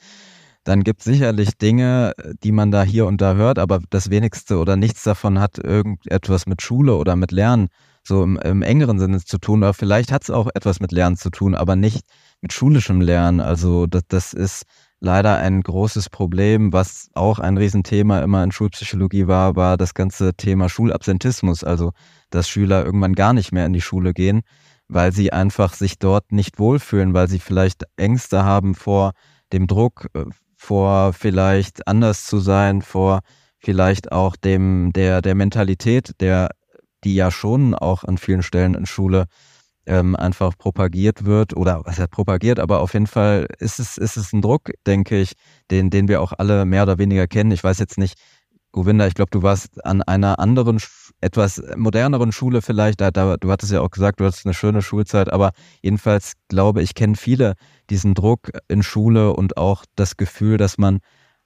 Dann 0.64 0.82
gibt 0.82 1.00
es 1.00 1.04
sicherlich 1.04 1.56
Dinge, 1.58 2.12
die 2.42 2.52
man 2.52 2.70
da 2.70 2.82
hier 2.82 3.06
und 3.06 3.20
da 3.20 3.34
hört, 3.34 3.58
aber 3.58 3.80
das 3.90 4.10
wenigste 4.10 4.58
oder 4.58 4.76
nichts 4.76 5.02
davon 5.02 5.38
hat 5.38 5.58
irgendetwas 5.58 6.46
mit 6.46 6.62
Schule 6.62 6.96
oder 6.96 7.16
mit 7.16 7.32
Lernen 7.32 7.68
so 8.06 8.22
im, 8.22 8.36
im 8.38 8.62
engeren 8.62 8.98
Sinne 8.98 9.22
zu 9.22 9.38
tun. 9.38 9.62
Oder 9.62 9.74
vielleicht 9.74 10.12
hat 10.12 10.22
es 10.22 10.30
auch 10.30 10.48
etwas 10.54 10.80
mit 10.80 10.92
Lernen 10.92 11.16
zu 11.16 11.30
tun, 11.30 11.54
aber 11.54 11.76
nicht 11.76 12.04
mit 12.40 12.52
schulischem 12.52 13.00
Lernen. 13.00 13.40
Also 13.40 13.86
das, 13.86 14.02
das 14.08 14.32
ist 14.34 14.64
leider 15.00 15.36
ein 15.38 15.62
großes 15.62 16.10
Problem, 16.10 16.72
was 16.72 17.08
auch 17.14 17.38
ein 17.38 17.56
Riesenthema 17.58 18.20
immer 18.20 18.42
in 18.42 18.52
Schulpsychologie 18.52 19.26
war, 19.26 19.56
war 19.56 19.76
das 19.76 19.94
ganze 19.94 20.34
Thema 20.34 20.68
Schulabsentismus, 20.68 21.64
also 21.64 21.92
dass 22.30 22.48
Schüler 22.48 22.84
irgendwann 22.84 23.14
gar 23.14 23.32
nicht 23.32 23.52
mehr 23.52 23.66
in 23.66 23.72
die 23.72 23.80
Schule 23.80 24.12
gehen, 24.12 24.42
weil 24.88 25.12
sie 25.12 25.32
einfach 25.32 25.74
sich 25.74 25.98
dort 25.98 26.32
nicht 26.32 26.58
wohlfühlen, 26.58 27.14
weil 27.14 27.28
sie 27.28 27.38
vielleicht 27.38 27.84
Ängste 27.96 28.44
haben 28.44 28.74
vor 28.74 29.12
dem 29.52 29.66
Druck, 29.66 30.08
äh, 30.14 30.24
vor 30.64 31.12
vielleicht 31.12 31.86
anders 31.86 32.24
zu 32.24 32.40
sein, 32.40 32.82
vor 32.82 33.20
vielleicht 33.58 34.12
auch 34.12 34.36
dem 34.36 34.92
der 34.94 35.20
der 35.22 35.34
Mentalität, 35.34 36.12
der 36.20 36.50
die 37.04 37.14
ja 37.14 37.30
schon 37.30 37.74
auch 37.74 38.04
an 38.04 38.18
vielen 38.18 38.42
Stellen 38.42 38.74
in 38.74 38.86
Schule 38.86 39.26
ähm, 39.86 40.16
einfach 40.16 40.56
propagiert 40.56 41.26
wird 41.26 41.54
oder 41.56 41.82
was 41.84 41.98
er 41.98 42.08
propagiert, 42.08 42.58
aber 42.58 42.80
auf 42.80 42.94
jeden 42.94 43.06
Fall 43.06 43.46
ist 43.58 43.78
es, 43.78 43.98
ist 43.98 44.16
es 44.16 44.32
ein 44.32 44.40
Druck, 44.40 44.70
denke 44.86 45.20
ich, 45.20 45.32
den, 45.70 45.90
den 45.90 46.08
wir 46.08 46.22
auch 46.22 46.32
alle 46.38 46.64
mehr 46.64 46.84
oder 46.84 46.98
weniger 46.98 47.26
kennen. 47.26 47.50
Ich 47.52 47.62
weiß 47.62 47.78
jetzt 47.78 47.98
nicht, 47.98 48.18
Govinda, 48.72 49.06
ich 49.06 49.14
glaube, 49.14 49.30
du 49.30 49.42
warst 49.42 49.84
an 49.84 50.02
einer 50.02 50.38
anderen, 50.38 50.80
etwas 51.24 51.62
moderneren 51.76 52.32
Schule 52.32 52.62
vielleicht, 52.62 53.00
da, 53.00 53.10
da, 53.10 53.36
du 53.36 53.50
hattest 53.50 53.72
ja 53.72 53.80
auch 53.80 53.90
gesagt, 53.90 54.20
du 54.20 54.24
hattest 54.24 54.46
eine 54.46 54.54
schöne 54.54 54.82
Schulzeit, 54.82 55.32
aber 55.32 55.52
jedenfalls 55.82 56.34
glaube 56.48 56.82
ich, 56.82 56.94
kennen 56.94 57.16
viele 57.16 57.54
diesen 57.90 58.14
Druck 58.14 58.50
in 58.68 58.82
Schule 58.82 59.32
und 59.32 59.56
auch 59.56 59.84
das 59.96 60.16
Gefühl, 60.16 60.58
dass 60.58 60.78
man 60.78 61.00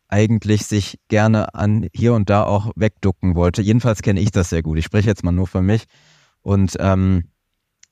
eigentlich 0.09 0.67
sich 0.67 0.99
gerne 1.09 1.55
an 1.55 1.87
hier 1.95 2.15
und 2.15 2.31
da 2.31 2.45
auch 2.45 2.73
wegducken 2.77 3.35
wollte. 3.35 3.63
Jedenfalls 3.63 4.03
kenne 4.03 4.21
ich 4.21 4.31
das 4.31 4.51
sehr 4.51 4.63
gut. 4.63 4.79
Ich 4.79 4.85
spreche 4.85 5.09
jetzt 5.09 5.23
mal 5.23 5.33
nur 5.33 5.47
für 5.47 5.63
mich. 5.63 5.85
Und 6.43 6.77
ähm, 6.81 7.25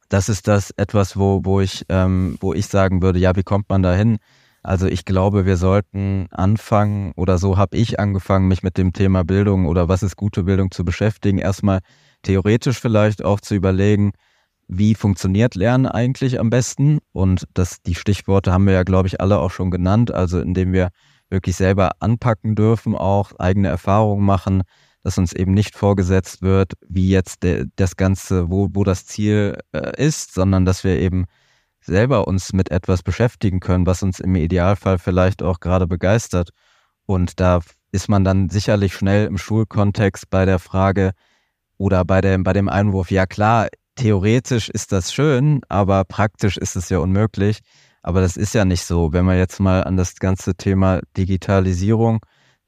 das 0.09 0.29
ist 0.29 0.49
das 0.49 0.71
etwas, 0.77 1.17
wo, 1.17 1.45
wo 1.45 1.61
ich, 1.61 1.85
ähm, 1.89 2.37
wo 2.41 2.55
ich 2.55 2.67
sagen 2.67 3.03
würde, 3.03 3.19
ja, 3.19 3.37
wie 3.37 3.43
kommt 3.43 3.69
man 3.69 3.83
da 3.83 3.95
hin? 3.95 4.19
Also 4.67 4.89
ich 4.89 5.05
glaube, 5.05 5.47
wir 5.47 5.57
sollten 5.57 6.27
anfangen, 6.33 7.13
oder 7.15 7.39
so 7.39 7.57
habe 7.57 7.77
ich 7.77 8.01
angefangen, 8.01 8.49
mich 8.49 8.65
mit 8.65 8.77
dem 8.77 8.93
Thema 8.93 9.23
Bildung 9.23 9.67
oder 9.67 9.89
was 9.89 10.03
ist 10.03 10.17
gute 10.17 10.43
Bildung 10.43 10.73
zu 10.73 10.85
beschäftigen. 10.85 11.39
Erstmal 11.39 11.79
theoretisch 12.23 12.81
vielleicht 12.81 13.25
auch 13.25 13.41
zu 13.41 13.55
überlegen, 13.55 14.11
wie 14.67 14.97
funktioniert 14.97 15.55
Lernen 15.55 15.87
eigentlich 15.87 16.41
am 16.41 16.51
besten? 16.51 16.99
Und 17.13 17.47
das, 17.55 17.81
die 17.83 17.95
Stichworte 17.95 18.53
haben 18.53 18.67
wir 18.67 18.73
ja, 18.73 18.83
glaube 18.83 19.07
ich, 19.07 19.21
alle 19.21 19.39
auch 19.39 19.53
schon 19.53 19.71
genannt. 19.71 20.13
Also 20.13 20.41
indem 20.41 20.73
wir 20.73 20.89
wirklich 21.31 21.55
selber 21.55 21.93
anpacken 22.01 22.57
dürfen, 22.57 22.97
auch 22.97 23.39
eigene 23.39 23.69
Erfahrungen 23.69 24.27
machen, 24.27 24.63
dass 25.05 25.17
uns 25.17 25.33
eben 25.33 25.55
nicht 25.55 25.77
vorgesetzt 25.77 26.43
wird, 26.43 26.73
wie 26.89 27.09
jetzt 27.09 27.45
de, 27.45 27.67
das 27.77 27.95
Ganze, 27.95 28.51
wo, 28.51 28.67
wo 28.73 28.83
das 28.83 29.07
Ziel 29.07 29.61
äh, 29.71 30.05
ist, 30.05 30.35
sondern 30.35 30.65
dass 30.65 30.83
wir 30.83 30.99
eben 30.99 31.27
selber 31.87 32.29
uns 32.29 32.53
mit 32.53 32.71
etwas 32.71 33.03
beschäftigen 33.03 33.61
können, 33.61 33.87
was 33.87 34.03
uns 34.03 34.21
im 34.21 34.35
Idealfall 34.35 34.99
vielleicht 34.99 35.43
auch 35.43 35.61
gerade 35.61 35.87
begeistert. 35.87 36.51
Und 37.07 37.41
da 37.41 37.61
ist 37.93 38.09
man 38.09 38.25
dann 38.25 38.51
sicherlich 38.51 38.95
schnell 38.95 39.27
im 39.27 39.39
Schulkontext 39.39 40.29
bei 40.29 40.45
der 40.45 40.59
Frage 40.59 41.13
oder 41.79 42.05
bei 42.05 42.21
dem, 42.21 42.43
bei 42.43 42.53
dem 42.53 42.69
Einwurf, 42.69 43.11
ja 43.11 43.27
klar, 43.27 43.69
theoretisch 43.95 44.69
ist 44.69 44.93
das 44.93 45.13
schön, 45.13 45.61
aber 45.69 46.05
praktisch 46.05 46.57
ist 46.57 46.77
es 46.77 46.89
ja 46.89 46.99
unmöglich. 46.99 47.61
Aber 48.03 48.21
das 48.21 48.37
ist 48.37 48.55
ja 48.55 48.65
nicht 48.65 48.85
so. 48.85 49.13
Wenn 49.13 49.25
man 49.25 49.37
jetzt 49.37 49.59
mal 49.59 49.83
an 49.83 49.97
das 49.97 50.17
ganze 50.17 50.55
Thema 50.55 51.01
Digitalisierung 51.17 52.21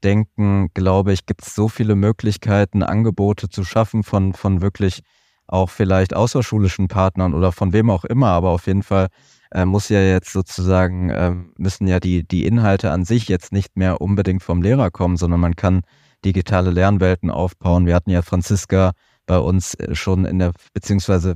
denken, 0.03 0.69
glaube 0.73 1.13
ich, 1.13 1.25
gibt 1.25 1.43
es 1.43 1.55
so 1.55 1.69
viele 1.69 1.95
Möglichkeiten, 1.95 2.83
Angebote 2.83 3.49
zu 3.49 3.63
schaffen 3.63 4.03
von, 4.03 4.33
von 4.33 4.61
wirklich 4.61 5.01
auch 5.49 5.69
vielleicht 5.69 6.15
außerschulischen 6.15 6.87
Partnern 6.87 7.33
oder 7.33 7.51
von 7.51 7.73
wem 7.73 7.89
auch 7.89 8.05
immer, 8.05 8.29
aber 8.29 8.49
auf 8.49 8.67
jeden 8.67 8.83
Fall 8.83 9.07
äh, 9.51 9.65
muss 9.65 9.89
ja 9.89 10.01
jetzt 10.01 10.31
sozusagen, 10.31 11.09
äh, 11.09 11.33
müssen 11.57 11.87
ja 11.87 11.99
die, 11.99 12.27
die 12.27 12.45
Inhalte 12.45 12.91
an 12.91 13.03
sich 13.03 13.27
jetzt 13.27 13.51
nicht 13.51 13.75
mehr 13.75 13.99
unbedingt 13.99 14.43
vom 14.43 14.61
Lehrer 14.61 14.91
kommen, 14.91 15.17
sondern 15.17 15.39
man 15.39 15.55
kann 15.55 15.81
digitale 16.23 16.69
Lernwelten 16.71 17.31
aufbauen. 17.31 17.85
Wir 17.85 17.95
hatten 17.95 18.11
ja 18.11 18.21
Franziska 18.21 18.91
bei 19.25 19.39
uns 19.39 19.73
äh, 19.75 19.95
schon 19.95 20.25
in 20.25 20.39
der, 20.39 20.51
beziehungsweise 20.73 21.35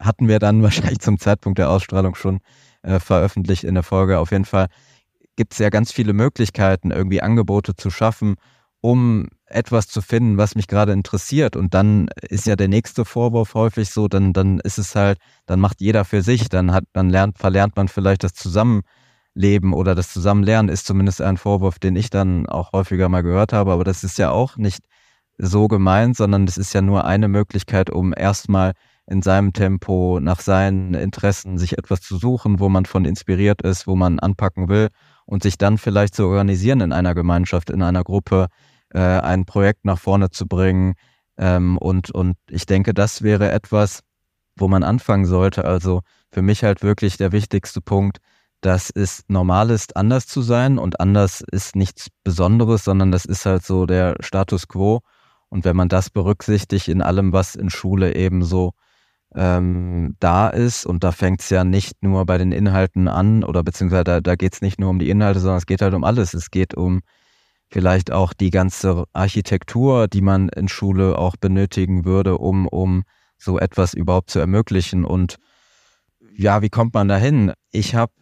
hatten 0.00 0.28
wir 0.28 0.38
dann 0.38 0.62
wahrscheinlich 0.62 1.00
zum 1.00 1.18
Zeitpunkt 1.18 1.58
der 1.58 1.70
Ausstrahlung 1.70 2.14
schon 2.14 2.40
äh, 2.82 3.00
veröffentlicht 3.00 3.64
in 3.64 3.74
der 3.74 3.82
Folge. 3.82 4.18
Auf 4.18 4.30
jeden 4.30 4.44
Fall 4.44 4.68
gibt 5.36 5.54
es 5.54 5.58
ja 5.58 5.70
ganz 5.70 5.90
viele 5.90 6.12
Möglichkeiten, 6.12 6.90
irgendwie 6.90 7.22
Angebote 7.22 7.74
zu 7.74 7.90
schaffen, 7.90 8.36
um 8.80 9.28
etwas 9.46 9.88
zu 9.88 10.00
finden, 10.00 10.38
was 10.38 10.54
mich 10.54 10.68
gerade 10.68 10.92
interessiert. 10.92 11.56
Und 11.56 11.74
dann 11.74 12.08
ist 12.28 12.46
ja 12.46 12.56
der 12.56 12.68
nächste 12.68 13.04
Vorwurf 13.04 13.54
häufig 13.54 13.90
so, 13.90 14.08
dann, 14.08 14.32
dann 14.32 14.60
ist 14.60 14.78
es 14.78 14.94
halt, 14.94 15.18
dann 15.46 15.60
macht 15.60 15.80
jeder 15.80 16.04
für 16.04 16.22
sich, 16.22 16.48
dann 16.48 16.72
hat, 16.72 16.84
dann 16.92 17.10
lernt, 17.10 17.38
verlernt 17.38 17.76
man 17.76 17.88
vielleicht 17.88 18.24
das 18.24 18.32
Zusammenleben 18.34 19.72
oder 19.72 19.94
das 19.94 20.12
Zusammenlernen 20.12 20.70
ist 20.70 20.86
zumindest 20.86 21.20
ein 21.20 21.36
Vorwurf, 21.36 21.78
den 21.78 21.96
ich 21.96 22.10
dann 22.10 22.46
auch 22.46 22.72
häufiger 22.72 23.08
mal 23.08 23.22
gehört 23.22 23.52
habe. 23.52 23.72
Aber 23.72 23.84
das 23.84 24.04
ist 24.04 24.18
ja 24.18 24.30
auch 24.30 24.56
nicht 24.56 24.84
so 25.36 25.68
gemeint, 25.68 26.16
sondern 26.16 26.46
das 26.46 26.58
ist 26.58 26.72
ja 26.72 26.82
nur 26.82 27.04
eine 27.04 27.28
Möglichkeit, 27.28 27.90
um 27.90 28.14
erstmal 28.16 28.72
in 29.06 29.22
seinem 29.22 29.52
Tempo 29.52 30.20
nach 30.20 30.40
seinen 30.40 30.94
Interessen 30.94 31.58
sich 31.58 31.76
etwas 31.76 32.00
zu 32.00 32.16
suchen, 32.16 32.60
wo 32.60 32.68
man 32.68 32.86
von 32.86 33.04
inspiriert 33.04 33.62
ist, 33.62 33.86
wo 33.86 33.96
man 33.96 34.20
anpacken 34.20 34.68
will 34.68 34.88
und 35.30 35.44
sich 35.44 35.58
dann 35.58 35.78
vielleicht 35.78 36.16
zu 36.16 36.26
organisieren 36.26 36.80
in 36.80 36.92
einer 36.92 37.14
Gemeinschaft, 37.14 37.70
in 37.70 37.82
einer 37.82 38.02
Gruppe, 38.02 38.48
äh, 38.92 38.98
ein 38.98 39.44
Projekt 39.44 39.84
nach 39.84 39.98
vorne 39.98 40.30
zu 40.30 40.48
bringen. 40.48 40.94
Ähm, 41.38 41.78
und, 41.78 42.10
und 42.10 42.36
ich 42.48 42.66
denke, 42.66 42.92
das 42.92 43.22
wäre 43.22 43.52
etwas, 43.52 44.00
wo 44.56 44.66
man 44.66 44.82
anfangen 44.82 45.26
sollte. 45.26 45.64
Also 45.64 46.00
für 46.32 46.42
mich 46.42 46.64
halt 46.64 46.82
wirklich 46.82 47.16
der 47.16 47.30
wichtigste 47.30 47.80
Punkt, 47.80 48.18
dass 48.60 48.90
es 48.90 49.22
normal 49.28 49.70
ist, 49.70 49.96
anders 49.96 50.26
zu 50.26 50.42
sein 50.42 50.78
und 50.78 50.98
anders 50.98 51.44
ist 51.52 51.76
nichts 51.76 52.08
Besonderes, 52.24 52.82
sondern 52.82 53.12
das 53.12 53.24
ist 53.24 53.46
halt 53.46 53.64
so 53.64 53.86
der 53.86 54.16
Status 54.18 54.66
quo. 54.66 55.00
Und 55.48 55.64
wenn 55.64 55.76
man 55.76 55.88
das 55.88 56.10
berücksichtigt 56.10 56.88
in 56.88 57.02
allem, 57.02 57.32
was 57.32 57.54
in 57.54 57.70
Schule 57.70 58.16
eben 58.16 58.42
so 58.42 58.72
ähm, 59.34 60.16
da 60.18 60.48
ist, 60.48 60.86
und 60.86 61.04
da 61.04 61.12
fängt 61.12 61.40
es 61.40 61.50
ja 61.50 61.64
nicht 61.64 62.02
nur 62.02 62.26
bei 62.26 62.38
den 62.38 62.52
Inhalten 62.52 63.08
an, 63.08 63.44
oder 63.44 63.62
beziehungsweise 63.62 64.04
da, 64.04 64.20
da 64.20 64.34
geht 64.34 64.54
es 64.54 64.60
nicht 64.60 64.80
nur 64.80 64.90
um 64.90 64.98
die 64.98 65.10
Inhalte, 65.10 65.40
sondern 65.40 65.58
es 65.58 65.66
geht 65.66 65.82
halt 65.82 65.94
um 65.94 66.04
alles. 66.04 66.34
Es 66.34 66.50
geht 66.50 66.74
um 66.74 67.00
vielleicht 67.68 68.10
auch 68.10 68.32
die 68.32 68.50
ganze 68.50 69.04
Architektur, 69.12 70.08
die 70.08 70.22
man 70.22 70.48
in 70.48 70.68
Schule 70.68 71.16
auch 71.16 71.36
benötigen 71.36 72.04
würde, 72.04 72.38
um, 72.38 72.66
um 72.66 73.04
so 73.38 73.58
etwas 73.58 73.94
überhaupt 73.94 74.30
zu 74.30 74.40
ermöglichen. 74.40 75.04
Und 75.04 75.36
ja, 76.34 76.62
wie 76.62 76.68
kommt 76.68 76.94
man 76.94 77.08
dahin? 77.08 77.52
Ich 77.70 77.94
habe 77.94 78.12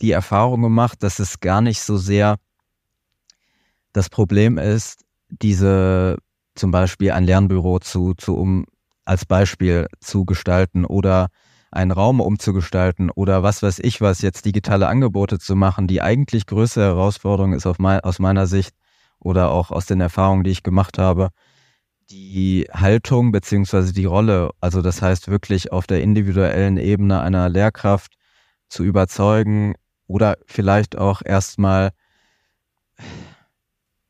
die 0.00 0.12
Erfahrung 0.12 0.62
gemacht, 0.62 1.02
dass 1.02 1.18
es 1.18 1.40
gar 1.40 1.60
nicht 1.60 1.80
so 1.80 1.96
sehr 1.96 2.36
das 3.92 4.10
Problem 4.10 4.58
ist, 4.58 5.04
diese 5.28 6.18
zum 6.54 6.70
Beispiel 6.70 7.12
ein 7.12 7.24
Lernbüro 7.24 7.78
zu, 7.78 8.14
zu 8.14 8.36
um 8.36 8.66
als 9.08 9.24
Beispiel 9.24 9.88
zu 10.00 10.24
gestalten 10.24 10.84
oder 10.84 11.28
einen 11.70 11.90
Raum 11.90 12.20
umzugestalten 12.20 13.10
oder 13.10 13.42
was 13.42 13.62
weiß 13.62 13.78
ich 13.80 14.00
was, 14.00 14.22
jetzt 14.22 14.44
digitale 14.44 14.86
Angebote 14.88 15.38
zu 15.38 15.56
machen. 15.56 15.86
Die 15.86 16.02
eigentlich 16.02 16.46
größte 16.46 16.82
Herausforderung 16.82 17.52
ist 17.54 17.66
mein, 17.78 18.00
aus 18.00 18.18
meiner 18.18 18.46
Sicht 18.46 18.74
oder 19.18 19.50
auch 19.50 19.70
aus 19.70 19.86
den 19.86 20.00
Erfahrungen, 20.00 20.44
die 20.44 20.50
ich 20.50 20.62
gemacht 20.62 20.98
habe, 20.98 21.30
die 22.10 22.66
Haltung 22.72 23.32
beziehungsweise 23.32 23.92
die 23.92 24.04
Rolle. 24.04 24.50
Also 24.60 24.82
das 24.82 25.02
heißt 25.02 25.28
wirklich 25.28 25.72
auf 25.72 25.86
der 25.86 26.02
individuellen 26.02 26.76
Ebene 26.76 27.20
einer 27.20 27.48
Lehrkraft 27.48 28.12
zu 28.68 28.84
überzeugen 28.84 29.74
oder 30.06 30.36
vielleicht 30.46 30.96
auch 30.96 31.22
erstmal 31.24 31.90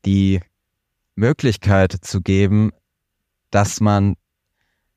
die 0.04 0.40
Möglichkeit 1.14 1.92
zu 1.92 2.20
geben, 2.20 2.70
dass 3.50 3.80
man 3.80 4.14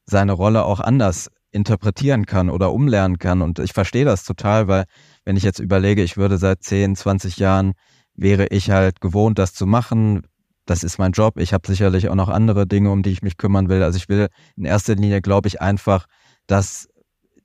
seine 0.06 0.34
Rolle 0.34 0.66
auch 0.66 0.80
anders 0.80 1.30
interpretieren 1.52 2.26
kann 2.26 2.50
oder 2.50 2.72
umlernen 2.72 3.20
kann. 3.20 3.42
Und 3.42 3.60
ich 3.60 3.74
verstehe 3.74 4.06
das 4.06 4.24
total, 4.24 4.68
weil 4.68 4.86
wenn 5.26 5.36
ich 5.36 5.44
jetzt 5.44 5.60
überlege, 5.60 6.02
ich 6.02 6.18
würde 6.18 6.38
seit 6.38 6.64
10, 6.64 6.96
20 6.96 7.38
Jahren, 7.38 7.74
wäre 8.16 8.48
ich 8.48 8.72
halt 8.72 9.02
gewohnt, 9.02 9.38
das 9.40 9.54
zu 9.54 9.66
machen. 9.66 10.22
Das 10.66 10.84
ist 10.84 10.98
mein 10.98 11.12
Job. 11.12 11.38
Ich 11.40 11.54
habe 11.54 11.68
sicherlich 11.68 12.10
auch 12.10 12.16
noch 12.16 12.30
andere 12.30 12.68
Dinge, 12.68 12.92
um 12.92 13.04
die 13.04 13.12
ich 13.12 13.22
mich 13.22 13.38
kümmern 13.38 13.70
will. 13.70 13.84
Also 13.84 13.98
ich 13.98 14.10
will 14.10 14.28
in 14.56 14.66
erster 14.66 14.96
Linie, 14.96 15.22
glaube 15.22 15.48
ich, 15.48 15.62
einfach, 15.62 16.06
dass 16.48 16.88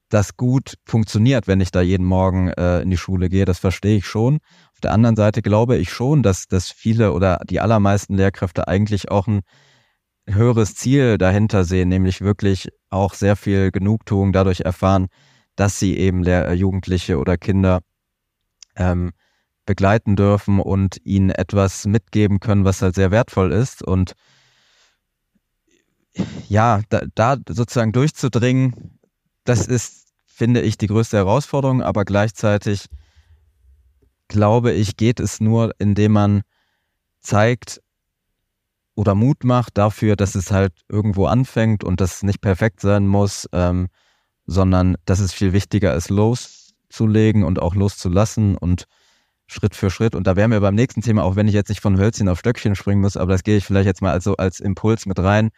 das 0.09 0.37
gut 0.37 0.75
funktioniert, 0.85 1.49
wenn 1.49 1.61
ich 1.61 1.73
da 1.73 1.81
jeden 1.81 2.07
Morgen 2.07 2.49
äh, 2.49 2.81
in 2.81 2.91
die 2.91 2.97
Schule 2.97 3.29
gehe. 3.29 3.45
Das 3.45 3.59
verstehe 3.59 3.97
ich 3.97 4.07
schon. 4.07 4.39
Auf 4.73 4.81
der 4.81 4.93
anderen 4.93 5.17
Seite 5.17 5.43
glaube 5.43 5.77
ich 5.77 5.91
schon, 5.91 6.23
dass, 6.23 6.47
dass 6.47 6.71
viele 6.71 7.13
oder 7.13 7.41
die 7.49 7.61
allermeisten 7.61 8.15
Lehrkräfte 8.15 8.69
eigentlich 8.69 9.11
auch 9.11 9.27
ein 9.27 9.41
höheres 10.29 10.75
Ziel 10.75 11.19
dahinter 11.19 11.65
sehen, 11.65 11.89
nämlich 11.89 12.21
wirklich 12.21 12.69
auch 12.91 13.15
sehr 13.15 13.37
viel 13.37 13.71
Genugtuung 13.71 14.33
dadurch 14.33 14.61
erfahren, 14.61 15.07
dass 15.55 15.79
sie 15.79 15.97
eben 15.97 16.23
Lehr 16.23 16.53
Jugendliche 16.55 17.19
oder 17.19 17.37
Kinder 17.37 17.81
ähm, 18.77 19.13
begleiten 19.65 20.17
dürfen 20.17 20.61
und 20.61 20.99
ihnen 21.05 21.31
etwas 21.31 21.87
mitgeben 21.87 22.41
können, 22.41 22.65
was 22.65 22.83
halt 22.83 22.95
sehr 22.95 23.11
wertvoll 23.11 23.53
ist. 23.53 23.83
Und 23.83 24.15
ja, 26.49 26.81
da, 26.89 27.03
da 27.15 27.37
sozusagen 27.49 27.93
durchzudringen, 27.93 28.99
das 29.45 29.67
ist, 29.67 30.09
finde 30.27 30.61
ich, 30.61 30.79
die 30.79 30.87
größte 30.87 31.17
Herausforderung, 31.17 31.83
aber 31.83 32.05
gleichzeitig 32.05 32.87
glaube 34.29 34.73
ich, 34.73 34.97
geht 34.97 35.21
es 35.21 35.41
nur, 35.41 35.73
indem 35.79 36.13
man 36.13 36.43
zeigt, 37.21 37.81
oder 38.97 39.15
Mut 39.15 39.45
macht 39.45 39.79
dafür, 39.79 40.17
dass 40.17 40.35
es 40.35 40.51
halt 40.51 40.73
irgendwo 40.89 41.27
anfängt 41.27 41.85
und 41.85 42.01
das 42.01 42.23
nicht 42.23 42.41
perfekt 42.41 42.81
sein 42.81 43.07
muss, 43.07 43.49
ähm, 43.53 43.89
sondern 44.47 44.97
dass 45.05 45.21
es 45.21 45.33
viel 45.33 45.53
wichtiger 45.53 45.95
ist, 45.95 46.09
loszulegen 46.09 47.45
und 47.45 47.61
auch 47.61 47.75
loszulassen 47.75 48.57
und 48.57 48.87
Schritt 49.47 49.77
für 49.77 49.91
Schritt. 49.91 50.15
Und 50.15 50.27
da 50.27 50.35
wären 50.35 50.51
wir 50.51 50.61
beim 50.61 50.75
nächsten 50.75 51.03
Thema, 51.03 51.25
auch 51.25 51.37
wenn 51.37 51.47
ich 51.47 51.55
jetzt 51.55 51.69
nicht 51.69 51.81
von 51.81 51.99
Hölzchen 51.99 52.29
auf 52.29 52.39
Stöckchen 52.39 52.75
springen 52.75 53.03
muss, 53.03 53.17
aber 53.17 53.33
das 53.33 53.45
gehe 53.45 53.59
ich 53.59 53.65
vielleicht 53.65 53.87
jetzt 53.87 54.03
mal 54.03 54.13
also 54.13 54.37
als 54.37 54.61
Impuls 54.61 55.07
mit 55.07 55.19
rein, 55.19 55.51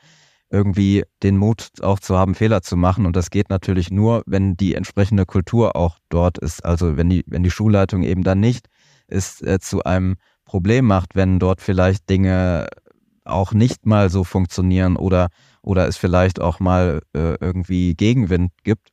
irgendwie 0.51 1.05
den 1.23 1.37
Mut 1.37 1.69
auch 1.81 2.01
zu 2.01 2.17
haben, 2.19 2.35
Fehler 2.35 2.63
zu 2.63 2.77
machen. 2.77 3.07
Und 3.07 3.15
das 3.15 3.31
geht 3.31 3.51
natürlich 3.51 3.91
nur, 3.91 4.23
wenn 4.27 4.57
die 4.57 4.75
entsprechende 4.75 5.27
Kultur 5.27 5.77
auch 5.77 5.99
dort 6.09 6.39
ist. 6.39 6.65
Also 6.65 6.97
wenn 6.97 7.09
die, 7.09 7.25
wenn 7.27 7.43
die 7.43 7.51
Schulleitung 7.51 8.03
eben 8.03 8.25
dann 8.25 8.41
nicht 8.41 8.67
ist, 9.07 9.43
äh, 9.43 9.59
zu 9.61 9.85
einem 9.85 10.17
Problem 10.45 10.87
macht, 10.87 11.15
wenn 11.15 11.39
dort 11.39 11.61
vielleicht 11.61 12.09
Dinge 12.09 12.69
auch 13.29 13.53
nicht 13.53 13.87
mal 13.87 14.11
so 14.11 14.25
funktionieren 14.25 14.97
oder, 14.97 15.29
oder 15.63 15.87
es 15.87 15.97
vielleicht 15.97 16.41
auch 16.41 16.61
mal 16.61 17.03
äh, 17.15 17.37
irgendwie 17.41 17.95
Gegenwind 17.95 18.53
gibt, 18.65 18.91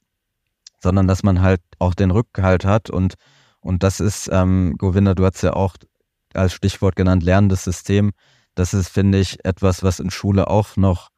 sondern 0.82 1.08
dass 1.08 1.24
man 1.24 1.42
halt 1.42 1.62
auch 1.80 1.94
den 1.94 2.12
Rückhalt 2.12 2.66
hat 2.66 2.90
und, 2.90 3.16
und 3.60 3.84
das 3.84 4.00
ist, 4.00 4.30
ähm, 4.32 4.76
Govinda, 4.78 5.16
du 5.16 5.26
hast 5.26 5.42
ja 5.42 5.54
auch 5.54 5.76
als 6.34 6.54
Stichwort 6.54 6.96
genannt, 6.96 7.24
lernendes 7.24 7.64
System. 7.64 8.12
Das 8.54 8.74
ist, 8.74 8.90
finde 8.90 9.20
ich, 9.20 9.44
etwas, 9.44 9.84
was 9.84 10.00
in 10.00 10.12
Schule 10.12 10.48
auch 10.48 10.76
noch 10.76 11.10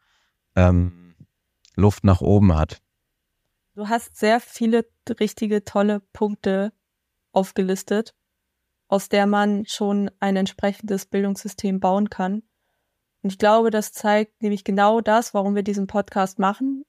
ähm, 0.56 1.16
Luft 1.76 2.04
nach 2.04 2.22
oben 2.22 2.56
hat. 2.56 2.82
Du 3.76 3.88
hast 3.88 4.18
sehr 4.18 4.40
viele 4.40 4.88
richtige, 5.20 5.64
tolle 5.64 6.00
Punkte 6.14 6.74
aufgelistet, 7.32 8.16
aus 8.88 9.10
der 9.10 9.28
man 9.28 9.66
schon 9.68 10.10
ein 10.20 10.36
entsprechendes 10.36 11.06
Bildungssystem 11.06 11.80
bauen 11.80 12.10
kann. 12.10 12.42
Und 13.28 13.34
ich 13.34 13.40
glaube, 13.40 13.72
das 13.72 13.92
zeigt 13.92 14.42
nämlich 14.42 14.64
genau 14.64 15.02
das, 15.02 15.34
warum 15.34 15.54
wir 15.54 15.62
diesen 15.62 15.86
Podcast 15.86 16.40
machen. 16.40 16.86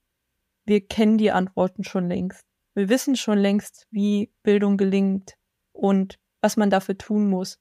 Wir 0.66 0.86
kennen 0.86 1.18
die 1.18 1.32
Antworten 1.32 1.82
schon 1.82 2.06
längst. 2.06 2.44
Wir 2.76 2.88
wissen 2.88 3.16
schon 3.16 3.38
längst, 3.38 3.88
wie 3.90 4.30
Bildung 4.44 4.76
gelingt 4.76 5.34
und 5.72 6.20
was 6.40 6.56
man 6.56 6.70
dafür 6.70 6.96
tun 6.96 7.28
muss. 7.28 7.58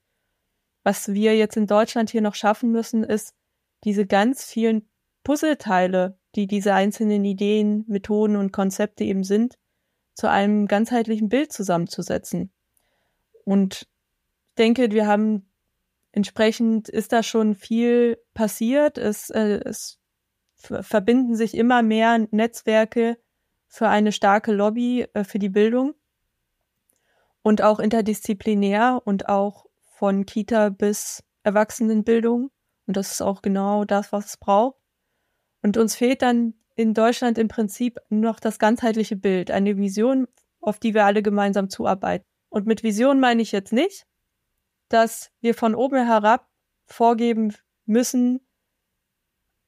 Was 0.84 1.12
wir 1.12 1.36
jetzt 1.36 1.56
in 1.56 1.66
Deutschland 1.66 2.10
hier 2.10 2.20
noch 2.20 2.36
schaffen 2.36 2.70
müssen, 2.70 3.02
ist, 3.02 3.34
diese 3.82 4.06
ganz 4.06 4.44
vielen 4.44 4.88
Puzzleteile, 5.24 6.16
die 6.36 6.46
diese 6.46 6.72
einzelnen 6.72 7.24
Ideen, 7.24 7.84
Methoden 7.88 8.36
und 8.36 8.52
Konzepte 8.52 9.02
eben 9.02 9.24
sind, 9.24 9.58
zu 10.14 10.30
einem 10.30 10.68
ganzheitlichen 10.68 11.28
Bild 11.28 11.52
zusammenzusetzen. 11.52 12.52
Und 13.42 13.88
ich 14.50 14.54
denke, 14.56 14.92
wir 14.92 15.08
haben 15.08 15.47
Entsprechend 16.18 16.88
ist 16.88 17.12
da 17.12 17.22
schon 17.22 17.54
viel 17.54 18.18
passiert. 18.34 18.98
Es, 18.98 19.30
äh, 19.30 19.60
es 19.64 20.00
verbinden 20.56 21.36
sich 21.36 21.56
immer 21.56 21.80
mehr 21.82 22.26
Netzwerke 22.32 23.18
für 23.68 23.86
eine 23.86 24.10
starke 24.10 24.50
Lobby 24.50 25.06
äh, 25.14 25.22
für 25.22 25.38
die 25.38 25.48
Bildung 25.48 25.94
und 27.42 27.62
auch 27.62 27.78
interdisziplinär 27.78 29.00
und 29.04 29.28
auch 29.28 29.66
von 29.84 30.26
Kita 30.26 30.70
bis 30.70 31.22
Erwachsenenbildung. 31.44 32.50
Und 32.88 32.96
das 32.96 33.12
ist 33.12 33.22
auch 33.22 33.40
genau 33.40 33.84
das, 33.84 34.10
was 34.10 34.26
es 34.26 34.36
braucht. 34.38 34.76
Und 35.62 35.76
uns 35.76 35.94
fehlt 35.94 36.22
dann 36.22 36.54
in 36.74 36.94
Deutschland 36.94 37.38
im 37.38 37.46
Prinzip 37.46 37.96
noch 38.08 38.40
das 38.40 38.58
ganzheitliche 38.58 39.14
Bild, 39.14 39.52
eine 39.52 39.76
Vision, 39.76 40.26
auf 40.60 40.80
die 40.80 40.94
wir 40.94 41.04
alle 41.04 41.22
gemeinsam 41.22 41.70
zuarbeiten. 41.70 42.26
Und 42.48 42.66
mit 42.66 42.82
Vision 42.82 43.20
meine 43.20 43.40
ich 43.40 43.52
jetzt 43.52 43.72
nicht, 43.72 44.08
dass 44.88 45.30
wir 45.40 45.54
von 45.54 45.74
oben 45.74 46.04
herab 46.04 46.48
vorgeben 46.86 47.54
müssen, 47.84 48.40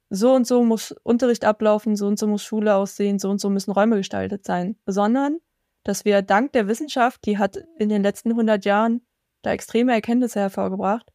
so 0.09 0.35
und 0.35 0.47
so 0.47 0.64
muss 0.64 0.93
Unterricht 1.03 1.45
ablaufen, 1.45 1.95
so 1.97 2.07
und 2.07 2.18
so 2.18 2.27
muss 2.27 2.43
Schule 2.43 2.75
aussehen, 2.75 3.18
so 3.18 3.31
und 3.31 3.41
so 3.41 3.49
müssen 3.49 3.71
Räume 3.71 3.97
gestaltet 3.97 4.45
sein, 4.45 4.77
sondern 4.87 5.39
dass 5.85 6.05
wir 6.05 6.23
dank 6.23 6.53
der 6.53 6.68
Wissenschaft, 6.68 7.25
die 7.25 7.39
hat 7.39 7.57
in 7.79 7.89
den 7.89 8.03
letzten 8.03 8.31
100 8.31 8.64
Jahren 8.64 9.07
da 9.43 9.53
extreme 9.53 9.93
Erkenntnisse 9.93 10.41
hervorgebracht, 10.41 11.11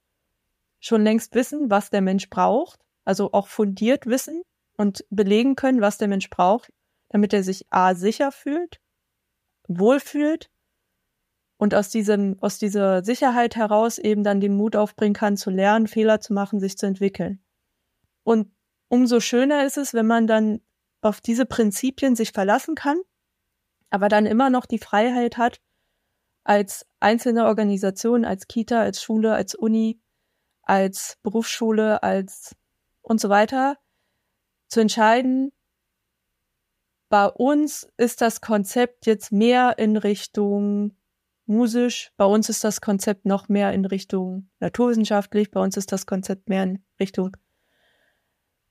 schon 0.80 1.04
längst 1.04 1.36
wissen, 1.36 1.70
was 1.70 1.90
der 1.90 2.02
Mensch 2.02 2.30
braucht, 2.30 2.80
also 3.04 3.34
auch 3.34 3.48
fundiert 3.48 4.06
wissen 4.06 4.44
und 4.78 5.06
belegen 5.10 5.56
können, 5.56 5.82
was 5.82 5.98
der 5.98 6.08
Mensch 6.08 6.30
braucht, 6.30 6.72
damit 7.10 7.34
er 7.34 7.44
sich 7.44 7.66
a 7.70 7.96
sicher 7.96 8.32
fühlt, 8.32 8.80
wohlfühlt 9.68 10.50
und 11.58 11.74
aus 11.74 11.90
diesem, 11.90 12.38
aus 12.42 12.58
dieser 12.58 13.04
Sicherheit 13.04 13.56
heraus 13.56 13.98
eben 13.98 14.24
dann 14.24 14.42
den 14.42 14.56
Mut 14.56 14.76
aufbringen 14.76 15.14
kann, 15.14 15.38
zu 15.38 15.50
lernen, 15.50 15.88
Fehler 15.88 16.20
zu 16.20 16.34
machen, 16.34 16.60
sich 16.60 16.78
zu 16.78 16.86
entwickeln. 16.86 17.42
Und 18.24 18.52
umso 18.90 19.20
schöner 19.20 19.66
ist 19.66 19.78
es, 19.78 19.94
wenn 19.94 20.08
man 20.08 20.28
dann 20.28 20.62
auf 21.02 21.22
diese 21.22 21.46
Prinzipien 21.46 22.16
sich 22.16 22.32
verlassen 22.32 22.76
kann, 22.76 22.98
aber 23.90 24.10
dann 24.10 24.26
immer 24.26 24.50
noch 24.50 24.66
die 24.66 24.80
Freiheit 24.80 25.38
hat, 25.38 25.62
als 26.44 26.86
einzelne 27.00 27.46
Organisation, 27.46 28.26
als 28.26 28.48
Kita, 28.48 28.82
als 28.82 29.02
Schule, 29.02 29.34
als 29.34 29.56
Uni, 29.56 30.00
als 30.64 31.18
Berufsschule, 31.24 32.04
als 32.04 32.56
und 33.02 33.22
so 33.22 33.30
weiter, 33.30 33.78
zu 34.68 34.80
entscheiden, 34.80 35.52
bei 37.10 37.28
uns 37.28 37.88
ist 37.98 38.22
das 38.22 38.42
Konzept 38.42 39.06
jetzt 39.06 39.32
mehr 39.32 39.78
in 39.78 39.96
Richtung 39.96 40.98
musisch. 41.46 42.12
Bei 42.18 42.26
uns 42.26 42.50
ist 42.50 42.64
das 42.64 42.82
Konzept 42.82 43.26
noch 43.26 43.50
mehr 43.50 43.74
in 43.74 43.86
Richtung 43.86 44.50
naturwissenschaftlich. 44.60 45.52
Bei 45.52 45.60
uns 45.62 45.78
ist 45.78 45.92
das 45.92 46.06
Konzept 46.06 46.50
mehr 46.50 46.64
in 46.64 46.84
Richtung 47.00 47.36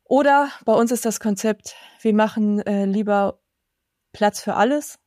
Oder 0.04 0.50
bei 0.64 0.72
uns 0.72 0.92
ist 0.92 1.04
das 1.04 1.20
Konzept, 1.20 1.74
wir 2.00 2.14
machen 2.14 2.60
äh, 2.60 2.84
lieber 2.84 3.40
Platz 4.12 4.40
für 4.40 4.54
alles. 4.54 4.98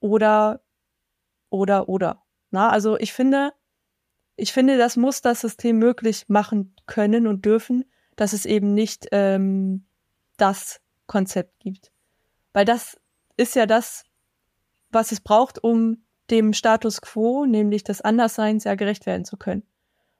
Oder, 0.00 0.62
oder, 1.50 1.88
oder. 1.88 2.22
Na, 2.50 2.70
also 2.70 2.98
ich 2.98 3.12
finde, 3.12 3.52
ich 4.36 4.52
finde, 4.52 4.78
das 4.78 4.96
muss 4.96 5.20
das 5.20 5.40
System 5.40 5.78
möglich 5.78 6.28
machen 6.28 6.74
können 6.86 7.26
und 7.26 7.44
dürfen, 7.44 7.84
dass 8.16 8.32
es 8.32 8.46
eben 8.46 8.74
nicht 8.74 9.06
ähm, 9.12 9.86
das 10.36 10.80
Konzept 11.06 11.58
gibt. 11.60 11.92
Weil 12.52 12.64
das 12.64 12.98
ist 13.36 13.54
ja 13.54 13.66
das, 13.66 14.04
was 14.90 15.12
es 15.12 15.20
braucht, 15.20 15.62
um 15.62 16.04
dem 16.30 16.52
Status 16.52 17.00
quo, 17.00 17.44
nämlich 17.44 17.84
des 17.84 18.00
Andersseins, 18.00 18.64
ja 18.64 18.74
gerecht 18.74 19.06
werden 19.06 19.24
zu 19.24 19.36
können. 19.36 19.62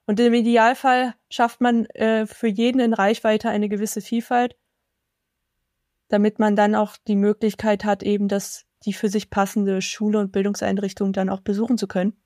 Und 0.07 0.19
im 0.19 0.35
Idealfall 0.35 1.15
schafft 1.29 1.61
man 1.61 1.87
äh, 1.87 2.27
für 2.27 2.49
jeden 2.49 2.81
in 2.81 2.95
Reichweite 2.95 3.49
eine 3.49 3.69
gewisse 3.69 4.01
Vielfalt, 4.01 4.57
damit 6.09 6.39
man 6.39 6.57
dann 6.57 6.75
auch 6.75 6.97
die 7.07 7.17
Möglichkeit 7.17 7.85
hat, 7.85 8.03
eben 8.03 8.27
das, 8.27 8.65
die 8.85 8.93
für 8.93 9.09
sich 9.09 9.31
passende 9.31 9.81
Schule 9.81 10.19
und 10.19 10.33
Bildungseinrichtung 10.33 11.13
dann 11.13 11.29
auch 11.29 11.41
besuchen 11.41 11.79
zu 11.79 11.87
können. 11.87 12.17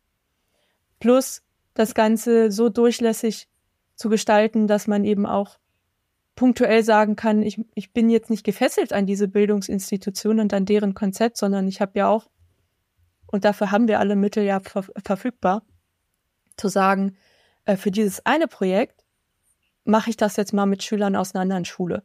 Plus 0.99 1.43
das 1.75 1.95
Ganze 1.95 2.51
so 2.51 2.69
durchlässig 2.71 3.49
zu 3.97 4.09
gestalten, 4.09 4.67
dass 4.67 4.87
man 4.87 5.05
eben 5.05 5.27
auch 5.27 5.59
punktuell 6.37 6.83
sagen 6.83 7.17
kann, 7.17 7.43
ich, 7.43 7.61
ich 7.75 7.93
bin 7.93 8.11
jetzt 8.11 8.31
nicht 8.31 8.45
gefesselt 8.45 8.93
an 8.93 9.07
diese 9.07 9.29
Bildungsinstitution 9.29 10.41
und 10.41 10.53
an 10.53 10.65
deren 10.65 10.95
Konzept, 10.95 11.37
sondern 11.37 11.69
ich 11.69 11.81
habe 11.81 11.99
ja 11.99 12.09
auch, 12.09 12.29
und 13.35 13.45
dafür 13.45 13.73
haben 13.73 13.89
wir 13.89 13.99
alle 13.99 14.15
Mittel 14.15 14.45
ja 14.45 14.61
ver 14.61 14.85
verfügbar, 15.05 15.63
zu 16.57 16.69
sagen, 16.69 17.17
äh, 17.65 17.77
für 17.77 17.91
dieses 17.91 18.25
eine 18.25 18.47
Projekt 18.47 19.05
mache 19.83 20.11
ich 20.11 20.17
das 20.17 20.37
jetzt 20.37 20.53
mal 20.53 20.67
mit 20.67 20.85
Schülern 20.85 21.17
aus 21.17 21.35
einer 21.35 21.43
anderen 21.43 21.65
Schule. 21.65 22.05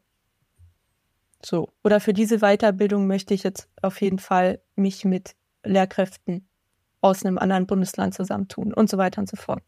So. 1.45 1.69
Oder 1.83 1.99
für 1.99 2.13
diese 2.13 2.39
Weiterbildung 2.39 3.05
möchte 3.05 3.35
ich 3.35 3.43
jetzt 3.43 3.69
auf 3.83 4.01
jeden 4.01 4.17
Fall 4.17 4.59
mich 4.75 5.05
mit 5.05 5.35
Lehrkräften 5.63 6.49
aus 6.99 7.23
einem 7.23 7.37
anderen 7.37 7.67
Bundesland 7.67 8.15
zusammentun 8.15 8.73
und 8.73 8.89
so 8.89 8.97
weiter 8.97 9.21
und 9.21 9.29
so 9.29 9.37
fort. 9.37 9.61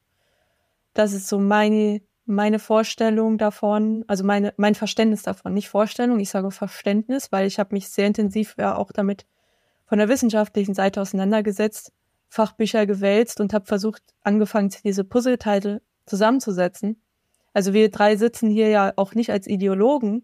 Das 0.95 1.13
ist 1.13 1.27
so 1.27 1.37
meine, 1.37 2.01
meine 2.25 2.57
Vorstellung 2.57 3.37
davon, 3.37 4.03
also 4.07 4.23
meine, 4.23 4.51
mein 4.57 4.73
Verständnis 4.73 5.21
davon. 5.21 5.53
Nicht 5.53 5.69
Vorstellung, 5.69 6.19
ich 6.21 6.31
sage 6.31 6.49
Verständnis, 6.49 7.31
weil 7.31 7.45
ich 7.45 7.59
habe 7.59 7.75
mich 7.75 7.87
sehr 7.89 8.07
intensiv 8.07 8.55
ja 8.57 8.75
auch 8.75 8.91
damit 8.91 9.27
von 9.91 9.97
der 9.97 10.07
wissenschaftlichen 10.07 10.73
Seite 10.73 11.01
auseinandergesetzt 11.01 11.91
Fachbücher 12.29 12.85
gewälzt 12.85 13.41
und 13.41 13.53
habe 13.53 13.65
versucht, 13.65 14.01
angefangen, 14.21 14.73
diese 14.85 15.03
Puzzleteile 15.03 15.81
zusammenzusetzen. 16.05 17.01
Also 17.51 17.73
wir 17.73 17.91
drei 17.91 18.15
sitzen 18.15 18.49
hier 18.49 18.69
ja 18.69 18.93
auch 18.95 19.15
nicht 19.15 19.31
als 19.31 19.47
Ideologen, 19.47 20.23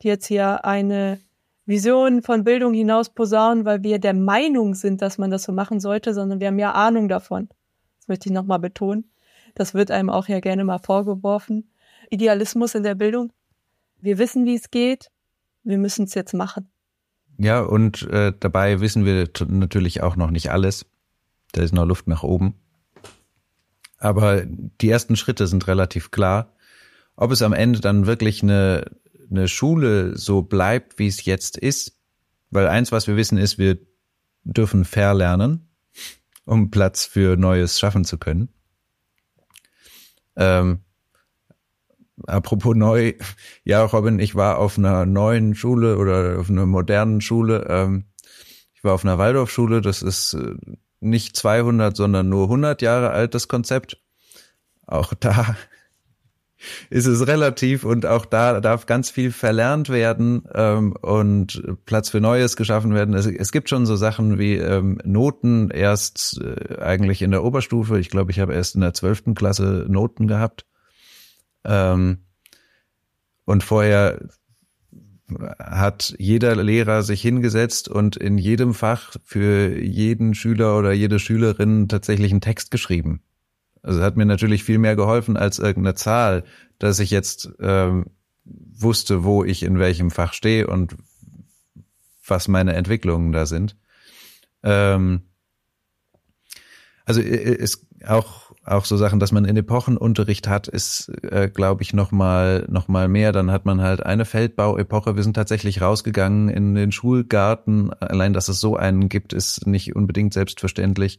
die 0.00 0.08
jetzt 0.08 0.24
hier 0.24 0.64
eine 0.64 1.20
Vision 1.66 2.22
von 2.22 2.42
Bildung 2.42 2.72
hinaus 2.72 3.10
posaunen, 3.10 3.66
weil 3.66 3.82
wir 3.82 3.98
der 3.98 4.14
Meinung 4.14 4.74
sind, 4.74 5.02
dass 5.02 5.18
man 5.18 5.30
das 5.30 5.42
so 5.42 5.52
machen 5.52 5.78
sollte, 5.78 6.14
sondern 6.14 6.40
wir 6.40 6.46
haben 6.46 6.58
ja 6.58 6.72
Ahnung 6.72 7.06
davon. 7.10 7.50
Das 7.98 8.08
möchte 8.08 8.30
ich 8.30 8.32
nochmal 8.32 8.60
betonen. 8.60 9.10
Das 9.54 9.74
wird 9.74 9.90
einem 9.90 10.08
auch 10.08 10.26
ja 10.26 10.40
gerne 10.40 10.64
mal 10.64 10.78
vorgeworfen. 10.78 11.70
Idealismus 12.08 12.74
in 12.74 12.82
der 12.82 12.94
Bildung. 12.94 13.30
Wir 14.00 14.16
wissen, 14.16 14.46
wie 14.46 14.54
es 14.54 14.70
geht. 14.70 15.10
Wir 15.64 15.76
müssen 15.76 16.06
es 16.06 16.14
jetzt 16.14 16.32
machen. 16.32 16.71
Ja, 17.38 17.60
und 17.60 18.02
äh, 18.02 18.32
dabei 18.38 18.80
wissen 18.80 19.04
wir 19.04 19.28
natürlich 19.48 20.02
auch 20.02 20.16
noch 20.16 20.30
nicht 20.30 20.50
alles. 20.50 20.86
Da 21.52 21.62
ist 21.62 21.72
noch 21.72 21.86
Luft 21.86 22.06
nach 22.06 22.22
oben. 22.22 22.54
Aber 23.98 24.42
die 24.44 24.88
ersten 24.88 25.16
Schritte 25.16 25.46
sind 25.46 25.66
relativ 25.68 26.10
klar. 26.10 26.54
Ob 27.16 27.30
es 27.30 27.42
am 27.42 27.52
Ende 27.52 27.80
dann 27.80 28.06
wirklich 28.06 28.42
eine, 28.42 28.90
eine 29.30 29.48
Schule 29.48 30.16
so 30.16 30.42
bleibt, 30.42 30.98
wie 30.98 31.06
es 31.06 31.24
jetzt 31.24 31.56
ist, 31.56 31.98
weil 32.50 32.66
eins, 32.66 32.90
was 32.90 33.06
wir 33.06 33.16
wissen, 33.16 33.38
ist, 33.38 33.58
wir 33.58 33.78
dürfen 34.44 34.84
verlernen, 34.84 35.68
um 36.44 36.70
Platz 36.70 37.04
für 37.04 37.36
Neues 37.36 37.78
schaffen 37.78 38.04
zu 38.04 38.18
können. 38.18 38.48
Ähm, 40.36 40.80
apropos 42.26 42.74
neu, 42.74 43.14
ja, 43.64 43.84
Robin, 43.84 44.18
ich 44.18 44.34
war 44.34 44.58
auf 44.58 44.78
einer 44.78 45.06
neuen 45.06 45.54
Schule 45.54 45.96
oder 45.98 46.38
auf 46.38 46.50
einer 46.50 46.66
modernen 46.66 47.20
Schule. 47.20 47.66
Ähm, 47.68 48.04
ich 48.74 48.84
war 48.84 48.94
auf 48.94 49.04
einer 49.04 49.18
Waldorfschule, 49.18 49.80
das 49.80 50.02
ist 50.02 50.34
äh, 50.34 50.54
nicht 51.00 51.36
200, 51.36 51.96
sondern 51.96 52.28
nur 52.28 52.44
100 52.44 52.82
Jahre 52.82 53.10
alt, 53.10 53.34
das 53.34 53.48
Konzept. 53.48 54.00
Auch 54.86 55.14
da 55.14 55.56
ist 56.90 57.06
es 57.06 57.26
relativ 57.26 57.84
und 57.84 58.06
auch 58.06 58.24
da 58.24 58.60
darf 58.60 58.86
ganz 58.86 59.10
viel 59.10 59.32
verlernt 59.32 59.88
werden 59.88 60.44
ähm, 60.54 60.94
und 61.00 61.62
Platz 61.86 62.10
für 62.10 62.20
Neues 62.20 62.56
geschaffen 62.56 62.94
werden. 62.94 63.14
Es, 63.14 63.26
es 63.26 63.52
gibt 63.52 63.68
schon 63.68 63.86
so 63.86 63.96
Sachen 63.96 64.38
wie 64.38 64.56
ähm, 64.56 64.98
Noten 65.04 65.70
erst 65.70 66.40
äh, 66.40 66.78
eigentlich 66.80 67.22
in 67.22 67.30
der 67.30 67.44
Oberstufe. 67.44 67.98
Ich 67.98 68.10
glaube, 68.10 68.30
ich 68.30 68.40
habe 68.40 68.54
erst 68.54 68.74
in 68.74 68.80
der 68.80 68.94
zwölften 68.94 69.34
Klasse 69.34 69.86
Noten 69.88 70.28
gehabt. 70.28 70.66
Ähm, 71.64 72.18
und 73.44 73.62
vorher 73.62 74.28
hat 75.58 76.14
jeder 76.18 76.56
Lehrer 76.56 77.02
sich 77.02 77.22
hingesetzt 77.22 77.88
und 77.88 78.16
in 78.16 78.38
jedem 78.38 78.74
Fach 78.74 79.16
für 79.24 79.78
jeden 79.78 80.34
Schüler 80.34 80.78
oder 80.78 80.92
jede 80.92 81.18
Schülerin 81.18 81.88
tatsächlich 81.88 82.30
einen 82.32 82.40
Text 82.40 82.70
geschrieben. 82.70 83.22
Also 83.82 84.02
hat 84.02 84.16
mir 84.16 84.26
natürlich 84.26 84.62
viel 84.64 84.78
mehr 84.78 84.96
geholfen 84.96 85.36
als 85.36 85.58
irgendeine 85.58 85.94
Zahl, 85.94 86.44
dass 86.78 86.98
ich 87.00 87.10
jetzt 87.10 87.50
ähm, 87.60 88.06
wusste, 88.44 89.24
wo 89.24 89.44
ich 89.44 89.62
in 89.62 89.78
welchem 89.78 90.10
Fach 90.10 90.34
stehe 90.34 90.66
und 90.66 90.96
was 92.26 92.48
meine 92.48 92.74
Entwicklungen 92.74 93.32
da 93.32 93.46
sind. 93.46 93.76
Ähm, 94.62 95.22
also 97.04 97.20
ist 97.20 97.86
auch 98.06 98.51
auch 98.64 98.84
so 98.84 98.96
Sachen, 98.96 99.18
dass 99.18 99.32
man 99.32 99.44
in 99.44 99.56
Epochenunterricht 99.56 100.46
hat, 100.46 100.68
ist, 100.68 101.10
äh, 101.24 101.48
glaube 101.48 101.82
ich, 101.82 101.94
noch 101.94 102.12
mal, 102.12 102.64
noch 102.68 102.88
mal 102.88 103.08
mehr. 103.08 103.32
Dann 103.32 103.50
hat 103.50 103.64
man 103.64 103.80
halt 103.80 104.04
eine 104.04 104.24
Feldbauepoche. 104.24 105.16
Wir 105.16 105.22
sind 105.22 105.34
tatsächlich 105.34 105.80
rausgegangen 105.80 106.48
in 106.48 106.74
den 106.74 106.92
Schulgarten. 106.92 107.92
Allein, 107.94 108.32
dass 108.32 108.48
es 108.48 108.60
so 108.60 108.76
einen 108.76 109.08
gibt, 109.08 109.32
ist 109.32 109.66
nicht 109.66 109.96
unbedingt 109.96 110.32
selbstverständlich. 110.32 111.18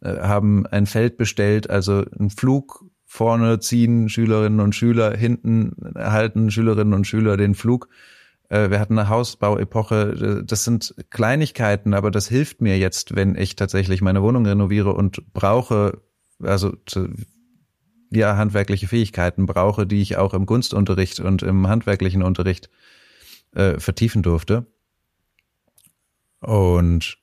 Äh, 0.00 0.20
haben 0.20 0.66
ein 0.66 0.86
Feld 0.86 1.16
bestellt, 1.18 1.68
also 1.68 2.04
einen 2.18 2.30
Flug 2.30 2.84
vorne 3.04 3.58
ziehen 3.58 4.08
Schülerinnen 4.08 4.60
und 4.60 4.74
Schüler, 4.74 5.16
hinten 5.16 5.72
halten 5.94 6.50
Schülerinnen 6.50 6.92
und 6.92 7.06
Schüler 7.06 7.36
den 7.36 7.54
Flug. 7.54 7.88
Äh, 8.48 8.70
wir 8.70 8.80
hatten 8.80 8.98
eine 8.98 9.08
Hausbauepoche. 9.08 10.44
Das 10.46 10.64
sind 10.64 10.94
Kleinigkeiten, 11.10 11.94
aber 11.94 12.10
das 12.10 12.28
hilft 12.28 12.60
mir 12.60 12.78
jetzt, 12.78 13.14
wenn 13.14 13.34
ich 13.34 13.56
tatsächlich 13.56 14.00
meine 14.00 14.22
Wohnung 14.22 14.46
renoviere 14.46 14.92
und 14.92 15.32
brauche 15.32 16.00
also 16.40 16.76
ja, 18.10 18.36
handwerkliche 18.36 18.88
Fähigkeiten 18.88 19.46
brauche, 19.46 19.86
die 19.86 20.00
ich 20.00 20.16
auch 20.16 20.34
im 20.34 20.46
Kunstunterricht 20.46 21.20
und 21.20 21.42
im 21.42 21.68
handwerklichen 21.68 22.22
Unterricht 22.22 22.70
äh, 23.54 23.78
vertiefen 23.78 24.22
durfte. 24.22 24.66
Und 26.40 27.18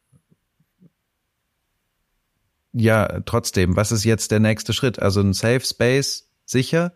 ja, 2.74 3.22
trotzdem, 3.22 3.76
was 3.76 3.92
ist 3.92 4.04
jetzt 4.04 4.32
der 4.32 4.40
nächste 4.40 4.74
Schritt? 4.74 5.00
Also 5.00 5.22
ein 5.22 5.34
Safe 5.34 5.62
Space 5.62 6.30
sicher, 6.46 6.94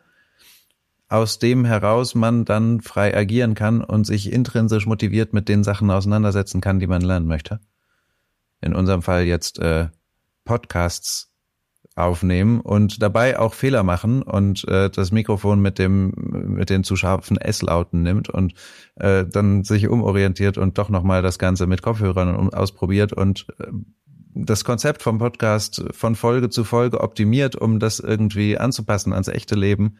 aus 1.07 1.39
dem 1.39 1.65
heraus 1.65 2.13
man 2.15 2.45
dann 2.45 2.81
frei 2.81 3.15
agieren 3.15 3.55
kann 3.55 3.81
und 3.81 4.05
sich 4.05 4.31
intrinsisch 4.31 4.85
motiviert 4.85 5.33
mit 5.33 5.49
den 5.49 5.63
Sachen 5.63 5.89
auseinandersetzen 5.89 6.61
kann, 6.61 6.79
die 6.79 6.87
man 6.87 7.01
lernen 7.01 7.27
möchte. 7.27 7.59
In 8.61 8.75
unserem 8.75 9.01
Fall 9.01 9.23
jetzt 9.23 9.57
äh, 9.59 9.87
Podcasts 10.43 11.28
aufnehmen 11.95 12.61
und 12.61 13.01
dabei 13.01 13.37
auch 13.37 13.53
Fehler 13.53 13.83
machen 13.83 14.21
und 14.21 14.67
äh, 14.67 14.89
das 14.89 15.11
Mikrofon 15.11 15.59
mit 15.59 15.79
dem 15.79 16.13
mit 16.15 16.69
den 16.69 16.83
zu 16.83 16.95
scharfen 16.95 17.37
S-Lauten 17.37 18.03
nimmt 18.03 18.29
und 18.29 18.53
äh, 18.95 19.25
dann 19.25 19.63
sich 19.63 19.87
umorientiert 19.87 20.57
und 20.57 20.77
doch 20.77 20.89
nochmal 20.89 21.21
das 21.21 21.39
Ganze 21.39 21.67
mit 21.67 21.81
Kopfhörern 21.81 22.53
ausprobiert 22.53 23.13
und 23.13 23.47
äh, 23.59 23.67
das 24.33 24.63
Konzept 24.63 25.01
vom 25.01 25.17
Podcast 25.17 25.83
von 25.91 26.15
Folge 26.15 26.49
zu 26.49 26.63
Folge 26.63 27.01
optimiert, 27.01 27.55
um 27.55 27.79
das 27.79 27.99
irgendwie 27.99 28.57
anzupassen 28.57 29.11
ans 29.11 29.27
echte 29.27 29.55
Leben. 29.55 29.97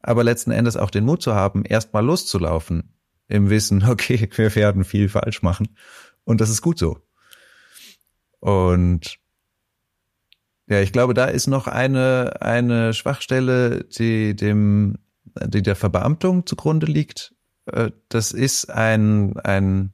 Aber 0.00 0.24
letzten 0.24 0.50
Endes 0.50 0.76
auch 0.76 0.90
den 0.90 1.04
Mut 1.04 1.22
zu 1.22 1.34
haben, 1.34 1.64
erstmal 1.64 2.04
loszulaufen 2.04 2.94
im 3.28 3.50
Wissen, 3.50 3.84
okay, 3.88 4.28
wir 4.34 4.54
werden 4.54 4.84
viel 4.84 5.08
falsch 5.08 5.42
machen. 5.42 5.76
Und 6.24 6.40
das 6.40 6.50
ist 6.50 6.62
gut 6.62 6.78
so. 6.78 6.98
Und 8.40 9.18
ja, 10.68 10.80
ich 10.80 10.92
glaube, 10.92 11.14
da 11.14 11.26
ist 11.26 11.46
noch 11.46 11.66
eine, 11.66 12.40
eine 12.40 12.94
Schwachstelle, 12.94 13.84
die 13.84 14.34
dem, 14.36 14.98
die 15.46 15.62
der 15.62 15.76
Verbeamtung 15.76 16.46
zugrunde 16.46 16.86
liegt. 16.86 17.34
Äh, 17.66 17.90
das 18.08 18.32
ist 18.32 18.70
ein, 18.70 19.36
ein 19.38 19.92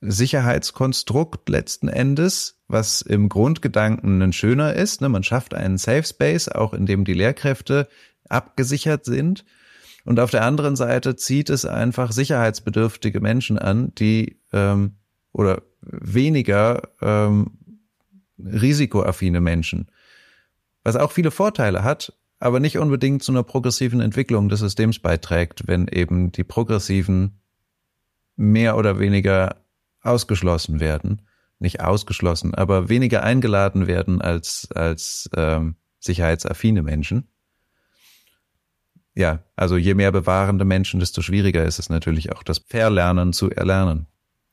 Sicherheitskonstrukt 0.00 1.48
letzten 1.48 1.88
Endes, 1.88 2.60
was 2.68 3.00
im 3.02 3.28
Grundgedanken 3.28 4.20
ein 4.22 4.32
schöner 4.32 4.74
ist. 4.74 5.00
Ne? 5.00 5.08
Man 5.08 5.22
schafft 5.22 5.54
einen 5.54 5.78
Safe 5.78 6.04
Space, 6.04 6.48
auch 6.48 6.74
in 6.74 6.86
dem 6.86 7.04
die 7.04 7.14
Lehrkräfte 7.14 7.88
abgesichert 8.28 9.04
sind. 9.04 9.44
Und 10.04 10.20
auf 10.20 10.30
der 10.30 10.44
anderen 10.44 10.76
Seite 10.76 11.16
zieht 11.16 11.50
es 11.50 11.64
einfach 11.64 12.12
sicherheitsbedürftige 12.12 13.20
Menschen 13.20 13.58
an, 13.58 13.92
die 13.96 14.40
ähm, 14.52 14.96
oder 15.32 15.62
weniger 15.80 16.82
ähm, 17.00 17.58
risikoaffine 18.38 19.40
Menschen. 19.40 19.88
Was 20.82 20.96
auch 20.96 21.12
viele 21.12 21.30
Vorteile 21.30 21.82
hat, 21.82 22.12
aber 22.38 22.60
nicht 22.60 22.78
unbedingt 22.78 23.22
zu 23.22 23.32
einer 23.32 23.42
progressiven 23.42 24.00
Entwicklung 24.00 24.48
des 24.48 24.60
Systems 24.60 24.98
beiträgt, 24.98 25.66
wenn 25.66 25.88
eben 25.88 26.32
die 26.32 26.44
Progressiven 26.44 27.40
mehr 28.36 28.76
oder 28.76 28.98
weniger 28.98 29.56
ausgeschlossen 30.02 30.80
werden. 30.80 31.22
Nicht 31.58 31.80
ausgeschlossen, 31.80 32.54
aber 32.54 32.90
weniger 32.90 33.22
eingeladen 33.22 33.86
werden 33.86 34.20
als, 34.20 34.68
als 34.74 35.30
ähm, 35.34 35.76
sicherheitsaffine 35.98 36.82
Menschen 36.82 37.28
ja, 39.16 39.40
also 39.56 39.78
je 39.78 39.94
mehr 39.94 40.12
bewahrende 40.12 40.66
Menschen, 40.66 41.00
desto 41.00 41.22
schwieriger 41.22 41.64
ist 41.64 41.78
es 41.78 41.88
natürlich 41.88 42.32
auch, 42.32 42.42
das 42.42 42.58
Verlernen 42.58 43.32
zu 43.32 43.50
erlernen. 43.50 44.06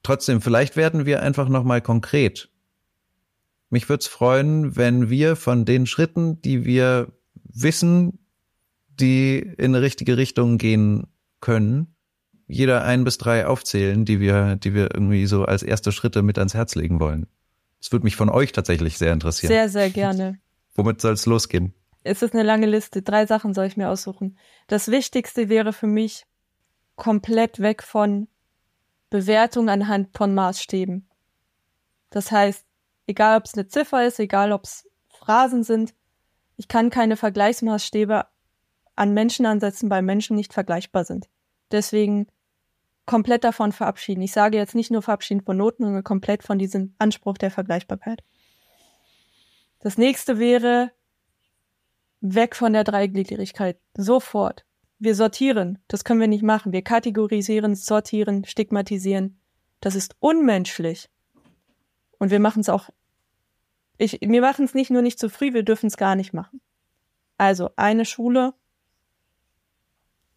Trotzdem, 0.04 0.42
vielleicht 0.42 0.78
werden 0.78 1.06
wir 1.06 1.22
einfach 1.22 1.50
nochmal 1.50 1.82
konkret. 1.82 2.50
Mich 3.74 3.90
würde 3.90 4.02
es 4.02 4.08
freuen, 4.08 4.76
wenn 4.76 5.10
wir 5.10 5.36
von 5.36 5.66
den 5.66 5.88
Schritten, 5.88 6.40
die 6.44 6.64
wir 6.64 7.12
wissen, 7.34 8.20
die 8.88 9.40
in 9.40 9.74
eine 9.74 9.82
richtige 9.82 10.16
Richtung 10.16 10.60
gehen 10.60 11.08
können, 11.42 11.96
jeder 12.46 12.84
ein 12.84 13.04
bis 13.04 13.18
drei 13.18 13.48
aufzählen, 13.48 14.06
die 14.06 14.20
wir, 14.20 14.58
die 14.58 14.76
wir 14.76 14.94
irgendwie 14.94 15.26
so 15.26 15.46
als 15.46 15.64
erste 15.64 15.92
Schritte 15.92 16.22
mit 16.22 16.38
ans 16.38 16.54
Herz 16.54 16.76
legen 16.76 17.00
wollen. 17.00 17.26
Das 17.80 17.92
würde 17.92 18.04
mich 18.04 18.16
von 18.16 18.30
euch 18.30 18.52
tatsächlich 18.52 19.00
sehr 19.00 19.12
interessieren. 19.12 19.50
Sehr, 19.50 19.70
sehr 19.70 19.90
gerne. 19.90 20.38
Womit 20.76 21.02
soll 21.02 21.14
es 21.14 21.26
losgehen? 21.26 21.74
es 22.04 22.22
ist 22.22 22.36
eine 22.36 22.44
lange 22.44 22.68
Liste. 22.68 23.02
Drei 23.02 23.26
Sachen 23.26 23.56
soll 23.56 23.66
ich 23.66 23.76
mir 23.76 23.90
aussuchen. 23.90 24.38
Das 24.68 24.90
Wichtigste 24.90 25.50
wäre 25.50 25.74
für 25.74 25.88
mich 25.88 26.28
komplett 26.96 27.60
weg 27.60 27.82
von 27.82 28.28
Bewertung 29.10 29.68
anhand 29.68 30.16
von 30.16 30.36
Maßstäben. 30.36 31.10
Das 32.12 32.32
heißt, 32.32 32.68
egal 33.08 33.38
ob 33.38 33.46
es 33.46 33.54
eine 33.54 33.68
Ziffer 33.68 34.06
ist, 34.06 34.20
egal 34.20 34.52
ob 34.52 34.64
es 34.64 34.90
Phrasen 35.08 35.64
sind, 35.64 35.94
ich 36.58 36.68
kann 36.68 36.90
keine 36.90 37.18
Vergleichsmaßstäbe 37.18 38.26
an 38.96 39.14
Menschen 39.14 39.46
ansetzen, 39.46 39.90
weil 39.90 40.02
Menschen 40.02 40.36
nicht 40.36 40.54
vergleichbar 40.54 41.04
sind. 41.06 41.28
Deswegen 41.72 42.28
komplett 43.06 43.44
davon 43.44 43.72
verabschieden. 43.72 44.22
Ich 44.22 44.32
sage 44.32 44.58
jetzt 44.58 44.76
nicht 44.76 44.92
nur 44.92 45.02
verabschieden 45.02 45.42
von 45.42 45.58
Noten, 45.58 45.84
sondern 45.84 46.04
komplett 46.04 46.44
von 46.44 46.60
diesem 46.60 46.94
Anspruch 47.00 47.38
der 47.38 47.52
Vergleichbarkeit. 47.52 48.24
Das 49.80 49.98
nächste 49.98 50.40
wäre 50.40 50.92
Weg 52.22 52.56
von 52.56 52.72
der 52.72 52.86
Dreigliedrigkeit. 52.86 53.78
Sofort. 53.96 54.66
Wir 54.98 55.16
sortieren. 55.16 55.80
Das 55.90 56.06
können 56.06 56.22
wir 56.22 56.28
nicht 56.28 56.44
machen. 56.44 56.72
Wir 56.72 56.82
kategorisieren, 56.82 57.76
sortieren, 57.76 58.46
stigmatisieren. 58.46 59.42
Das 59.82 59.96
ist 59.96 60.16
unmenschlich. 60.20 61.10
Und 62.24 62.30
wir 62.30 62.40
machen 62.40 62.62
es 62.62 62.70
auch. 62.70 62.90
Ich, 63.98 64.20
wir 64.22 64.40
machen 64.40 64.64
es 64.64 64.74
nicht 64.74 64.90
nur 64.90 65.02
nicht 65.02 65.20
zu 65.20 65.30
früh, 65.30 65.54
wir 65.54 65.64
dürfen 65.64 65.88
es 65.88 65.98
gar 65.98 66.16
nicht 66.16 66.32
machen. 66.32 66.62
Also 67.38 67.72
eine 67.76 68.06
Schule 68.06 68.54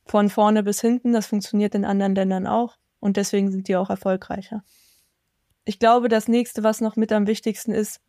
von 0.05 0.28
vorne 0.28 0.64
bis 0.64 0.80
hinten, 0.80 1.12
das 1.12 1.28
funktioniert 1.28 1.76
in 1.76 1.84
anderen 1.84 2.16
Ländern 2.16 2.49
auch 2.49 2.76
und 2.99 3.16
deswegen 3.16 3.53
sind 3.53 3.68
die 3.68 3.76
auch 3.76 3.89
erfolgreicher. 3.89 4.64
Ich 5.64 5.78
glaube, 5.78 6.09
das 6.09 6.26
nächste, 6.26 6.64
was 6.64 6.80
noch 6.80 6.97
mit 6.97 7.12
am 7.12 7.28
wichtigsten 7.28 7.70
ist, 7.70 8.01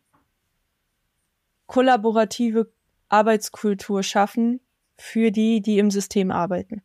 kollaborative 1.66 2.72
Arbeitskultur 3.08 4.02
schaffen 4.02 4.58
für 4.96 5.30
die, 5.30 5.62
die 5.62 5.78
im 5.78 5.92
System 5.92 6.32
arbeiten. 6.32 6.82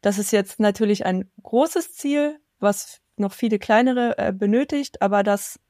Das 0.00 0.18
ist 0.18 0.32
jetzt 0.32 0.58
natürlich 0.58 1.06
ein 1.06 1.30
großes 1.44 1.94
Ziel, 1.94 2.40
was 2.58 3.00
noch 3.16 3.32
viele 3.32 3.60
kleinere 3.60 4.18
äh, 4.18 4.32
benötigt, 4.32 5.00
aber 5.00 5.22
das, 5.22 5.60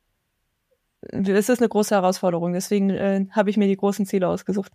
das 1.13 1.49
ist 1.49 1.61
eine 1.61 1.69
große 1.69 1.95
Herausforderung. 1.95 2.53
Deswegen 2.53 2.91
äh, 2.91 3.27
habe 3.31 3.51
ich 3.51 3.57
mir 3.57 3.69
die 3.69 3.77
großen 3.77 4.07
Ziele 4.07 4.29
ausgesucht. 4.29 4.73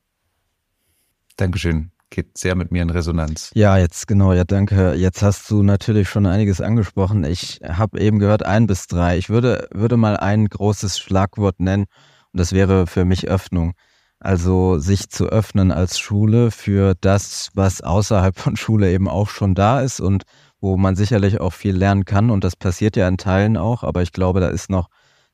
Dankeschön. 1.38 1.92
Geht 2.10 2.38
sehr 2.38 2.56
mit 2.56 2.72
mir 2.72 2.82
in 2.82 2.90
Resonanz. 2.90 3.52
Ja, 3.54 3.78
jetzt 3.78 4.06
genau, 4.06 4.34
ja, 4.34 4.44
danke. 4.44 4.94
Jetzt 4.96 5.22
hast 5.24 5.50
du 5.50 5.64
natürlich 5.64 6.10
schon 6.10 6.26
einiges 6.26 6.60
angesprochen. 6.60 7.24
Ich 7.24 7.62
habe 7.64 8.02
eben 8.02 8.20
gehört 8.20 8.46
ein 8.46 8.68
bis 8.68 8.88
drei. 8.88 9.18
Ich 9.18 9.30
würde, 9.30 9.70
würde 9.72 9.96
mal 9.96 10.18
ein 10.18 10.48
großes 10.48 11.00
Schlagwort 11.00 11.62
nennen 11.62 11.86
und 12.34 12.40
das 12.40 12.52
wäre 12.52 12.86
für 12.86 13.06
mich 13.06 13.30
Öffnung. 13.30 13.74
Also 14.20 14.78
sich 14.78 15.10
zu 15.10 15.28
öffnen 15.28 15.72
als 15.72 15.98
Schule 16.00 16.52
für 16.52 16.96
das, 17.00 17.50
was 17.54 17.82
außerhalb 17.82 18.38
von 18.38 18.56
Schule 18.56 18.92
eben 18.92 19.08
auch 19.08 19.30
schon 19.30 19.56
da 19.56 19.82
ist 19.82 20.00
und 20.00 20.24
wo 20.60 20.78
man 20.78 20.96
sicherlich 20.96 21.40
auch 21.40 21.54
viel 21.54 21.76
lernen 21.76 22.06
kann. 22.06 22.30
Und 22.30 22.44
das 22.44 22.56
passiert 22.56 22.96
ja 22.96 23.08
in 23.08 23.18
Teilen 23.18 23.58
auch, 23.58 23.84
aber 23.84 24.04
ich 24.04 24.12
glaube, 24.12 24.40
da 24.40 24.50
ist 24.50 24.70
noch, 24.70 24.90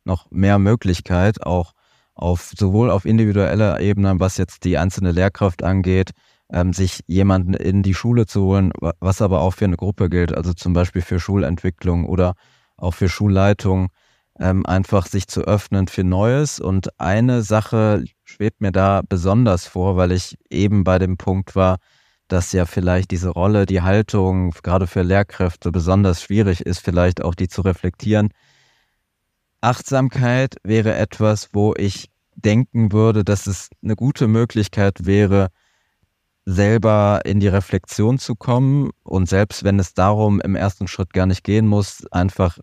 noch 0.08 0.32
mehr 0.32 0.58
Möglichkeit, 0.58 1.45
auch 1.45 1.74
auf 2.16 2.51
sowohl 2.58 2.89
auf 2.89 3.05
individueller 3.05 3.80
Ebene, 3.80 4.20
was 4.20 4.38
jetzt 4.38 4.64
die 4.64 4.80
einzelne 4.80 5.12
Lehrkraft 5.12 5.64
angeht, 5.64 6.12
ähm, 6.51 6.74
sich 6.74 7.01
jemanden 7.05 7.53
in 7.53 7.84
die 7.84 7.93
Schule 7.93 8.26
zu 8.26 8.41
holen, 8.43 8.72
was 8.99 9.22
aber 9.22 9.41
auch 9.41 9.53
für 9.53 9.66
eine 9.66 9.78
Gruppe 9.78 10.10
gilt, 10.10 10.34
also 10.36 10.53
zum 10.53 10.74
Beispiel 10.74 11.03
für 11.03 11.20
Schulentwicklung 11.20 12.05
oder 12.05 12.34
auch 12.78 12.95
für 12.95 13.10
Schulleitung, 13.10 13.89
ähm, 14.39 14.66
einfach 14.66 15.05
sich 15.05 15.28
zu 15.28 15.41
öffnen 15.41 15.88
für 15.88 16.03
Neues. 16.03 16.60
Und 16.60 16.99
eine 16.99 17.41
Sache 17.41 18.03
schwebt 18.24 18.62
mir 18.62 18.72
da 18.72 19.01
besonders 19.08 19.68
vor, 19.68 19.97
weil 19.97 20.12
ich 20.12 20.38
eben 20.49 20.84
bei 20.84 20.99
dem 20.99 21.18
Punkt 21.18 21.55
war, 21.55 21.78
dass 22.28 22.51
ja 22.51 22.66
vielleicht 22.66 23.12
diese 23.12 23.30
Rolle, 23.30 23.66
die 23.66 23.82
Haltung 23.82 24.51
gerade 24.64 24.88
für 24.88 25.01
Lehrkräfte 25.01 25.72
besonders 25.72 26.22
schwierig 26.22 26.62
ist, 26.62 26.80
vielleicht 26.80 27.22
auch 27.24 27.36
die 27.36 27.47
zu 27.47 27.62
reflektieren. 27.62 28.30
Achtsamkeit 29.68 30.55
wäre 30.63 30.95
etwas, 30.95 31.49
wo 31.51 31.74
ich 31.76 32.09
denken 32.36 32.93
würde, 32.93 33.26
dass 33.26 33.47
es 33.47 33.70
eine 33.84 33.97
gute 33.97 34.30
Möglichkeit 34.30 35.05
wäre, 35.05 35.49
selber 36.45 37.20
in 37.26 37.41
die 37.41 37.49
Reflexion 37.49 38.18
zu 38.18 38.36
kommen. 38.36 38.91
Und 39.03 39.28
selbst 39.28 39.65
wenn 39.65 39.78
es 39.78 39.93
darum 39.93 40.39
im 40.39 40.55
ersten 40.55 40.88
Schritt 40.88 41.11
gar 41.11 41.26
nicht 41.26 41.43
gehen 41.43 41.68
muss, 41.68 42.07
einfach 42.11 42.59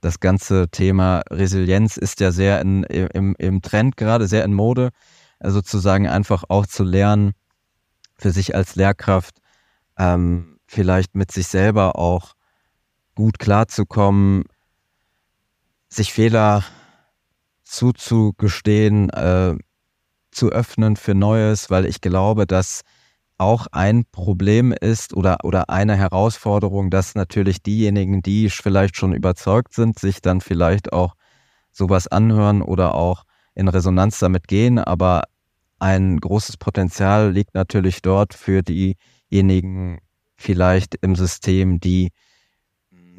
das 0.00 0.18
ganze 0.18 0.70
Thema 0.70 1.20
Resilienz 1.30 1.98
ist 1.98 2.20
ja 2.20 2.32
sehr 2.32 2.62
in, 2.62 2.84
im, 2.84 3.34
im 3.38 3.60
Trend 3.60 3.98
gerade, 3.98 4.26
sehr 4.26 4.42
in 4.42 4.54
Mode, 4.54 4.92
also 5.38 5.58
sozusagen 5.58 6.08
einfach 6.08 6.44
auch 6.48 6.64
zu 6.64 6.84
lernen, 6.84 7.32
für 8.16 8.30
sich 8.30 8.54
als 8.54 8.76
Lehrkraft 8.76 9.42
ähm, 9.98 10.58
vielleicht 10.66 11.14
mit 11.14 11.32
sich 11.32 11.48
selber 11.48 11.98
auch 11.98 12.32
gut 13.14 13.38
klarzukommen, 13.38 14.44
sich 15.88 16.12
Fehler 16.12 16.64
zuzugestehen, 17.64 19.10
äh, 19.10 19.56
zu 20.30 20.50
öffnen 20.50 20.96
für 20.96 21.14
Neues, 21.14 21.70
weil 21.70 21.86
ich 21.86 22.00
glaube, 22.00 22.46
dass 22.46 22.82
auch 23.38 23.66
ein 23.72 24.04
Problem 24.10 24.72
ist 24.72 25.14
oder, 25.14 25.38
oder 25.42 25.68
eine 25.68 25.96
Herausforderung, 25.96 26.90
dass 26.90 27.14
natürlich 27.14 27.62
diejenigen, 27.62 28.22
die 28.22 28.48
vielleicht 28.48 28.96
schon 28.96 29.12
überzeugt 29.12 29.74
sind, 29.74 29.98
sich 29.98 30.22
dann 30.22 30.40
vielleicht 30.40 30.92
auch 30.92 31.14
sowas 31.70 32.08
anhören 32.08 32.62
oder 32.62 32.94
auch 32.94 33.24
in 33.54 33.68
Resonanz 33.68 34.18
damit 34.18 34.48
gehen. 34.48 34.78
Aber 34.78 35.24
ein 35.78 36.18
großes 36.18 36.56
Potenzial 36.56 37.32
liegt 37.32 37.54
natürlich 37.54 38.00
dort 38.00 38.32
für 38.32 38.62
diejenigen 38.62 40.00
vielleicht 40.36 40.94
im 40.96 41.14
System, 41.14 41.80
die 41.80 42.10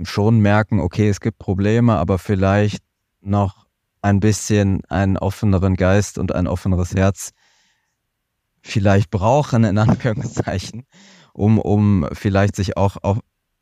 schon 0.04 0.40
merken, 0.40 0.80
okay, 0.80 1.10
es 1.10 1.20
gibt 1.20 1.40
Probleme, 1.40 1.98
aber 1.98 2.20
vielleicht 2.20 2.84
noch 3.22 3.68
ein 4.02 4.20
bisschen 4.20 4.84
einen 4.86 5.18
offeneren 5.18 5.76
Geist 5.76 6.18
und 6.18 6.34
ein 6.34 6.48
offeneres 6.48 6.96
Herz 6.96 7.32
vielleicht 8.62 9.10
brauchen, 9.10 9.64
in 9.64 9.78
Anführungszeichen, 9.78 10.86
um, 11.34 11.60
um 11.60 12.08
vielleicht 12.14 12.56
sich 12.56 12.78
auch 12.78 12.98
auf, 13.02 13.20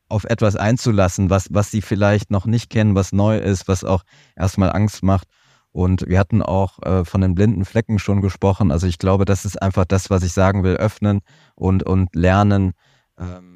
auf 0.09 0.25
etwas 0.25 0.55
einzulassen, 0.55 1.29
was, 1.29 1.47
was 1.51 1.71
sie 1.71 1.81
vielleicht 1.81 2.31
noch 2.31 2.45
nicht 2.45 2.69
kennen, 2.69 2.95
was 2.95 3.11
neu 3.11 3.37
ist, 3.37 3.67
was 3.67 3.83
auch 3.83 4.03
erstmal 4.35 4.71
Angst 4.71 5.03
macht. 5.03 5.27
Und 5.71 6.07
wir 6.07 6.19
hatten 6.19 6.41
auch 6.41 6.81
äh, 6.83 7.03
von 7.03 7.19
den 7.19 7.35
blinden 7.35 7.65
Flecken 7.65 7.99
schon 7.99 8.21
gesprochen. 8.21 8.71
Also 8.71 8.87
ich 8.87 8.97
glaube, 8.97 9.25
das 9.25 9.43
ist 9.43 9.61
einfach 9.61 9.83
das, 9.83 10.09
was 10.09 10.23
ich 10.23 10.31
sagen 10.31 10.63
will, 10.63 10.77
öffnen 10.77 11.19
und, 11.53 11.83
und 11.83 12.15
lernen. 12.15 12.73
Ähm, 13.19 13.54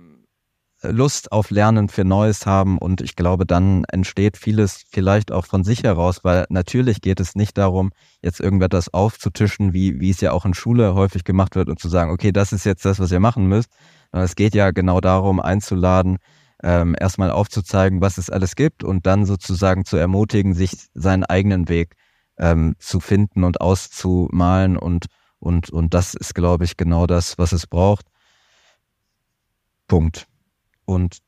Lust 0.82 1.32
auf 1.32 1.50
Lernen 1.50 1.90
für 1.90 2.06
Neues 2.06 2.46
haben 2.46 2.78
und 2.78 3.02
ich 3.02 3.16
glaube, 3.16 3.46
dann 3.46 3.84
entsteht 3.86 4.38
vieles 4.38 4.84
vielleicht 4.90 5.32
auch 5.32 5.46
von 5.46 5.64
sich 5.64 5.84
heraus, 5.84 6.24
weil 6.24 6.46
natürlich 6.50 7.02
geht 7.02 7.20
es 7.20 7.36
nicht 7.36 7.58
darum, 7.58 7.92
jetzt 8.22 8.40
irgendetwas 8.40 8.94
aufzutischen, 8.94 9.74
wie, 9.74 10.00
wie 10.00 10.10
es 10.10 10.22
ja 10.22 10.32
auch 10.32 10.46
in 10.46 10.54
Schule 10.54 10.96
häufig 10.96 11.24
gemacht 11.24 11.56
wird 11.56 11.70
und 11.70 11.80
zu 11.80 11.90
sagen, 11.90 12.12
okay, 12.12 12.32
das 12.32 12.54
ist 12.54 12.66
jetzt 12.66 12.86
das, 12.86 13.00
was 13.00 13.12
ihr 13.12 13.20
machen 13.20 13.48
müsst. 13.48 13.70
Es 14.12 14.36
geht 14.36 14.56
ja 14.56 14.72
genau 14.72 15.02
darum, 15.02 15.40
einzuladen, 15.40 16.18
ähm, 16.64 16.96
erstmal 17.00 17.32
aufzuzeigen, 17.32 18.02
was 18.02 18.18
es 18.18 18.30
alles 18.30 18.56
gibt 18.56 18.84
und 18.84 19.06
dann 19.06 19.26
sozusagen 19.26 19.86
zu 19.86 19.98
ermutigen, 19.98 20.54
sich 20.54 20.72
seinen 20.94 21.24
eigenen 21.26 21.70
Weg 21.70 21.96
ähm, 22.38 22.76
zu 22.80 23.00
finden 23.00 23.44
und 23.44 23.62
auszumalen 23.62 24.78
und, 24.78 25.08
Und, 25.40 25.70
und 25.70 25.94
das 25.94 26.16
ist, 26.16 26.36
glaube 26.36 26.66
ich, 26.66 26.76
genau 26.76 27.08
das, 27.08 27.38
was 27.38 27.54
es 27.54 27.66
braucht. 27.66 28.06
Punkt. 29.88 30.28
Und 30.90 31.20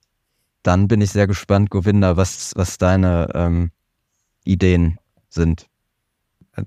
dann 0.64 0.88
bin 0.88 1.02
ich 1.02 1.12
sehr 1.12 1.28
gespannt, 1.28 1.70
Govinda, 1.70 2.18
was, 2.18 2.54
was 2.56 2.80
deine 2.80 3.30
ähm, 3.36 3.72
Ideen 4.44 4.98
sind. 5.30 5.68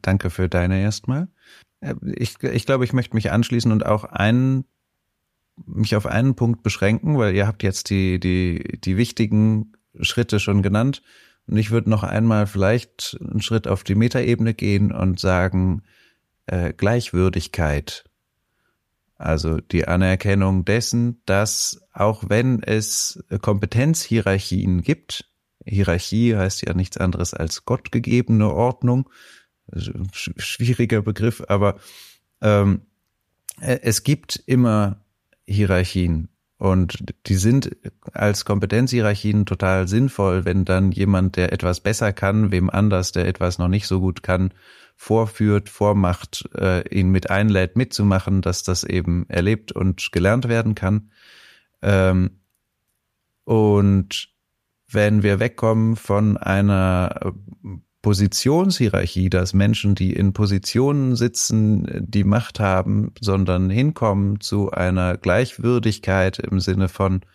Danke 0.02 0.30
für 0.30 0.48
deine 0.48 0.80
erstmal. 0.80 1.26
Äh, 1.80 1.94
ich, 2.14 2.40
ich 2.42 2.66
glaube, 2.66 2.84
ich 2.84 2.92
möchte 2.92 3.16
mich 3.16 3.32
anschließen 3.32 3.72
und 3.72 3.84
auch 3.84 4.04
einen, 4.04 4.64
mich 5.66 5.96
auf 5.96 6.06
einen 6.06 6.36
Punkt 6.36 6.62
beschränken, 6.62 7.18
weil 7.18 7.34
ihr 7.34 7.48
habt 7.48 7.64
jetzt 7.64 7.90
die, 7.90 8.20
die, 8.20 8.78
die 8.80 8.96
wichtigen 8.96 9.72
Schritte 10.00 10.38
schon 10.38 10.62
genannt. 10.62 11.02
Und 11.48 11.56
ich 11.56 11.72
würde 11.72 11.90
noch 11.90 12.04
einmal 12.04 12.46
vielleicht 12.46 13.18
einen 13.20 13.42
Schritt 13.42 13.66
auf 13.66 13.82
die 13.82 13.96
Metaebene 13.96 14.54
gehen 14.54 14.92
und 14.92 15.18
sagen, 15.18 15.82
äh, 16.46 16.72
Gleichwürdigkeit. 16.72 18.04
Also 19.16 19.60
die 19.60 19.86
Anerkennung 19.86 20.64
dessen, 20.64 21.22
dass 21.24 21.80
auch 21.92 22.24
wenn 22.28 22.62
es 22.62 23.24
Kompetenzhierarchien 23.40 24.82
gibt, 24.82 25.30
Hierarchie 25.64 26.36
heißt 26.36 26.66
ja 26.66 26.74
nichts 26.74 26.98
anderes 26.98 27.32
als 27.32 27.64
gottgegebene 27.64 28.52
Ordnung, 28.52 29.08
also 29.70 29.92
schwieriger 30.12 31.00
Begriff, 31.00 31.42
aber 31.48 31.76
ähm, 32.42 32.82
äh, 33.60 33.78
es 33.82 34.02
gibt 34.02 34.42
immer 34.46 35.00
Hierarchien 35.46 36.28
und 36.58 37.04
die 37.26 37.36
sind 37.36 37.76
als 38.12 38.44
Kompetenzhierarchien 38.44 39.46
total 39.46 39.88
sinnvoll, 39.88 40.44
wenn 40.44 40.64
dann 40.64 40.92
jemand, 40.92 41.36
der 41.36 41.52
etwas 41.52 41.80
besser 41.80 42.12
kann, 42.12 42.52
wem 42.52 42.70
anders, 42.70 43.12
der 43.12 43.26
etwas 43.26 43.58
noch 43.58 43.68
nicht 43.68 43.86
so 43.86 44.00
gut 44.00 44.22
kann, 44.22 44.52
vorführt, 44.96 45.68
vormacht, 45.68 46.48
äh, 46.54 46.88
ihn 46.88 47.10
mit 47.10 47.30
einlädt, 47.30 47.76
mitzumachen, 47.76 48.42
dass 48.42 48.62
das 48.62 48.84
eben 48.84 49.26
erlebt 49.28 49.72
und 49.72 50.12
gelernt 50.12 50.48
werden 50.48 50.74
kann. 50.74 51.10
Ähm, 51.82 52.40
und 53.44 54.28
wenn 54.88 55.22
wir 55.22 55.40
wegkommen 55.40 55.96
von 55.96 56.36
einer 56.36 57.34
Positionshierarchie, 58.00 59.30
dass 59.30 59.54
Menschen, 59.54 59.94
die 59.94 60.12
in 60.12 60.32
Positionen 60.32 61.16
sitzen, 61.16 61.86
die 62.06 62.24
Macht 62.24 62.60
haben, 62.60 63.12
sondern 63.20 63.70
hinkommen 63.70 64.40
zu 64.40 64.70
einer 64.70 65.16
Gleichwürdigkeit 65.16 66.38
im 66.38 66.60
Sinne 66.60 66.88
von 66.88 67.22
äh, 67.22 67.26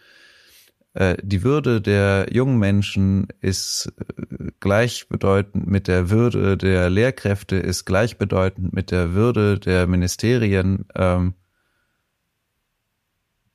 die 0.95 1.43
Würde 1.43 1.81
der 1.81 2.27
jungen 2.31 2.57
Menschen 2.57 3.27
ist 3.41 3.93
äh, 3.97 4.51
gleichbedeutend 4.59 5.67
mit 5.67 5.87
der 5.87 6.09
Würde 6.09 6.57
der 6.57 6.89
Lehrkräfte, 6.89 7.57
ist 7.57 7.85
gleichbedeutend 7.85 8.73
mit 8.73 8.91
der 8.91 9.13
Würde 9.13 9.59
der 9.59 9.85
Ministerien. 9.85 10.85
Ähm, 10.95 11.35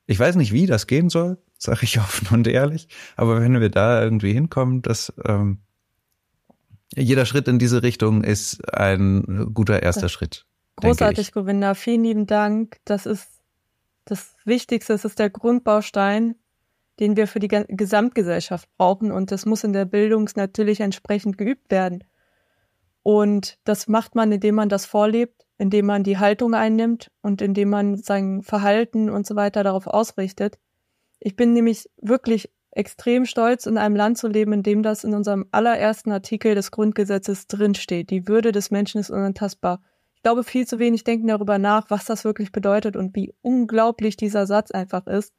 ich 0.07 0.17
weiß 0.17 0.35
nicht, 0.35 0.53
wie 0.53 0.65
das 0.65 0.87
gehen 0.87 1.09
soll, 1.09 1.37
sage 1.57 1.81
ich 1.83 1.99
offen 1.99 2.33
und 2.33 2.47
ehrlich, 2.47 2.87
aber 3.17 3.41
wenn 3.41 3.59
wir 3.59 3.69
da 3.69 4.01
irgendwie 4.01 4.33
hinkommen, 4.33 4.81
dass 4.81 5.13
ähm, 5.25 5.59
jeder 6.95 7.25
Schritt 7.25 7.47
in 7.49 7.59
diese 7.59 7.83
Richtung 7.83 8.23
ist 8.23 8.73
ein 8.73 9.51
guter 9.53 9.83
erster 9.83 10.07
Schritt. 10.07 10.45
Großartig, 10.77 11.33
Govinda. 11.33 11.73
Vielen 11.73 12.03
lieben 12.03 12.27
Dank. 12.27 12.77
Das 12.85 13.05
ist 13.05 13.27
das 14.05 14.35
Wichtigste. 14.45 14.93
Es 14.93 15.03
ist 15.03 15.19
der 15.19 15.29
Grundbaustein, 15.29 16.35
den 16.99 17.17
wir 17.17 17.27
für 17.27 17.39
die 17.39 17.47
Gesamtgesellschaft 17.47 18.69
brauchen. 18.77 19.11
Und 19.11 19.31
das 19.31 19.45
muss 19.45 19.63
in 19.63 19.73
der 19.73 19.85
Bildung 19.85 20.29
natürlich 20.35 20.79
entsprechend 20.79 21.37
geübt 21.37 21.71
werden. 21.71 22.03
Und 23.03 23.59
das 23.65 23.87
macht 23.87 24.15
man, 24.15 24.31
indem 24.31 24.55
man 24.55 24.69
das 24.69 24.85
vorlebt, 24.85 25.45
indem 25.57 25.85
man 25.85 26.03
die 26.03 26.17
Haltung 26.17 26.53
einnimmt 26.53 27.11
und 27.21 27.41
indem 27.41 27.69
man 27.69 27.97
sein 27.97 28.41
Verhalten 28.41 29.09
und 29.09 29.27
so 29.27 29.35
weiter 29.35 29.63
darauf 29.63 29.87
ausrichtet. 29.87 30.57
Ich 31.19 31.35
bin 31.35 31.53
nämlich 31.53 31.89
wirklich 32.01 32.51
extrem 32.71 33.25
stolz, 33.25 33.65
in 33.65 33.77
einem 33.77 33.95
Land 33.95 34.17
zu 34.17 34.27
leben, 34.27 34.53
in 34.53 34.63
dem 34.63 34.83
das 34.83 35.03
in 35.03 35.13
unserem 35.13 35.45
allerersten 35.51 36.11
Artikel 36.11 36.55
des 36.55 36.71
Grundgesetzes 36.71 37.47
drinsteht. 37.47 38.09
Die 38.09 38.27
Würde 38.27 38.51
des 38.51 38.69
Menschen 38.69 38.99
ist 38.99 39.09
unantastbar. 39.09 39.81
Ich 40.15 40.23
glaube, 40.23 40.43
viel 40.43 40.67
zu 40.67 40.79
wenig 40.79 41.03
denken 41.03 41.27
darüber 41.27 41.57
nach, 41.57 41.89
was 41.89 42.05
das 42.05 42.25
wirklich 42.25 42.51
bedeutet 42.51 42.95
und 42.95 43.15
wie 43.15 43.33
unglaublich 43.41 44.17
dieser 44.17 44.45
Satz 44.45 44.71
einfach 44.71 45.07
ist, 45.07 45.33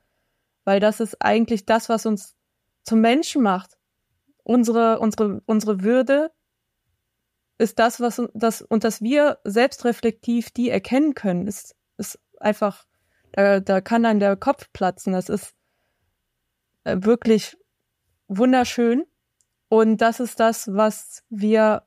weil 0.67 0.81
das 0.81 1.01
ist 1.01 1.23
eigentlich 1.23 1.65
das, 1.65 1.89
was 1.89 2.05
uns 2.05 2.35
zum 2.83 3.01
Menschen 3.01 3.43
macht. 3.43 3.79
Unsere, 4.43 4.99
unsere, 4.99 5.41
unsere 5.47 5.83
Würde 5.83 6.31
ist 7.57 7.79
das, 7.79 8.01
was 8.01 8.21
das, 8.35 8.63
und 8.63 8.85
dass 8.85 9.01
wir 9.01 9.39
selbstreflektiv 9.45 10.51
die 10.51 10.69
erkennen 10.69 11.15
können, 11.15 11.47
ist, 11.47 11.75
ist 11.97 12.19
einfach, 12.39 12.85
da, 13.33 13.61
da 13.61 13.81
kann 13.81 14.03
dann 14.03 14.21
der 14.21 14.37
Kopf 14.37 14.71
platzen. 14.73 15.15
Das 15.15 15.29
ist, 15.29 15.55
äh, 16.85 16.99
wirklich 17.01 17.57
wunderschön. 18.29 19.05
Und 19.69 20.01
das 20.01 20.21
ist 20.21 20.39
das, 20.41 20.73
was 20.73 21.23
wir 21.29 21.83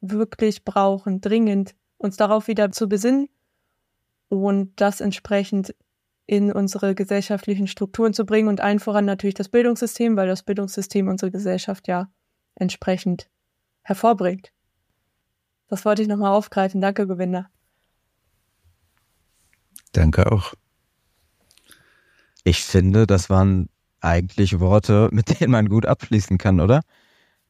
wirklich 0.00 0.64
brauchen, 0.64 1.20
dringend, 1.20 1.74
uns 1.96 2.16
darauf 2.16 2.48
wieder 2.48 2.72
zu 2.72 2.88
besinnen 2.88 3.28
und 4.28 4.78
das 4.80 5.00
entsprechend 5.00 5.74
in 6.26 6.52
unsere 6.52 6.94
gesellschaftlichen 6.94 7.66
Strukturen 7.66 8.14
zu 8.14 8.24
bringen 8.24 8.48
und 8.48 8.60
allen 8.60 8.80
voran 8.80 9.04
natürlich 9.04 9.34
das 9.34 9.48
Bildungssystem, 9.48 10.16
weil 10.16 10.26
das 10.26 10.42
Bildungssystem 10.42 11.08
unsere 11.08 11.30
Gesellschaft 11.30 11.86
ja 11.88 12.08
entsprechend 12.54 13.28
hervorbringt. 13.82 14.52
Das 15.68 15.84
wollte 15.84 16.02
ich 16.02 16.08
nochmal 16.08 16.32
aufgreifen. 16.32 16.80
Danke, 16.80 17.06
Gewinner. 17.06 17.50
Danke 19.92 20.30
auch. 20.30 20.54
Ich 22.42 22.62
finde, 22.62 23.06
das 23.06 23.30
waren 23.30 23.68
eigentlich 24.00 24.60
Worte, 24.60 25.08
mit 25.12 25.40
denen 25.40 25.52
man 25.52 25.68
gut 25.68 25.86
abschließen 25.86 26.38
kann, 26.38 26.60
oder? 26.60 26.82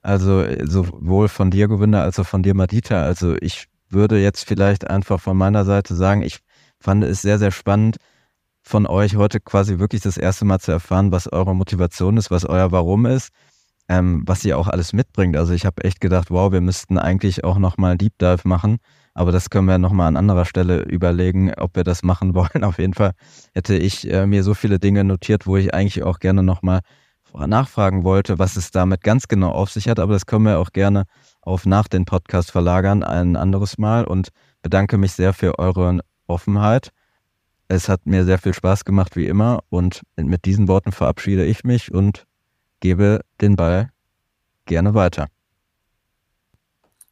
Also 0.03 0.45
sowohl 0.65 1.29
von 1.29 1.51
dir, 1.51 1.67
Gewinner, 1.67 2.03
als 2.03 2.19
auch 2.19 2.27
von 2.27 2.43
dir, 2.43 2.55
Madita. 2.55 3.03
Also 3.03 3.37
ich 3.41 3.69
würde 3.89 4.21
jetzt 4.21 4.45
vielleicht 4.45 4.89
einfach 4.91 5.21
von 5.21 5.37
meiner 5.37 5.65
Seite 5.65 5.95
sagen, 5.95 6.23
ich 6.23 6.41
fand 6.79 7.05
es 7.05 7.23
sehr, 7.23 7.39
sehr 7.39 7.51
spannend, 7.51 7.97
von 8.65 8.87
euch 8.87 9.17
heute 9.17 9.41
quasi 9.41 9.79
wirklich 9.79 10.01
das 10.03 10.17
erste 10.17 10.45
Mal 10.45 10.59
zu 10.59 10.73
erfahren, 10.73 11.13
was 11.13 11.33
eure 11.33 11.55
Motivation 11.55 12.17
ist, 12.17 12.31
was 12.31 12.45
euer 12.45 12.73
Warum 12.73 13.07
ist, 13.07 13.29
ähm, 13.89 14.23
was 14.27 14.45
ihr 14.45 14.59
auch 14.59 14.69
alles 14.69 14.93
mitbringt. 14.93 15.37
Also 15.37 15.53
ich 15.53 15.67
habe 15.67 15.85
echt 15.85 16.01
gedacht, 16.01 16.31
wow, 16.31 16.51
wir 16.51 16.61
müssten 16.61 16.99
eigentlich 16.99 17.45
auch 17.45 17.59
nochmal 17.59 17.97
Deep 17.97 18.19
Dive 18.19 18.49
machen 18.49 18.79
aber 19.15 19.31
das 19.31 19.49
können 19.49 19.69
wir 19.69 19.79
nochmal 19.79 20.09
an 20.09 20.17
anderer 20.17 20.45
Stelle 20.45 20.83
überlegen, 20.83 21.55
ob 21.55 21.77
wir 21.77 21.85
das 21.85 22.03
machen 22.03 22.35
wollen. 22.35 22.65
Auf 22.65 22.79
jeden 22.79 22.95
Fall 22.95 23.13
hätte 23.55 23.77
ich 23.77 24.11
äh, 24.11 24.27
mir 24.27 24.43
so 24.43 24.55
viele 24.55 24.79
Dinge 24.79 25.05
notiert, 25.05 25.47
wo 25.47 25.57
ich 25.57 25.73
eigentlich 25.73 26.03
auch 26.03 26.19
gerne 26.19 26.43
nochmal 26.43 26.81
nachfragen 27.37 28.05
wollte, 28.05 28.39
was 28.39 28.55
es 28.55 28.71
damit 28.71 29.03
ganz 29.03 29.27
genau 29.27 29.51
auf 29.51 29.69
sich 29.69 29.89
hat. 29.89 29.99
Aber 29.99 30.13
das 30.13 30.27
können 30.27 30.45
wir 30.45 30.61
auch 30.61 30.71
gerne 30.71 31.05
auf 31.43 31.67
nach 31.67 31.89
den 31.89 32.05
Podcast 32.05 32.53
verlagern, 32.53 33.03
ein 33.03 33.35
anderes 33.35 33.77
Mal. 33.77 34.05
Und 34.05 34.29
bedanke 34.63 34.99
mich 34.99 35.13
sehr 35.13 35.33
für 35.33 35.59
eure 35.59 36.01
Offenheit. 36.29 36.91
Es 37.69 37.89
hat 37.89 38.07
mir 38.07 38.25
sehr 38.25 38.39
viel 38.39 38.55
Spaß 38.55 38.85
gemacht, 38.85 39.17
wie 39.17 39.27
immer. 39.27 39.63
Und 39.71 40.03
mit 40.17 40.45
diesen 40.45 40.69
Worten 40.69 40.93
verabschiede 40.93 41.45
ich 41.45 41.65
mich 41.65 41.93
und 41.93 42.27
gebe 42.81 43.21
den 43.41 43.57
Ball 43.57 43.91
gerne 44.67 44.95
weiter. 44.95 45.29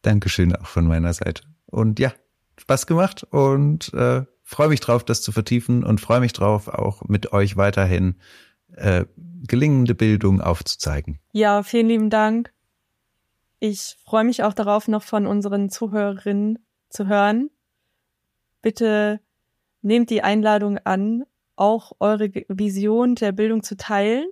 Dankeschön 0.03 0.55
auch 0.55 0.67
von 0.67 0.87
meiner 0.87 1.13
Seite. 1.13 1.43
Und 1.67 1.99
ja, 1.99 2.13
Spaß 2.59 2.87
gemacht 2.87 3.25
und 3.31 3.93
äh, 3.95 4.25
freue 4.43 4.69
mich 4.69 4.81
drauf, 4.81 5.05
das 5.05 5.23
zu 5.23 5.33
vertiefen 5.33 5.85
und 5.85 6.01
freue 6.01 6.21
mich 6.21 6.33
drauf, 6.33 6.69
auch 6.69 7.03
mit 7.09 7.33
euch 7.33 7.57
weiterhin 7.57 8.17
äh, 8.77 9.05
gelingende 9.47 9.95
Bildung 9.95 10.41
aufzuzeigen. 10.41 11.19
Ja, 11.33 11.63
vielen 11.63 11.89
lieben 11.89 12.11
Dank. 12.11 12.53
Ich 13.59 13.97
freue 14.05 14.25
mich 14.25 14.43
auch 14.43 14.55
darauf, 14.55 14.89
noch 14.89 15.03
von 15.03 15.27
unseren 15.27 15.71
Zuhörerinnen 15.71 16.59
zu 16.89 17.07
hören. 17.07 17.49
Bitte 18.61 19.21
nehmt 19.83 20.11
die 20.11 20.23
Einladung 20.23 20.79
an, 20.79 21.25
auch 21.57 21.93
eure 22.01 22.31
Vision 22.49 23.15
der 23.15 23.33
Bildung 23.33 23.63
zu 23.63 23.77
teilen, 23.77 24.27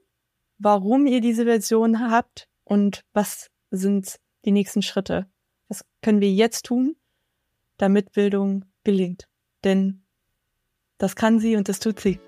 warum 0.58 1.06
ihr 1.06 1.20
diese 1.20 1.44
Version 1.44 2.10
habt 2.10 2.48
und 2.64 3.02
was 3.12 3.50
sind 3.70 4.16
die 4.44 4.52
nächsten 4.52 4.82
Schritte. 4.82 5.26
Was 5.68 5.84
können 6.02 6.20
wir 6.20 6.32
jetzt 6.32 6.66
tun, 6.66 6.96
damit 7.76 8.12
Bildung 8.12 8.64
gelingt. 8.84 9.28
Denn 9.64 10.04
das 10.98 11.16
kann 11.16 11.38
sie 11.38 11.56
und 11.56 11.68
das 11.68 11.80
tut 11.80 12.00
sie. 12.00 12.20